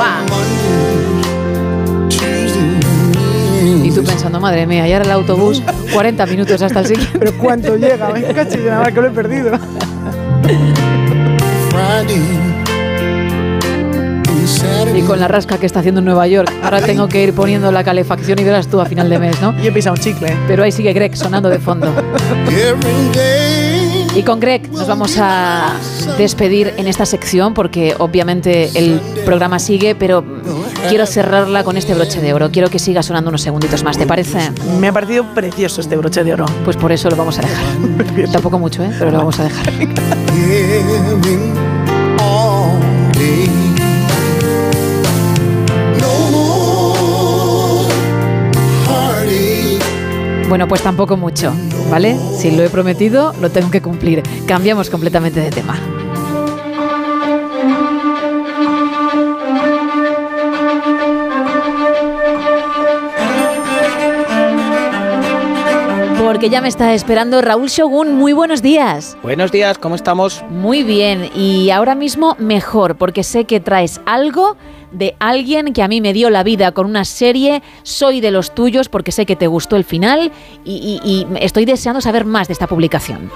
tú 4.00 4.06
pensando, 4.06 4.40
madre 4.40 4.66
mía, 4.66 4.88
y 4.88 4.94
ahora 4.94 5.06
el 5.06 5.12
autobús, 5.12 5.62
40 5.94 6.26
minutos 6.28 6.62
hasta 6.62 6.80
el 6.82 6.86
siguiente. 6.88 7.20
Pero 7.20 7.38
¿cuánto 7.38 7.76
llega? 7.76 8.10
Me 8.10 8.22
cacho, 8.24 8.60
y 8.60 8.64
nada, 8.64 8.92
que 8.92 9.02
lo 9.02 9.08
he 9.08 9.12
perdido. 9.12 9.52
Y 14.96 15.02
con 15.04 15.20
la 15.20 15.28
rasca 15.28 15.58
que 15.58 15.66
está 15.66 15.80
haciendo 15.80 16.00
en 16.00 16.06
Nueva 16.06 16.28
York, 16.28 16.52
ahora 16.64 16.82
tengo 16.82 17.08
que 17.08 17.24
ir 17.24 17.34
poniendo 17.34 17.72
la 17.72 17.84
calefacción 17.84 18.40
y 18.40 18.44
verás 18.44 18.68
tú 18.68 18.82
a 18.82 18.86
final 18.86 19.10
de 19.10 19.20
mes, 19.20 19.40
¿no? 19.42 19.54
Y 19.62 19.68
he 19.68 19.72
pisado 19.72 19.96
un 19.96 20.02
chicle. 20.02 20.36
Pero 20.48 20.64
ahí 20.64 20.72
sigue 20.72 20.92
Greg 20.92 21.16
sonando 21.16 21.50
de 21.50 21.60
fondo. 21.60 21.88
Y 24.16 24.24
con 24.24 24.40
Greg 24.40 24.72
nos 24.72 24.88
vamos 24.88 25.18
a 25.20 25.74
despedir 26.18 26.74
en 26.78 26.88
esta 26.88 27.06
sección 27.06 27.54
porque 27.54 27.96
obviamente 28.00 28.70
el 28.76 29.00
programa 29.24 29.60
sigue, 29.60 29.96
pero 29.96 30.24
quiero 30.88 31.06
cerrarla 31.06 31.64
con 31.64 31.78
este 31.78 31.94
broche 31.94 32.22
de 32.22 32.34
oro. 32.34 32.52
Quiero 32.52 32.70
que 32.70 32.80
siga 32.80 33.04
sonando 33.04 33.30
unos 33.30 33.42
segunditos 33.42 33.84
más, 33.84 33.98
¿te 33.98 34.06
parece? 34.06 34.52
Me 34.80 34.88
ha 34.88 34.94
parecido 34.94 35.26
precioso 35.34 35.82
este 35.82 35.98
broche 35.98 36.24
de 36.24 36.34
oro. 36.34 36.46
Pues 36.64 36.78
por 36.78 36.92
eso 36.92 37.10
lo 37.10 37.16
vamos 37.16 37.40
a 37.40 37.42
dejar. 37.42 38.32
Tampoco 38.32 38.60
mucho, 38.60 38.84
¿eh? 38.84 38.92
Pero 38.98 39.12
lo 39.12 39.18
vamos 39.18 39.40
a 39.40 39.44
dejar. 39.44 39.74
Bueno, 50.50 50.68
pues 50.68 50.82
tampoco 50.82 51.16
mucho, 51.16 51.54
¿vale? 51.92 52.18
Si 52.36 52.50
lo 52.50 52.64
he 52.64 52.70
prometido, 52.70 53.34
lo 53.40 53.52
tengo 53.52 53.70
que 53.70 53.84
cumplir. 53.84 54.24
Cambiamos 54.48 54.90
completamente 54.90 55.40
de 55.42 55.52
tema. 55.52 55.78
Porque 66.40 66.52
ya 66.52 66.62
me 66.62 66.70
está 66.70 66.94
esperando 66.94 67.42
Raúl 67.42 67.68
Shogun. 67.68 68.14
Muy 68.16 68.32
buenos 68.32 68.62
días. 68.62 69.18
Buenos 69.22 69.52
días, 69.52 69.78
¿cómo 69.78 69.96
estamos? 69.96 70.42
Muy 70.50 70.84
bien, 70.84 71.30
y 71.36 71.70
ahora 71.70 71.96
mismo 71.96 72.38
mejor, 72.40 72.96
porque 72.96 73.24
sé 73.26 73.44
que 73.44 73.60
traes 73.60 74.00
algo 74.06 74.56
de 74.94 75.18
alguien 75.20 75.74
que 75.74 75.84
a 75.84 75.90
mí 75.90 76.00
me 76.00 76.14
dio 76.14 76.30
la 76.30 76.44
vida 76.44 76.72
con 76.72 76.86
una 76.86 77.04
serie. 77.04 77.62
Soy 77.84 78.22
de 78.22 78.32
los 78.32 78.56
tuyos 78.56 78.88
porque 78.88 79.12
sé 79.12 79.26
que 79.26 79.36
te 79.36 79.48
gustó 79.48 79.76
el 79.76 79.84
final 79.84 80.32
y, 80.64 81.00
y- 81.04 81.10
y 81.12 81.28
estoy 81.44 81.66
deseando 81.66 82.00
saber 82.00 82.24
más 82.24 82.48
de 82.48 82.54
esta 82.54 82.68
publicación. 82.68 83.30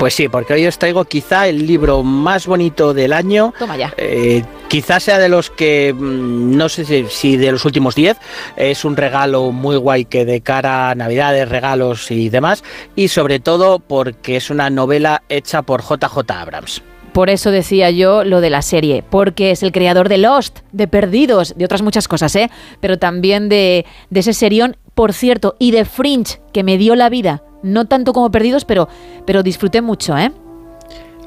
Pues 0.00 0.14
sí, 0.14 0.30
porque 0.30 0.54
hoy 0.54 0.66
os 0.66 0.78
traigo 0.78 1.04
quizá 1.04 1.46
el 1.46 1.66
libro 1.66 2.02
más 2.02 2.46
bonito 2.46 2.94
del 2.94 3.12
año. 3.12 3.52
Toma 3.58 3.76
ya. 3.76 3.92
Eh, 3.98 4.42
quizás 4.68 5.02
sea 5.02 5.18
de 5.18 5.28
los 5.28 5.50
que, 5.50 5.92
mm, 5.94 6.56
no 6.56 6.70
sé 6.70 6.86
si, 6.86 7.04
si 7.10 7.36
de 7.36 7.52
los 7.52 7.66
últimos 7.66 7.94
10, 7.94 8.16
es 8.56 8.86
un 8.86 8.96
regalo 8.96 9.52
muy 9.52 9.76
guay 9.76 10.06
que 10.06 10.24
de 10.24 10.40
cara 10.40 10.88
a 10.88 10.94
Navidades, 10.94 11.50
regalos 11.50 12.10
y 12.10 12.30
demás, 12.30 12.64
y 12.96 13.08
sobre 13.08 13.40
todo 13.40 13.78
porque 13.78 14.36
es 14.36 14.48
una 14.48 14.70
novela 14.70 15.22
hecha 15.28 15.60
por 15.60 15.82
JJ 15.82 16.30
Abrams. 16.30 16.82
Por 17.12 17.30
eso 17.30 17.50
decía 17.50 17.90
yo 17.90 18.24
lo 18.24 18.40
de 18.40 18.50
la 18.50 18.62
serie, 18.62 19.02
porque 19.08 19.50
es 19.50 19.62
el 19.62 19.72
creador 19.72 20.08
de 20.08 20.18
Lost, 20.18 20.60
de 20.72 20.86
Perdidos, 20.86 21.54
de 21.56 21.64
otras 21.64 21.82
muchas 21.82 22.08
cosas, 22.08 22.34
¿eh? 22.36 22.50
Pero 22.80 22.98
también 22.98 23.48
de, 23.48 23.84
de 24.10 24.20
ese 24.20 24.32
serión, 24.32 24.76
por 24.94 25.12
cierto, 25.12 25.56
y 25.58 25.72
de 25.72 25.84
Fringe, 25.84 26.40
que 26.52 26.62
me 26.62 26.78
dio 26.78 26.94
la 26.94 27.08
vida. 27.08 27.42
No 27.62 27.86
tanto 27.86 28.12
como 28.12 28.30
Perdidos, 28.30 28.64
pero, 28.64 28.88
pero 29.26 29.42
disfruté 29.42 29.82
mucho, 29.82 30.16
¿eh? 30.16 30.30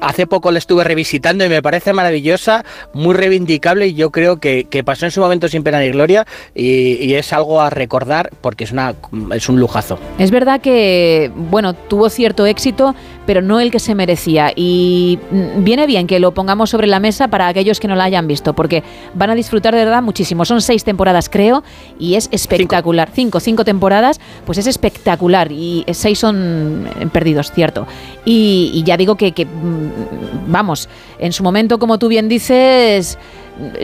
Hace 0.00 0.26
poco 0.26 0.50
la 0.50 0.58
estuve 0.58 0.84
revisitando 0.84 1.46
y 1.46 1.48
me 1.48 1.62
parece 1.62 1.92
maravillosa, 1.92 2.64
muy 2.92 3.14
reivindicable 3.14 3.86
y 3.86 3.94
yo 3.94 4.10
creo 4.10 4.38
que, 4.38 4.64
que 4.64 4.84
pasó 4.84 5.06
en 5.06 5.12
su 5.12 5.20
momento 5.20 5.48
sin 5.48 5.62
pena 5.62 5.80
ni 5.80 5.90
gloria 5.90 6.26
y, 6.54 7.02
y 7.02 7.14
es 7.14 7.32
algo 7.32 7.62
a 7.62 7.70
recordar 7.70 8.30
porque 8.42 8.64
es, 8.64 8.72
una, 8.72 8.94
es 9.32 9.48
un 9.48 9.60
lujazo. 9.60 9.98
Es 10.18 10.30
verdad 10.30 10.60
que, 10.60 11.30
bueno, 11.34 11.74
tuvo 11.74 12.10
cierto 12.10 12.44
éxito, 12.44 12.94
pero 13.26 13.42
no 13.42 13.60
el 13.60 13.70
que 13.70 13.78
se 13.78 13.94
merecía. 13.94 14.52
Y 14.54 15.18
mm, 15.30 15.64
viene 15.64 15.86
bien 15.86 16.06
que 16.06 16.18
lo 16.18 16.32
pongamos 16.34 16.70
sobre 16.70 16.86
la 16.86 17.00
mesa 17.00 17.28
para 17.28 17.48
aquellos 17.48 17.80
que 17.80 17.88
no 17.88 17.96
la 17.96 18.04
hayan 18.04 18.26
visto, 18.26 18.54
porque 18.54 18.82
van 19.14 19.30
a 19.30 19.34
disfrutar 19.34 19.74
de 19.74 19.84
verdad 19.84 20.02
muchísimo. 20.02 20.44
Son 20.44 20.60
seis 20.60 20.84
temporadas, 20.84 21.28
creo, 21.28 21.62
y 21.98 22.14
es 22.14 22.28
espectacular. 22.32 23.10
Cinco, 23.12 23.40
cinco, 23.40 23.64
temporadas, 23.64 24.20
pues 24.44 24.58
es 24.58 24.66
espectacular. 24.66 25.50
Y 25.52 25.84
seis 25.92 26.18
son 26.18 26.88
eh, 27.00 27.06
perdidos, 27.12 27.52
cierto. 27.52 27.86
Y, 28.24 28.70
y 28.74 28.82
ya 28.82 28.96
digo 28.96 29.16
que, 29.16 29.32
que, 29.32 29.46
mm, 29.46 30.50
vamos, 30.52 30.88
en 31.18 31.32
su 31.32 31.42
momento, 31.42 31.78
como 31.78 31.98
tú 31.98 32.08
bien 32.08 32.28
dices, 32.28 33.18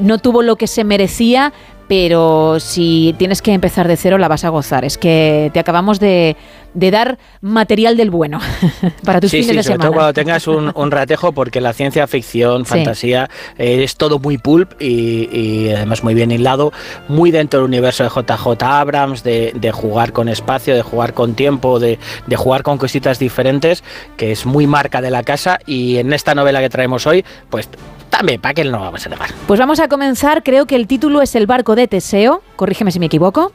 no 0.02 0.18
tuvo 0.18 0.42
lo 0.42 0.56
que 0.56 0.66
se 0.66 0.84
merecía, 0.84 1.52
pero 1.90 2.60
si 2.60 3.16
tienes 3.18 3.42
que 3.42 3.52
empezar 3.52 3.88
de 3.88 3.96
cero 3.96 4.16
la 4.16 4.28
vas 4.28 4.44
a 4.44 4.48
gozar. 4.50 4.84
Es 4.84 4.96
que 4.96 5.50
te 5.52 5.58
acabamos 5.58 5.98
de, 5.98 6.36
de 6.74 6.90
dar 6.90 7.18
material 7.40 7.96
del 7.96 8.10
bueno 8.10 8.38
para 9.04 9.20
tus 9.20 9.30
sí, 9.30 9.38
fines 9.42 9.50
sí, 9.50 9.56
de 9.56 9.62
sobre 9.62 9.74
semana. 9.74 9.84
todo 9.90 9.94
cuando 9.94 10.12
tengas 10.12 10.46
un, 10.46 10.72
un 10.74 10.90
ratejo, 10.90 11.32
porque 11.32 11.60
la 11.60 11.72
ciencia 11.72 12.06
ficción, 12.06 12.64
Sí. 12.64 12.70
fantasía, 12.70 13.28
eh, 13.58 13.82
es 13.82 13.96
todo 13.96 14.18
muy 14.18 14.38
pulp 14.38 14.72
y, 14.80 15.28
y 15.36 15.70
además 15.72 16.04
muy 16.04 16.14
bien 16.14 16.30
hilado, 16.30 16.72
muy 17.08 17.30
dentro 17.30 17.60
del 17.60 17.68
universo 17.68 18.04
de 18.04 18.10
JJ 18.10 18.62
Abrams, 18.62 19.22
de, 19.22 19.52
de 19.54 19.72
jugar 19.72 20.12
con 20.12 20.28
espacio, 20.28 20.74
de 20.74 20.82
jugar 20.82 21.14
con 21.14 21.34
tiempo, 21.34 21.78
de, 21.80 21.98
de 22.26 22.36
jugar 22.36 22.62
con 22.62 22.78
cositas 22.78 23.18
diferentes, 23.18 23.82
que 24.16 24.32
es 24.32 24.46
muy 24.46 24.66
marca 24.66 25.00
de 25.00 25.10
la 25.10 25.22
casa 25.22 25.58
y 25.66 25.96
en 25.98 26.12
esta 26.12 26.34
novela 26.34 26.60
que 26.60 26.68
traemos 26.68 27.06
hoy, 27.06 27.24
pues 27.50 27.68
también, 28.10 28.40
¿para 28.40 28.54
qué 28.54 28.64
no 28.64 28.72
lo 28.72 28.80
vamos 28.80 29.06
a 29.06 29.08
negar? 29.08 29.30
Pues 29.46 29.58
vamos 29.60 29.78
a 29.80 29.88
comenzar, 29.88 30.42
creo 30.42 30.66
que 30.66 30.74
el 30.76 30.86
título 30.86 31.22
es 31.22 31.34
El 31.36 31.46
barco 31.46 31.76
de 31.76 31.86
Teseo, 31.88 32.42
corrígeme 32.56 32.90
si 32.90 32.98
me 32.98 33.06
equivoco, 33.06 33.52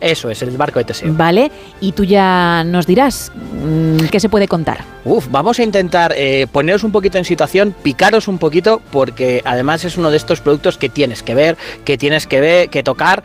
Eso 0.00 0.30
es, 0.30 0.42
el 0.42 0.56
barco 0.56 0.78
de 0.78 0.84
Teseo. 0.84 1.12
¿vale? 1.14 1.50
Y 1.80 1.92
tú 1.92 2.04
ya 2.04 2.62
nos 2.64 2.86
dirás 2.86 3.32
mm, 3.34 4.06
qué 4.10 4.20
se 4.20 4.28
puede 4.28 4.48
contar. 4.48 4.84
Uf, 5.04 5.28
vamos 5.30 5.58
a 5.58 5.62
intentar 5.62 6.12
eh, 6.16 6.46
poneros 6.50 6.84
un 6.84 6.92
poquito 6.92 7.18
en 7.18 7.24
situación, 7.24 7.74
picaros 7.82 8.28
un 8.28 8.38
poquito, 8.38 8.80
porque 8.92 9.42
además 9.44 9.84
es 9.84 9.96
uno 9.96 10.10
de 10.10 10.16
estos 10.16 10.40
productos 10.40 10.78
que 10.78 10.88
tienes 10.88 11.22
que 11.22 11.34
ver, 11.34 11.56
que 11.84 11.98
tienes 11.98 12.26
que 12.26 12.40
ver, 12.40 12.68
que 12.68 12.82
tocar 12.82 13.22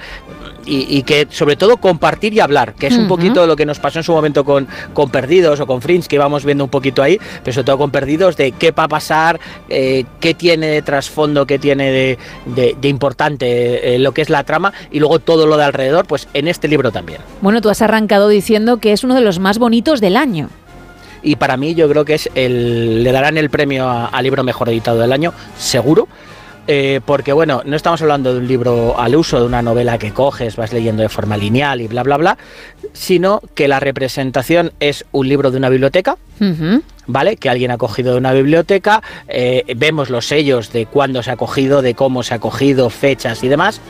y, 0.65 0.97
y 0.97 1.03
que 1.03 1.27
sobre 1.29 1.55
todo 1.55 1.77
compartir 1.77 2.33
y 2.33 2.39
hablar, 2.39 2.73
que 2.75 2.87
es 2.87 2.97
un 2.97 3.07
poquito 3.07 3.45
lo 3.47 3.55
que 3.55 3.65
nos 3.65 3.79
pasó 3.79 3.99
en 3.99 4.03
su 4.03 4.11
momento 4.13 4.43
con, 4.45 4.67
con 4.93 5.09
Perdidos 5.09 5.59
o 5.59 5.67
con 5.67 5.81
Fringe, 5.81 6.07
que 6.07 6.15
íbamos 6.15 6.45
viendo 6.45 6.63
un 6.63 6.69
poquito 6.69 7.01
ahí, 7.03 7.17
pero 7.43 7.53
sobre 7.53 7.65
todo 7.65 7.77
con 7.77 7.91
Perdidos, 7.91 8.37
de 8.37 8.51
qué 8.53 8.71
va 8.71 8.83
a 8.85 8.87
pasar, 8.87 9.39
eh, 9.69 10.05
qué 10.19 10.33
tiene 10.33 10.67
de 10.67 10.81
trasfondo, 10.81 11.45
qué 11.45 11.59
tiene 11.59 11.91
de, 11.91 12.17
de- 12.45 12.75
de 12.79 12.87
importante 12.87 13.95
eh, 13.95 13.99
lo 13.99 14.13
que 14.13 14.21
es 14.21 14.29
la 14.29 14.43
trama 14.43 14.73
y 14.91 14.99
luego 14.99 15.19
todo 15.19 15.47
lo 15.47 15.57
de 15.57 15.63
alrededor, 15.65 16.05
pues 16.05 16.27
en 16.33 16.47
este 16.47 16.67
libro 16.67 16.91
también. 16.91 17.19
Bueno, 17.41 17.61
tú 17.61 17.69
has 17.69 17.81
arrancado 17.81 18.27
diciendo 18.29 18.77
que 18.77 18.93
es 18.93 19.03
uno 19.03 19.15
de 19.15 19.21
los 19.21 19.39
más 19.39 19.57
bonitos 19.59 20.01
del 20.01 20.15
año. 20.17 20.49
y 21.21 21.35
para 21.37 21.55
mí 21.57 21.73
yo 21.75 21.87
creo 21.89 22.03
que 22.05 22.15
es 22.15 22.29
el 22.35 23.03
le 23.03 23.11
darán 23.11 23.37
el 23.37 23.49
premio 23.49 23.87
a, 23.87 24.07
a 24.07 24.21
libro 24.21 24.43
mejor 24.43 24.67
editado 24.69 24.99
del 24.99 25.11
año 25.13 25.33
seguro 25.57 26.07
eh, 26.67 27.01
porque 27.05 27.33
bueno 27.33 27.61
no 27.65 27.75
estamos 27.75 28.01
hablando 28.01 28.33
de 28.33 28.39
un 28.39 28.47
libro 28.47 28.99
al 28.99 29.15
uso 29.15 29.39
de 29.39 29.45
una 29.45 29.61
novela 29.61 29.97
que 29.97 30.11
coges 30.11 30.55
vas 30.55 30.71
leyendo 30.71 31.01
de 31.01 31.09
forma 31.09 31.35
lineal 31.37 31.81
y 31.81 31.87
bla 31.87 32.03
bla 32.03 32.17
bla 32.17 32.37
sino 32.93 33.41
que 33.53 33.67
la 33.67 33.79
representación 33.79 34.71
es 34.79 35.05
un 35.11 35.27
libro 35.27 35.51
de 35.51 35.57
una 35.57 35.69
biblioteca 35.69 36.17
¿vale? 37.07 37.35
Que 37.37 37.49
alguien 37.49 37.71
ha 37.71 37.77
cogido 37.77 38.13
de 38.13 38.17
una 38.17 38.33
biblioteca, 38.33 39.01
eh, 39.27 39.63
vemos 39.75 40.09
los 40.09 40.27
sellos 40.27 40.71
de 40.71 40.85
cuándo 40.85 41.21
se 41.23 41.31
ha 41.31 41.35
cogido, 41.35 41.81
de 41.81 41.95
cómo 41.95 42.23
se 42.23 42.33
ha 42.33 42.39
cogido, 42.39 42.89
fechas 42.89 43.43
y 43.43 43.47
demás. 43.49 43.81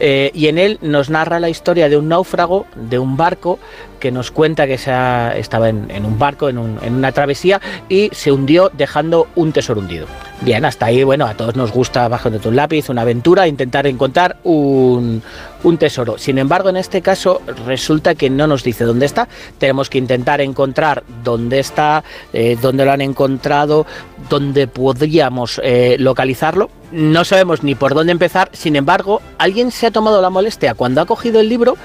eh, 0.00 0.30
y 0.34 0.48
en 0.48 0.58
él 0.58 0.78
nos 0.82 1.10
narra 1.10 1.40
la 1.40 1.48
historia 1.50 1.88
de 1.88 1.96
un 1.96 2.08
náufrago, 2.08 2.66
de 2.74 2.98
un 2.98 3.16
barco, 3.16 3.58
que 4.00 4.10
nos 4.10 4.30
cuenta 4.32 4.66
que 4.66 4.78
se 4.78 4.90
estaba 5.38 5.68
en, 5.68 6.04
un 6.04 6.18
barco, 6.18 6.48
en, 6.48 6.58
un- 6.58 6.78
una 6.84 7.12
travesía, 7.12 7.60
y 7.88 8.08
se 8.12 8.32
hundió 8.32 8.70
dejando 8.76 9.28
un 9.36 9.52
tesoro 9.52 9.80
hundido. 9.80 10.06
Bien, 10.40 10.64
hasta 10.64 10.86
ahí, 10.86 11.04
bueno, 11.04 11.26
a 11.26 11.34
todos 11.34 11.54
nos 11.54 11.70
gusta 11.70 12.08
bajo 12.08 12.30
de 12.30 12.38
tu 12.38 12.50
lápiz, 12.50 12.88
una 12.88 13.02
aventura, 13.02 13.46
intentar 13.46 13.86
encontrar 13.86 14.38
un, 14.42 15.22
un 15.62 15.76
tesoro. 15.78 16.16
Sin 16.16 16.38
embargo, 16.38 16.70
en 16.70 16.78
este 16.78 17.02
caso 17.02 17.42
resulta 17.66 18.14
que 18.14 18.30
no 18.30 18.46
nos 18.46 18.64
dice 18.64 18.84
dónde 18.84 19.04
está. 19.04 19.28
Tenemos 19.58 19.90
que 19.90 19.98
intentar 19.98 20.40
encontrar 20.40 21.04
dónde 21.22 21.58
está, 21.58 22.02
eh, 22.32 22.56
dónde 22.60 22.86
lo 22.86 22.92
han 22.92 23.02
encontrado, 23.02 23.84
dónde 24.30 24.66
podríamos 24.66 25.60
eh, 25.62 25.96
localizarlo. 25.98 26.70
No 26.90 27.24
sabemos 27.24 27.62
ni 27.62 27.74
por 27.74 27.92
dónde 27.94 28.12
empezar. 28.12 28.48
Sin 28.54 28.76
embargo, 28.76 29.20
alguien 29.36 29.70
se 29.70 29.88
ha 29.88 29.90
tomado 29.90 30.22
la 30.22 30.30
molestia 30.30 30.72
cuando 30.72 31.02
ha 31.02 31.06
cogido 31.06 31.38
el 31.40 31.50
libro 31.50 31.76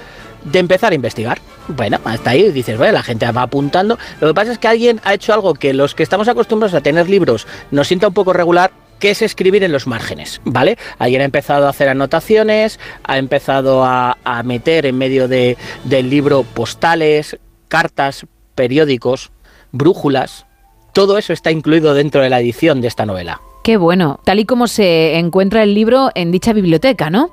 de 0.45 0.59
empezar 0.59 0.91
a 0.91 0.95
investigar. 0.95 1.39
Bueno, 1.67 1.99
hasta 2.05 2.29
ahí 2.29 2.51
dices, 2.51 2.77
bueno, 2.77 2.93
la 2.93 3.03
gente 3.03 3.29
va 3.31 3.41
apuntando. 3.43 3.97
Lo 4.21 4.27
que 4.29 4.33
pasa 4.33 4.51
es 4.53 4.59
que 4.59 4.67
alguien 4.67 5.01
ha 5.03 5.13
hecho 5.13 5.33
algo 5.33 5.53
que 5.55 5.73
los 5.73 5.93
que 5.95 6.03
estamos 6.03 6.27
acostumbrados 6.27 6.73
a 6.73 6.81
tener 6.81 7.09
libros 7.09 7.47
nos 7.71 7.87
sienta 7.87 8.07
un 8.07 8.13
poco 8.13 8.31
regular, 8.33 8.71
que 8.99 9.11
es 9.11 9.21
escribir 9.21 9.63
en 9.63 9.71
los 9.73 9.87
márgenes, 9.87 10.39
¿vale? 10.45 10.77
Alguien 10.99 11.21
ha 11.21 11.25
empezado 11.25 11.67
a 11.67 11.69
hacer 11.71 11.89
anotaciones, 11.89 12.79
ha 13.03 13.17
empezado 13.17 13.83
a, 13.83 14.15
meter 14.45 14.85
en 14.85 14.97
medio 14.97 15.27
de- 15.27 15.57
del 15.83 16.09
libro 16.09 16.43
postales, 16.43 17.37
cartas, 17.67 18.25
periódicos, 18.53 19.31
brújulas. 19.71 20.45
Todo 20.93 21.17
eso 21.17 21.33
está 21.33 21.51
incluido 21.51 21.93
dentro 21.93 22.21
de 22.21 22.29
la 22.29 22.39
edición 22.39 22.79
de 22.79 22.87
esta 22.87 23.05
novela. 23.05 23.41
Qué 23.63 23.77
bueno, 23.77 24.19
tal 24.23 24.39
y 24.39 24.45
como 24.45 24.67
se 24.67 25.17
encuentra 25.17 25.63
el 25.63 25.73
libro 25.73 26.09
en 26.15 26.31
dicha 26.31 26.53
biblioteca, 26.53 27.09
¿no? 27.09 27.31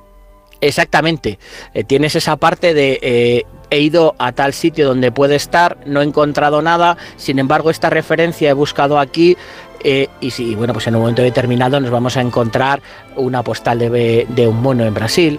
Exactamente. 0.63 1.39
Eh, 1.73 1.83
tienes 1.83 2.15
esa 2.15 2.37
parte 2.37 2.73
de 2.73 2.97
eh, 3.01 3.45
he 3.69 3.79
ido 3.81 4.15
a 4.17 4.31
tal 4.31 4.53
sitio 4.53 4.87
donde 4.87 5.11
puede 5.11 5.35
estar, 5.35 5.77
no 5.85 6.01
he 6.01 6.05
encontrado 6.05 6.61
nada, 6.61 6.95
sin 7.17 7.37
embargo 7.37 7.69
esta 7.69 7.89
referencia 7.89 8.49
he 8.49 8.53
buscado 8.53 8.97
aquí 8.97 9.35
eh, 9.83 10.07
y 10.21 10.31
sí, 10.31 10.55
bueno, 10.55 10.71
pues 10.71 10.87
en 10.87 10.95
un 10.95 11.01
momento 11.01 11.21
determinado 11.21 11.81
nos 11.81 11.91
vamos 11.91 12.15
a 12.15 12.21
encontrar 12.21 12.81
una 13.17 13.43
postal 13.43 13.79
de, 13.79 14.47
un 14.47 14.61
mono 14.61 14.85
en 14.85 14.93
Brasil, 14.93 15.37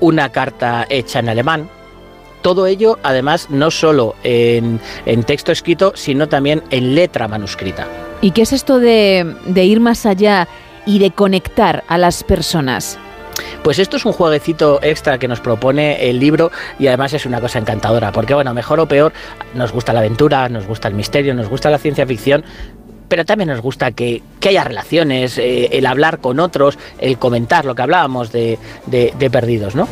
una 0.00 0.30
carta 0.30 0.86
hecha 0.88 1.20
en 1.20 1.28
alemán. 1.28 1.68
Todo 2.42 2.66
ello, 2.66 2.98
además, 3.04 3.50
no 3.50 3.70
solo 3.70 4.16
en, 4.24 4.80
texto 5.24 5.52
escrito, 5.52 5.92
sino 5.94 6.28
también 6.28 6.64
en 6.70 6.96
letra 6.96 7.28
manuscrita. 7.28 7.86
¿Y 8.22 8.32
qué 8.32 8.42
es 8.42 8.52
esto 8.52 8.80
de 8.80 9.36
ir 9.64 9.78
más 9.78 10.06
allá 10.06 10.48
y 10.84 10.98
de 10.98 11.12
conectar 11.12 11.84
a 11.86 11.98
las 11.98 12.24
personas? 12.24 12.98
Pues 13.62 13.78
esto 13.78 13.96
es 13.96 14.04
un 14.04 14.12
jueguecito 14.12 14.80
extra 14.82 15.18
que 15.18 15.28
nos 15.28 15.40
propone 15.40 16.08
el 16.10 16.18
libro 16.18 16.50
y 16.78 16.86
además 16.86 17.12
es 17.12 17.26
una 17.26 17.40
cosa 17.40 17.58
encantadora, 17.58 18.12
porque 18.12 18.34
bueno, 18.34 18.52
mejor 18.54 18.80
o 18.80 18.86
peor, 18.86 19.12
nos 19.54 19.72
gusta 19.72 19.92
la 19.92 20.00
aventura, 20.00 20.48
nos 20.48 20.66
gusta 20.66 20.88
el 20.88 20.94
misterio, 20.94 21.34
nos 21.34 21.48
gusta 21.48 21.70
la 21.70 21.78
ciencia 21.78 22.06
ficción, 22.06 22.44
pero 23.08 23.24
también 23.24 23.48
nos 23.48 23.60
gusta 23.62 23.92
que, 23.92 24.22
que 24.38 24.50
haya 24.50 24.64
relaciones, 24.64 25.38
eh, 25.38 25.70
el 25.72 25.86
hablar 25.86 26.18
con 26.18 26.40
otros, 26.40 26.78
el 26.98 27.18
comentar 27.18 27.64
lo 27.64 27.74
que 27.74 27.80
hablábamos 27.82 28.32
de, 28.32 28.58
de- 28.86 29.14
de 29.18 29.30
perdidos, 29.30 29.74
¿no? 29.74 29.88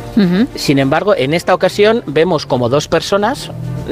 Sin 0.55 0.77
embargo, 0.77 1.15
en 1.15 1.33
esta 1.33 1.55
ocasión 1.55 2.03
vemos 2.05 2.45
como 2.45 2.69
dos 2.69 2.87
personas, 2.87 3.49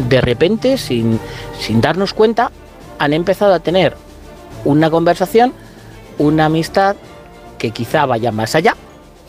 de 0.09 0.21
repente, 0.21 0.77
sin, 0.77 1.19
sin 1.59 1.81
darnos 1.81 2.13
cuenta, 2.13 2.51
han 2.99 3.13
empezado 3.13 3.53
a 3.55 3.59
tener 3.59 3.95
una 4.63 4.89
conversación, 4.91 5.53
una 6.19 6.45
amistad 6.45 6.95
que 7.57 7.71
quizá 7.71 8.05
vaya 8.05 8.31
más 8.31 8.53
allá. 8.53 8.75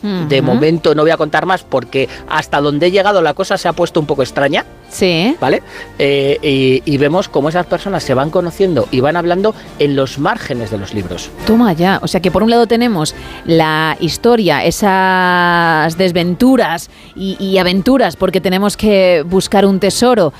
De 0.01 0.41
momento 0.41 0.93
no 0.95 1.01
voy 1.01 1.11
a 1.11 1.17
contar 1.17 1.45
más 1.45 1.63
porque 1.63 2.07
hasta 2.29 2.61
donde 2.61 2.87
he 2.87 2.91
llegado 2.91 3.21
la 3.21 3.33
cosa 3.33 3.57
se 3.57 3.67
ha 3.67 3.73
puesto 3.73 3.99
un 3.99 4.05
poco 4.05 4.21
extraña. 4.21 4.65
Sí. 4.89 5.35
¿Vale? 5.41 5.63
Eh, 5.99 6.37
y, 6.41 6.91
y 6.91 6.97
vemos 6.97 7.27
cómo 7.27 7.49
esas 7.49 7.65
personas 7.65 8.03
se 8.03 8.13
van 8.13 8.29
conociendo 8.29 8.87
y 8.91 8.99
van 8.99 9.17
hablando 9.17 9.53
en 9.79 9.95
los 9.95 10.19
márgenes 10.19 10.71
de 10.71 10.77
los 10.77 10.93
libros. 10.93 11.29
Toma 11.45 11.73
ya. 11.73 11.99
O 12.01 12.07
sea 12.07 12.21
que 12.21 12.31
por 12.31 12.43
un 12.43 12.49
lado 12.49 12.67
tenemos 12.67 13.15
la 13.45 13.97
historia, 13.99 14.63
esas 14.63 15.97
desventuras 15.97 16.89
y, 17.15 17.35
y 17.39 17.57
aventuras, 17.57 18.15
porque 18.15 18.39
tenemos 18.39 18.77
que 18.77 19.23
buscar 19.27 19.65
un 19.65 19.79
tesoro. 19.79 20.31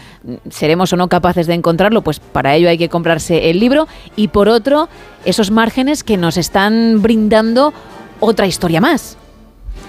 Seremos 0.50 0.94
o 0.94 0.98
no 0.98 1.08
capaces 1.08 1.48
de 1.48 1.54
encontrarlo, 1.54 2.02
pues 2.02 2.20
para 2.20 2.56
ello 2.56 2.70
hay 2.70 2.78
que 2.78 2.90
comprarse 2.90 3.50
el 3.50 3.60
libro. 3.60 3.88
Y 4.16 4.30
por 4.30 4.50
otro, 4.50 4.88
esos 5.26 5.52
márgenes 5.52 6.04
que 6.04 6.18
nos 6.18 6.38
están 6.38 7.02
brindando 7.02 7.74
otra 8.20 8.48
historia 8.48 8.82
más. 8.82 9.18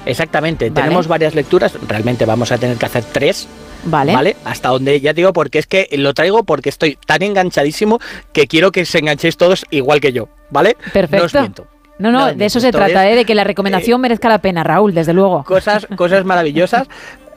Exactamente, 0.07 0.71
Vale. 0.71 0.83
tenemos 0.83 1.09
varias 1.09 1.35
lecturas, 1.35 1.77
realmente 1.87 2.25
vamos 2.25 2.53
a 2.53 2.59
tener 2.59 2.77
que 2.77 2.87
hacer 2.87 3.05
tres. 3.05 3.49
Vale. 3.85 4.37
Hasta 4.45 4.71
donde 4.71 5.01
ya 5.01 5.13
digo, 5.13 5.33
porque 5.33 5.59
es 5.59 5.67
que 5.67 5.89
lo 5.93 6.13
traigo 6.15 6.43
porque 6.45 6.69
estoy 6.69 6.99
tan 7.07 7.23
enganchadísimo 7.23 8.01
que 8.33 8.47
quiero 8.47 8.73
que 8.73 8.85
se 8.85 8.99
enganchéis 8.99 9.37
todos 9.37 9.65
igual 9.71 10.01
que 10.01 10.13
yo, 10.13 10.29
¿vale? 10.51 10.77
No 10.79 10.87
os 10.87 10.93
Perfecto. 10.93 11.41
miento. 11.41 11.67
No, 11.99 12.13
no, 12.13 12.33
de 12.33 12.45
eso 12.45 12.61
se 12.61 12.69
esto 12.69 12.79
trata, 12.79 13.09
¿eh? 13.11 13.17
de 13.17 13.25
que 13.25 13.35
la 13.35 13.45
recomendación 13.45 14.01
merezca 14.01 14.29
la 14.29 14.39
pena, 14.39 14.63
Raúl, 14.63 14.95
desde 14.95 15.13
luego. 15.13 15.43
Cosas, 15.45 15.87
cosas 15.97 16.25
maravillosas. 16.25 16.87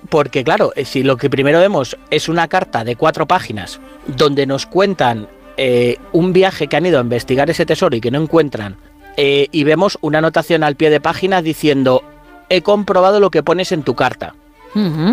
Porque 0.10 0.44
claro, 0.44 0.72
eh, 0.76 0.86
si 0.86 1.04
lo 1.04 1.18
que 1.18 1.30
primero 1.30 1.60
vemos 1.60 1.98
es 2.10 2.28
una 2.28 2.48
carta 2.48 2.84
de 2.84 2.96
cuatro 2.96 3.28
páginas 3.28 3.80
donde 4.08 4.48
nos 4.48 4.66
cuentan 4.66 5.28
eh, 5.58 5.98
un 6.12 6.34
viaje 6.34 6.68
que 6.68 6.76
han 6.76 6.86
ido 6.86 6.98
a 6.98 7.02
investigar 7.02 7.50
ese 7.50 7.66
tesoro 7.66 7.96
y 7.96 8.02
que 8.02 8.10
no 8.10 8.22
encuentran, 8.22 8.78
eh, 9.18 9.48
y 9.52 9.64
vemos 9.64 9.98
una 10.02 10.20
anotación 10.20 10.64
al 10.64 10.76
pie 10.76 10.90
de 10.90 11.00
página 11.00 11.42
diciendo, 11.42 12.04
he 12.52 12.62
comprobado 12.62 13.20
lo 13.20 13.32
que 13.32 13.42
pones 13.44 13.72
en 13.72 13.82
tu 13.84 13.96
carta. 13.96 14.36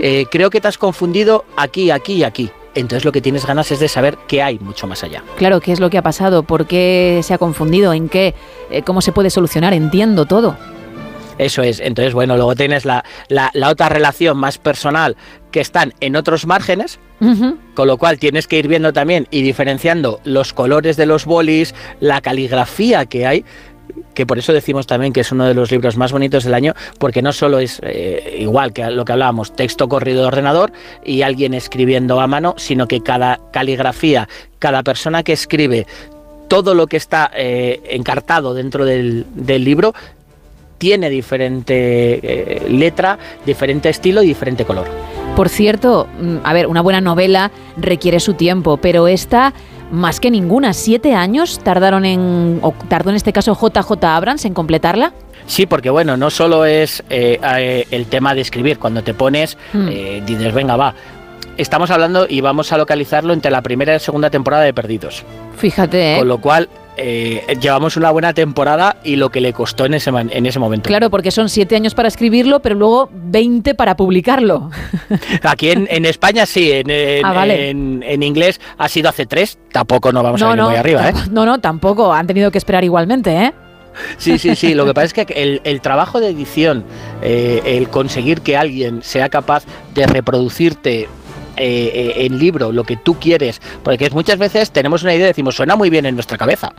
Eh, 0.03 0.27
creo 0.31 0.51
que 0.51 0.61
te 0.61 0.69
has 0.69 0.79
confundido 0.79 1.45
aquí, 1.57 1.91
aquí 1.91 2.13
y 2.15 2.25
aquí. 2.25 2.51
Entonces 2.75 3.05
lo 3.05 3.11
que 3.11 3.21
tienes 3.21 3.45
ganas 3.47 3.73
es 3.73 3.81
de 3.81 3.89
saber 3.89 4.17
qué 4.29 4.41
hay 4.43 4.59
mucho 4.61 4.87
más 4.87 5.03
allá. 5.03 5.25
Claro, 5.37 5.61
¿qué 5.61 5.73
es 5.73 5.81
lo 5.81 5.91
que 5.91 5.99
ha 5.99 6.03
pasado? 6.03 6.45
¿Por 6.45 6.67
qué 6.67 7.21
se 7.25 7.35
ha 7.35 7.39
confundido? 7.39 7.93
¿En 7.93 8.09
qué? 8.09 8.35
Eh, 8.71 8.83
¿Cómo 8.83 9.01
se 9.01 9.11
puede 9.11 9.31
solucionar? 9.31 9.73
Entiendo 9.75 10.27
todo. 10.27 10.57
Eso 11.39 11.63
es. 11.63 11.79
Entonces, 11.81 12.15
bueno, 12.15 12.37
luego 12.37 12.55
tienes 12.57 12.85
la, 12.85 13.05
la- 13.29 13.51
la 13.55 13.69
otra 13.71 13.89
relación 13.89 14.37
más 14.37 14.59
personal 14.59 15.17
que 15.53 15.61
están 15.61 15.95
en 16.01 16.15
otros 16.17 16.47
márgenes, 16.47 16.99
con 17.75 17.87
lo 17.89 17.97
cual 17.97 18.19
tienes 18.19 18.47
que 18.47 18.59
ir 18.59 18.69
viendo 18.69 18.93
también 18.93 19.27
y 19.31 19.43
diferenciando 19.43 20.21
los 20.25 20.53
colores 20.53 20.97
de 20.97 21.07
los 21.07 21.25
bolis, 21.25 21.75
la 22.01 22.21
caligrafía 22.21 23.07
que 23.07 23.27
hay, 23.27 23.45
que 24.15 24.27
por 24.27 24.39
eso 24.39 24.53
decimos 24.53 24.87
también 24.87 25.13
que 25.13 25.21
es 25.21 25.33
uno 25.33 25.45
de 25.45 25.55
los 25.55 25.71
libros 25.71 25.97
más 25.97 26.13
bonitos 26.13 26.45
del 26.45 26.55
año, 26.55 26.75
porque 26.99 27.23
no 27.23 27.33
solo 27.33 27.59
es 27.59 27.81
eh, 27.83 28.37
igual 28.41 28.73
que 28.73 28.91
lo 28.91 29.05
que 29.05 29.13
hablábamos, 29.13 29.55
texto 29.55 29.89
corrido 29.89 30.23
de 30.23 30.27
ordenador 30.27 30.73
y 31.05 31.23
alguien 31.23 31.55
escribiendo 31.55 32.21
a 32.21 32.27
mano, 32.27 32.55
sino 32.57 32.89
que 32.89 33.01
cada 33.01 33.39
caligrafía, 33.53 34.29
cada 34.59 34.83
persona 34.83 35.23
que 35.23 35.33
escribe, 35.33 35.87
todo 36.49 36.75
lo 36.75 36.87
que 36.87 36.97
está 36.97 37.31
eh, 37.35 37.81
encartado 37.91 38.55
dentro 38.55 38.85
del, 38.85 39.27
libro, 39.37 39.95
tiene 40.79 41.11
diferente 41.11 42.21
eh, 42.23 42.69
letra, 42.71 43.19
diferente 43.45 43.89
estilo 43.89 44.23
y 44.23 44.27
diferente 44.27 44.65
color. 44.65 44.87
Por 45.37 45.49
cierto, 45.49 46.09
mm, 46.21 46.39
a 46.43 46.53
ver, 46.53 46.67
una 46.67 46.81
buena 46.81 47.01
novela 47.01 47.51
requiere 47.77 48.19
su 48.19 48.35
tiempo, 48.35 48.79
pero 48.79 49.07
esta, 49.07 49.53
más 49.91 50.21
que 50.21 50.31
ninguna, 50.31 50.73
siete 50.73 51.15
años 51.15 51.59
tardaron 51.63 52.05
en, 52.05 52.59
o 52.63 52.73
tardó 52.89 53.11
en 53.11 53.17
este 53.17 53.33
caso 53.33 53.55
JJ 53.55 54.05
Abrams 54.05 54.45
en 54.45 54.55
completarla. 54.55 55.13
Sí, 55.47 55.65
porque 55.67 55.89
bueno, 55.91 56.17
no 56.17 56.29
solo 56.31 56.65
es 56.67 57.03
eh, 57.09 57.41
eh, 57.57 57.87
el 57.91 58.07
tema 58.07 58.35
de 58.35 58.43
escribir, 58.43 58.79
cuando 58.79 59.03
te 59.03 59.15
pones, 59.15 59.57
Mm. 59.73 59.89
eh, 59.91 60.23
dices, 60.27 60.53
venga, 60.53 60.77
va. 60.77 60.95
Estamos 61.57 61.91
hablando 61.91 62.27
y 62.29 62.41
vamos 62.41 62.73
a 62.73 62.77
localizarlo 62.79 63.33
entre 63.33 63.51
la 63.51 63.63
primera 63.63 63.93
y 63.93 63.95
la 63.97 63.99
segunda 64.01 64.31
temporada 64.31 64.63
de 64.65 64.73
Perdidos. 64.75 65.25
Fíjate, 65.57 66.15
¿eh? 66.15 66.19
Con 66.19 66.29
lo 66.29 66.39
cual, 66.41 66.69
eh, 66.99 67.57
llevamos 67.61 67.97
una 67.97 68.11
buena 68.11 68.35
temporada 68.35 68.97
y 69.05 69.17
lo 69.17 69.31
que 69.31 69.41
le 69.41 69.53
costó 69.53 69.87
en 69.87 69.95
ese, 69.95 70.11
en 70.11 70.45
ese 70.47 70.59
momento. 70.59 70.89
Claro, 70.89 71.09
porque 71.11 71.31
son 71.31 71.49
siete 71.49 71.77
años 71.77 71.95
para 71.95 72.09
escribirlo, 72.09 72.61
pero 72.61 72.75
luego 72.75 73.09
20 73.13 73.75
para 73.75 73.97
publicarlo. 73.97 74.71
Aquí 75.43 75.71
en, 75.71 75.87
en 75.91 76.05
España 76.05 76.45
sí, 76.47 76.71
en, 76.73 76.91
en- 76.91 77.25
Ah, 77.25 77.33
vale. 77.33 77.71
en- 77.71 78.03
en 78.07 78.23
inglés 78.23 78.61
ha 78.77 78.89
sido 78.89 79.09
hace 79.09 79.27
tres, 79.27 79.59
tampoco 79.73 80.13
nos 80.13 80.23
vamos 80.23 80.43
a 80.43 80.47
no, 80.47 80.51
ir 80.53 80.57
no, 80.59 80.69
muy 80.69 80.77
arriba, 80.77 81.09
¿eh? 81.09 81.15
no, 81.31 81.47
no, 81.47 81.61
tampoco. 81.61 82.13
Han 82.13 82.27
tenido 82.27 82.51
que 82.51 82.59
esperar 82.59 82.85
igualmente, 82.85 83.31
¿eh? 83.35 83.53
Sí, 84.17 84.39
sí, 84.39 84.55
sí. 84.55 84.75
Lo 84.75 84.85
que 84.85 84.95
pasa 84.95 85.07
es 85.07 85.13
que 85.15 85.23
el, 85.35 85.61
el 85.65 85.81
trabajo 85.81 86.21
de 86.21 86.29
edición, 86.29 86.85
eh, 87.23 87.63
el 87.65 87.89
conseguir 87.89 88.41
que 88.43 88.57
alguien 88.57 89.03
sea 89.03 89.29
capaz 89.29 89.65
de 89.95 90.07
reproducirte 90.07 91.09
eh, 91.59 91.91
eh, 91.95 92.27
en 92.27 92.39
libro 92.39 92.73
lo 92.73 92.85
que 92.85 92.97
tú 92.97 93.15
quieres, 93.19 93.61
porque 93.83 94.09
muchas 94.11 94.39
veces 94.39 94.71
tenemos 94.71 95.03
una 95.03 95.15
idea 95.15 95.27
y 95.27 95.29
decimos 95.29 95.57
suena 95.57 95.77
muy 95.77 95.91
bien 95.91 96.07
en 96.07 96.15
nuestra 96.15 96.39
cabeza, 96.39 96.73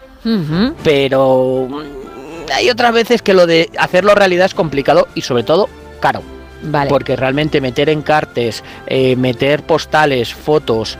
pero 0.84 1.67
mm, 1.69 2.51
hay 2.53 2.69
otras 2.69 2.93
veces 2.93 3.21
que 3.21 3.34
lo 3.34 3.45
de 3.45 3.69
hacerlo 3.77 4.15
realidad 4.15 4.45
es 4.45 4.53
complicado 4.53 5.07
y 5.15 5.21
sobre 5.21 5.43
todo 5.43 5.69
caro. 5.99 6.21
Vale. 6.61 6.89
Porque 6.89 7.15
realmente 7.15 7.61
meter 7.61 7.89
encartes, 7.89 8.63
eh, 8.88 9.15
meter 9.15 9.63
postales, 9.63 10.34
fotos, 10.34 10.97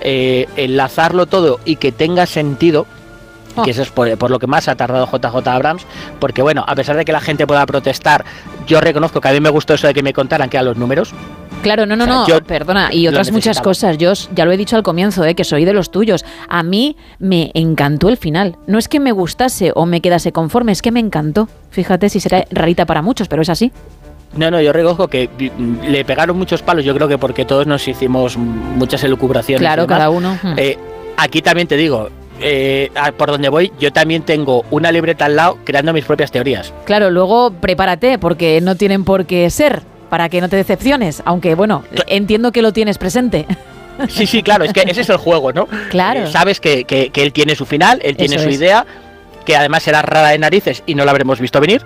eh, 0.00 0.48
enlazarlo 0.56 1.26
todo 1.26 1.60
y 1.66 1.76
que 1.76 1.92
tenga 1.92 2.24
sentido, 2.24 2.86
Oh. 3.54 3.62
que 3.62 3.72
eso 3.72 3.82
es 3.82 3.90
por, 3.90 4.16
por 4.16 4.30
lo 4.30 4.38
que 4.38 4.46
más 4.46 4.68
ha 4.68 4.76
tardado 4.76 5.06
JJ 5.06 5.46
Abrams, 5.46 5.82
porque 6.18 6.42
bueno, 6.42 6.64
a 6.66 6.74
pesar 6.74 6.96
de 6.96 7.04
que 7.04 7.12
la 7.12 7.20
gente 7.20 7.46
pueda 7.46 7.66
protestar, 7.66 8.24
yo 8.66 8.80
reconozco 8.80 9.20
que 9.20 9.28
a 9.28 9.32
mí 9.32 9.40
me 9.40 9.50
gustó 9.50 9.74
eso 9.74 9.86
de 9.86 9.94
que 9.94 10.02
me 10.02 10.12
contaran 10.12 10.48
que 10.48 10.56
eran 10.56 10.66
los 10.66 10.76
números. 10.76 11.12
Claro, 11.62 11.86
no, 11.86 11.96
no, 11.96 12.04
O 12.04 12.06
sea, 12.06 12.14
no, 12.14 12.28
yo 12.28 12.44
perdona, 12.44 12.92
y 12.92 13.06
otras 13.08 13.32
muchas 13.32 13.60
cosas. 13.60 13.98
Yo 13.98 14.12
ya 14.34 14.44
lo 14.44 14.52
he 14.52 14.56
dicho 14.56 14.76
al 14.76 14.82
comienzo, 14.82 15.24
eh, 15.24 15.34
que 15.34 15.44
soy 15.44 15.64
de 15.64 15.72
los 15.72 15.90
tuyos. 15.90 16.24
A 16.48 16.62
mí 16.62 16.96
me 17.18 17.50
encantó 17.54 18.08
el 18.08 18.16
final. 18.16 18.56
No 18.66 18.78
es 18.78 18.88
que 18.88 19.00
me 19.00 19.12
gustase 19.12 19.72
o 19.74 19.86
me 19.86 20.00
quedase 20.00 20.32
conforme, 20.32 20.72
es 20.72 20.82
que 20.82 20.90
me 20.90 21.00
encantó. 21.00 21.48
Fíjate 21.70 22.08
si 22.08 22.20
será 22.20 22.44
rarita 22.50 22.86
para 22.86 23.02
muchos, 23.02 23.28
pero 23.28 23.42
es 23.42 23.48
así. 23.48 23.72
No, 24.36 24.50
no, 24.50 24.60
yo 24.60 24.72
reconozco 24.72 25.08
que 25.08 25.28
le 25.86 26.04
pegaron 26.04 26.38
muchos 26.38 26.62
palos, 26.62 26.84
yo 26.84 26.94
creo 26.94 27.06
que 27.06 27.18
porque 27.18 27.44
todos 27.44 27.66
nos 27.66 27.86
hicimos 27.86 28.36
muchas 28.36 29.04
elucubraciones. 29.04 29.60
Claro, 29.60 29.86
cada 29.86 30.08
uno. 30.08 30.38
Hmm. 30.42 30.54
Eh, 30.56 30.78
aquí 31.18 31.42
también 31.42 31.68
te 31.68 31.76
digo, 31.76 32.08
eh, 32.40 32.90
por 33.16 33.30
donde 33.30 33.48
voy, 33.48 33.72
yo 33.78 33.92
también 33.92 34.22
tengo 34.22 34.64
una 34.70 34.90
libreta 34.90 35.26
al 35.26 35.36
lado 35.36 35.58
creando 35.64 35.92
mis 35.92 36.04
propias 36.04 36.32
teorías. 36.32 36.72
Claro, 36.84 37.10
luego 37.10 37.52
prepárate, 37.52 38.18
porque 38.18 38.60
no 38.62 38.74
tienen 38.74 39.04
por 39.04 39.26
qué 39.26 39.48
ser, 39.50 39.82
para 40.12 40.28
que 40.28 40.42
no 40.42 40.50
te 40.50 40.56
decepciones. 40.56 41.22
Aunque, 41.24 41.54
bueno, 41.54 41.84
entiendo 42.06 42.52
que 42.52 42.60
lo 42.60 42.74
tienes 42.74 42.98
presente. 42.98 43.46
Sí, 44.08 44.26
sí, 44.26 44.42
claro, 44.42 44.64
es 44.64 44.72
que 44.72 44.80
ese 44.86 45.02
es 45.02 45.08
el 45.10 45.18
juego, 45.18 45.52
¿no? 45.52 45.68
Claro. 45.90 46.20
Eh, 46.24 46.26
sabes 46.26 46.60
que, 46.60 46.84
que- 46.84 47.10
que 47.10 47.22
él 47.22 47.32
tiene 47.32 47.54
su 47.54 47.66
final, 47.66 48.00
él 48.02 48.16
tiene 48.16 48.36
Eso 48.36 48.44
su 48.44 48.50
es. 48.50 48.56
idea, 48.56 48.86
que 49.44 49.54
además 49.54 49.82
será 49.82 50.00
rara 50.02 50.30
de 50.30 50.38
narices 50.38 50.82
y 50.86 50.94
no 50.94 51.04
la 51.04 51.10
habremos 51.12 51.38
visto 51.40 51.60
venir. 51.60 51.82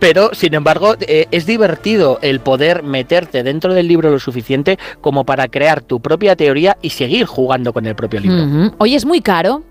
Pero, 0.00 0.30
sin 0.34 0.54
embargo, 0.54 0.96
eh, 1.00 1.26
es 1.30 1.46
divertido 1.46 2.18
el 2.20 2.40
poder 2.40 2.82
meterte 2.82 3.42
dentro 3.44 3.74
del 3.74 3.86
libro 3.86 4.10
lo 4.10 4.18
suficiente 4.18 4.76
como 5.00 5.24
para 5.24 5.46
crear 5.48 5.80
tu 5.82 6.00
propia 6.00 6.34
teoría 6.36 6.76
y 6.82 6.90
seguir 6.90 7.26
jugando 7.26 7.72
con 7.72 7.86
el 7.86 7.94
propio 7.94 8.20
libro. 8.20 8.74
Oye, 8.78 8.96
es 8.96 9.04
muy 9.06 9.20
caro. 9.20 9.62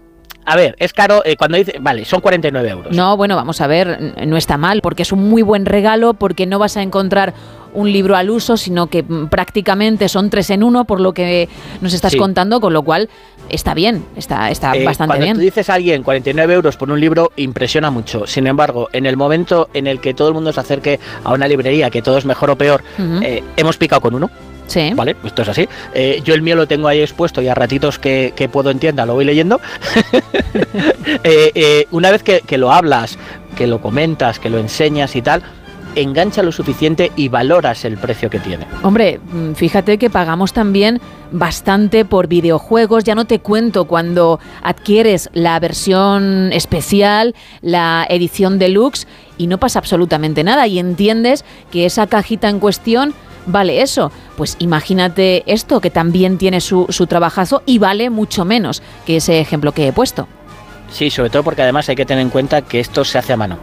A 0.46 0.56
ver, 0.56 0.76
es 0.80 0.94
caro 0.94 1.22
eh, 1.26 1.36
cuando 1.36 1.58
dice, 1.58 1.76
vale, 1.80 2.06
son 2.06 2.22
49 2.22 2.70
euros. 2.70 2.96
No, 2.96 3.16
bueno, 3.18 3.36
vamos 3.36 3.62
a 3.62 3.68
ver, 3.68 4.16
no 4.26 4.36
está 4.36 4.58
mal, 4.58 4.82
porque 4.82 5.04
es 5.04 5.12
un 5.12 5.30
muy 5.30 5.42
buen 5.44 5.66
regalo, 5.66 6.14
porque 6.16 6.48
no 6.48 6.58
vas 6.58 6.76
a 6.78 6.82
encontrar 6.82 7.34
un 7.72 7.92
libro 7.92 8.16
al 8.16 8.32
uso, 8.32 8.58
sino 8.58 8.88
que 8.88 9.04
mm, 9.04 9.28
prácticamente 9.28 10.10
son 10.10 10.32
tres 10.32 10.50
en 10.50 10.64
uno, 10.64 10.86
por 10.86 11.00
lo 11.00 11.14
que 11.14 11.48
nos 11.82 11.94
estás 11.94 12.14
Sí. 12.14 12.18
contando, 12.18 12.60
con 12.62 12.74
lo 12.74 12.82
cual 12.82 13.10
está 13.50 13.76
bien, 13.76 14.04
está, 14.16 14.50
está 14.50 14.76
Eh, 14.76 14.84
bastante 14.86 15.10
cuando 15.10 15.24
bien. 15.26 15.36
tú 15.36 15.42
dices 15.42 15.70
a 15.70 15.76
alguien 15.76 16.02
49 16.02 16.52
euros 16.56 16.78
por 16.78 16.90
un 16.90 17.00
libro, 17.00 17.32
impresiona 17.36 17.92
mucho. 17.92 18.26
Sin 18.26 18.48
embargo, 18.48 18.90
en 18.92 19.06
el 19.06 19.18
momento 19.18 19.70
en 19.76 19.86
el 19.86 20.02
que 20.02 20.16
todo 20.16 20.30
el 20.30 20.34
mundo 20.34 20.52
se 20.52 20.60
acerque 20.62 21.00
a 21.24 21.32
una 21.32 21.48
librería, 21.48 21.92
que 21.92 22.02
todo 22.02 22.18
es 22.18 22.26
mejor 22.26 22.50
o 22.50 22.56
peor, 22.58 22.84
eh, 23.22 23.44
hemos 23.56 23.78
picado 23.78 24.02
con 24.02 24.16
uno. 24.16 24.32
Sí. 24.70 24.92
Vale, 24.96 25.16
esto 25.24 25.42
es 25.42 25.50
así. 25.50 25.68
Eh, 25.94 26.22
yo 26.24 26.34
el 26.34 26.42
mío 26.42 26.56
lo 26.56 26.68
tengo 26.68 26.88
ahí 26.88 27.02
expuesto 27.02 27.42
y 27.42 27.48
a 27.48 27.56
ratitos 27.56 28.00
que, 28.00 28.34
que 28.36 28.48
puedo 28.48 28.70
en 28.70 28.80
tienda 28.80 29.06
lo 29.06 29.16
voy 29.16 29.26
leyendo. 29.26 29.60
Eh, 31.24 31.52
eh, 31.56 31.88
una 31.92 32.12
vez 32.12 32.24
que, 32.24 32.42
que 32.42 32.58
lo 32.58 32.72
hablas, 32.72 33.18
que 33.56 33.68
lo 33.68 33.82
comentas, 33.82 34.40
que 34.40 34.50
lo 34.50 34.58
enseñas 34.58 35.16
y 35.16 35.22
tal, 35.22 35.44
engancha 35.96 36.44
lo 36.44 36.52
suficiente 36.52 37.12
y 37.16 37.30
valoras 37.30 37.86
el 37.86 37.98
precio 37.98 38.30
que 38.30 38.40
tiene. 38.40 38.66
Hombre, 38.84 39.20
mm, 39.20 39.54
fíjate 39.54 39.98
que 39.98 40.10
pagamos 40.10 40.54
también 40.54 41.02
bastante 41.32 42.06
por 42.06 42.28
videojuegos. 42.28 43.04
Ya 43.04 43.16
no 43.16 43.26
te 43.26 43.40
cuento 43.40 43.86
cuando 43.86 44.40
adquieres 44.62 45.30
la 45.34 45.60
versión 45.60 46.52
especial, 46.54 47.36
la 47.62 48.06
edición 48.10 48.60
deluxe, 48.60 49.08
y 49.38 49.48
no 49.48 49.58
pasa 49.58 49.80
absolutamente 49.80 50.44
nada. 50.44 50.68
Y 50.68 50.80
entiendes 50.80 51.46
que 51.72 51.86
esa 51.86 52.08
cajita 52.08 52.50
en 52.50 52.60
cuestión 52.60 53.14
vale 53.52 53.82
eso. 53.82 54.12
Pues 54.38 54.56
imagínate 54.60 55.44
esto, 55.46 55.82
que 55.82 55.90
también 55.90 56.38
tiene 56.38 56.62
su, 56.62 56.86
su 56.90 57.08
trabajazo 57.08 57.64
y 57.66 57.78
vale 57.80 58.10
mucho 58.10 58.46
menos 58.46 58.82
que 59.06 59.18
ese 59.18 59.40
ejemplo 59.40 59.72
que 59.74 59.88
he 59.88 59.94
puesto. 59.94 60.28
Sí, 60.92 61.10
sobre 61.10 61.30
todo 61.30 61.44
porque 61.44 61.62
además 61.62 61.88
hay 61.90 61.96
que 61.96 62.06
tener 62.06 62.22
en 62.24 62.30
cuenta 62.30 62.62
que 62.64 62.80
esto 62.80 63.04
se 63.06 63.18
hace 63.18 63.34
a 63.34 63.38
mano. 63.38 63.58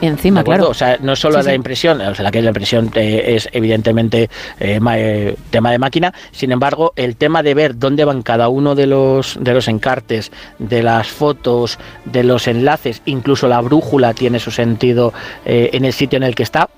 Encima, 0.00 0.42
claro. 0.42 0.68
O 0.68 0.74
sea, 0.74 0.98
no 1.00 1.14
solo 1.14 1.38
Sí, 1.38 1.44
la 1.44 1.50
sí. 1.52 1.54
impresión, 1.54 2.00
o 2.00 2.12
sea, 2.12 2.24
la 2.24 2.32
que 2.32 2.42
la 2.42 2.48
impresión 2.48 2.90
eh, 2.96 3.34
es 3.36 3.48
evidentemente 3.52 4.30
eh, 4.58 4.80
ma- 4.80 4.98
eh, 4.98 5.36
tema 5.50 5.70
de 5.70 5.78
máquina, 5.78 6.12
sin 6.32 6.50
embargo, 6.50 6.92
el 6.96 7.14
tema 7.14 7.44
de 7.44 7.54
ver 7.54 7.78
dónde 7.78 8.04
van 8.04 8.22
cada 8.22 8.48
uno 8.48 8.74
de 8.74 8.88
los, 8.88 9.36
de 9.40 9.54
los 9.54 9.68
encartes, 9.68 10.32
de 10.58 10.82
las 10.82 11.06
fotos, 11.06 11.78
de 12.04 12.24
los 12.24 12.48
enlaces, 12.48 13.00
incluso 13.04 13.46
la 13.46 13.60
brújula 13.60 14.12
tiene 14.12 14.40
su 14.40 14.50
sentido 14.50 15.12
en 15.44 15.84
el 15.84 15.92
sitio 15.92 16.16
en 16.16 16.24
el 16.24 16.34
que 16.34 16.42
está, 16.42 16.68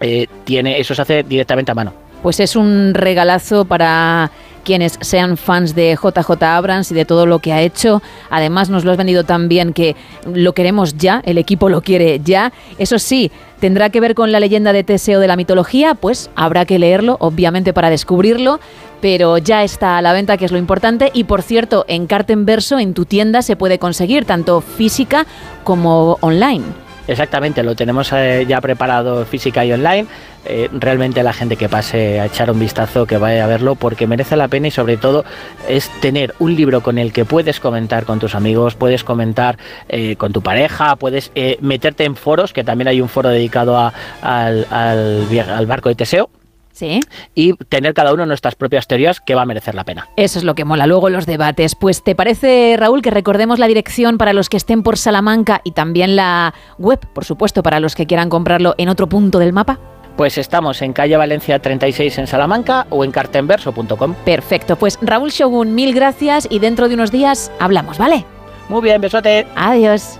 eh, 0.00 0.26
tiene, 0.44 0.78
eso 0.78 0.94
se 0.94 1.02
hace 1.02 1.22
directamente 1.22 1.70
a 1.72 1.74
mano. 1.74 1.92
Pues 2.22 2.40
es 2.40 2.56
un 2.56 2.92
regalazo 2.94 3.64
para 3.64 4.30
quienes 4.66 4.98
sean 5.00 5.36
fans 5.36 5.76
de 5.76 5.96
JJ 5.96 6.42
Abrams 6.42 6.90
y 6.90 6.94
de 6.94 7.04
todo 7.04 7.24
lo 7.24 7.38
que 7.38 7.52
ha 7.52 7.62
hecho. 7.62 8.02
Además 8.30 8.68
nos 8.68 8.84
lo 8.84 8.90
has 8.90 8.96
vendido 8.96 9.22
tan 9.22 9.48
bien 9.48 9.72
que 9.72 9.94
lo 10.34 10.54
queremos 10.54 10.96
ya, 10.96 11.22
el 11.24 11.38
equipo 11.38 11.68
lo 11.68 11.82
quiere 11.82 12.20
ya. 12.24 12.52
Eso 12.76 12.98
sí, 12.98 13.30
tendrá 13.60 13.90
que 13.90 14.00
ver 14.00 14.16
con 14.16 14.32
la 14.32 14.40
leyenda 14.40 14.72
de 14.72 14.82
Teseo 14.82 15.20
de 15.20 15.28
la 15.28 15.36
mitología, 15.36 15.94
pues 15.94 16.30
habrá 16.34 16.66
que 16.66 16.80
leerlo, 16.80 17.16
obviamente 17.20 17.72
para 17.72 17.90
descubrirlo, 17.90 18.58
pero 19.00 19.38
ya 19.38 19.62
está 19.62 19.98
a 19.98 20.02
la 20.02 20.12
venta, 20.12 20.36
que 20.36 20.46
es 20.46 20.52
lo 20.52 20.58
importante. 20.58 21.12
Y 21.14 21.24
por 21.24 21.42
cierto, 21.42 21.84
en 21.86 22.08
carta 22.08 22.32
en 22.32 22.44
verso 22.44 22.80
en 22.80 22.92
tu 22.92 23.04
tienda 23.04 23.42
se 23.42 23.54
puede 23.54 23.78
conseguir 23.78 24.24
tanto 24.24 24.60
física 24.60 25.26
como 25.62 26.18
online. 26.22 26.85
Exactamente, 27.08 27.62
lo 27.62 27.74
tenemos 27.76 28.12
eh, 28.12 28.44
ya 28.48 28.60
preparado 28.60 29.24
física 29.24 29.64
y 29.64 29.72
online. 29.72 30.06
Eh, 30.44 30.68
realmente 30.72 31.22
la 31.22 31.32
gente 31.32 31.56
que 31.56 31.68
pase 31.68 32.20
a 32.20 32.26
echar 32.26 32.50
un 32.50 32.58
vistazo, 32.58 33.06
que 33.06 33.18
vaya 33.18 33.44
a 33.44 33.46
verlo, 33.46 33.74
porque 33.74 34.06
merece 34.06 34.36
la 34.36 34.48
pena 34.48 34.68
y 34.68 34.70
sobre 34.70 34.96
todo 34.96 35.24
es 35.68 35.88
tener 36.00 36.34
un 36.38 36.54
libro 36.54 36.82
con 36.82 36.98
el 36.98 37.12
que 37.12 37.24
puedes 37.24 37.60
comentar 37.60 38.04
con 38.04 38.18
tus 38.18 38.34
amigos, 38.34 38.74
puedes 38.74 39.04
comentar 39.04 39.58
eh, 39.88 40.16
con 40.16 40.32
tu 40.32 40.42
pareja, 40.42 40.96
puedes 40.96 41.32
meterte 41.60 42.04
en 42.04 42.16
foros, 42.16 42.52
que 42.52 42.64
también 42.64 42.88
hay 42.88 43.00
un 43.00 43.08
foro 43.08 43.28
dedicado 43.28 43.76
al, 44.20 44.66
al 44.70 45.66
barco 45.66 45.88
de 45.88 45.94
Teseo. 45.94 46.30
Sí. 46.76 47.00
Y 47.34 47.54
tener 47.54 47.94
cada 47.94 48.12
uno 48.12 48.26
nuestras 48.26 48.54
propias 48.54 48.86
teorías 48.86 49.18
que 49.20 49.34
va 49.34 49.42
a 49.42 49.46
merecer 49.46 49.74
la 49.74 49.84
pena. 49.84 50.10
Eso 50.16 50.38
es 50.38 50.44
lo 50.44 50.54
que 50.54 50.66
mola 50.66 50.86
luego 50.86 51.08
los 51.08 51.24
debates. 51.24 51.74
Pues 51.74 52.04
¿te 52.04 52.14
parece, 52.14 52.76
Raúl, 52.78 53.00
que 53.00 53.10
recordemos 53.10 53.58
la 53.58 53.66
dirección 53.66 54.18
para 54.18 54.34
los 54.34 54.50
que 54.50 54.58
estén 54.58 54.82
por 54.82 54.98
Salamanca 54.98 55.62
y 55.64 55.70
también 55.70 56.16
la 56.16 56.52
web, 56.76 57.00
por 57.14 57.24
supuesto, 57.24 57.62
para 57.62 57.80
los 57.80 57.94
que 57.94 58.06
quieran 58.06 58.28
comprarlo 58.28 58.74
en 58.76 58.90
otro 58.90 59.08
punto 59.08 59.38
del 59.38 59.54
mapa? 59.54 59.80
Pues 60.18 60.36
estamos 60.36 60.82
en 60.82 60.92
calle 60.92 61.16
Valencia 61.16 61.58
36 61.60 62.18
en 62.18 62.26
Salamanca 62.26 62.86
o 62.90 63.04
en 63.04 63.10
cartenverso.com. 63.10 64.14
Perfecto, 64.26 64.76
pues 64.76 64.98
Raúl 65.00 65.30
Shogun, 65.30 65.74
mil 65.74 65.94
gracias 65.94 66.46
y 66.50 66.58
dentro 66.58 66.88
de 66.88 66.94
unos 66.94 67.10
días 67.10 67.50
hablamos, 67.58 67.96
¿vale? 67.96 68.26
Muy 68.68 68.82
bien, 68.82 69.00
besote. 69.00 69.46
Adiós. 69.56 70.18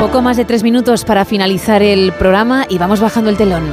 Poco 0.00 0.22
más 0.22 0.36
de 0.36 0.44
tres 0.44 0.62
minutos 0.62 1.04
para 1.04 1.24
finalizar 1.24 1.82
el 1.82 2.12
programa 2.12 2.66
y 2.68 2.78
vamos 2.78 3.00
bajando 3.00 3.30
el 3.30 3.36
telón. 3.36 3.68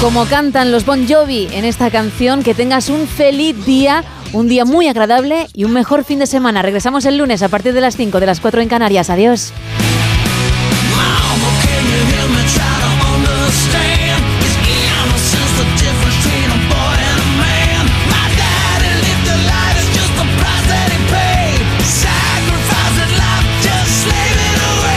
Como 0.00 0.26
cantan 0.26 0.72
los 0.72 0.84
Bon 0.84 1.06
Jovi 1.08 1.48
en 1.52 1.64
esta 1.64 1.90
canción, 1.90 2.42
que 2.42 2.54
tengas 2.54 2.88
un 2.88 3.06
feliz 3.06 3.64
día, 3.64 4.02
un 4.32 4.48
día 4.48 4.64
muy 4.64 4.88
agradable 4.88 5.46
y 5.54 5.64
un 5.64 5.72
mejor 5.72 6.04
fin 6.04 6.18
de 6.18 6.26
semana. 6.26 6.62
Regresamos 6.62 7.04
el 7.04 7.16
lunes 7.16 7.42
a 7.42 7.48
partir 7.48 7.74
de 7.74 7.80
las 7.80 7.96
5 7.96 8.18
de 8.18 8.26
las 8.26 8.40
4 8.40 8.60
en 8.60 8.68
Canarias. 8.68 9.08
Adiós. 9.08 9.52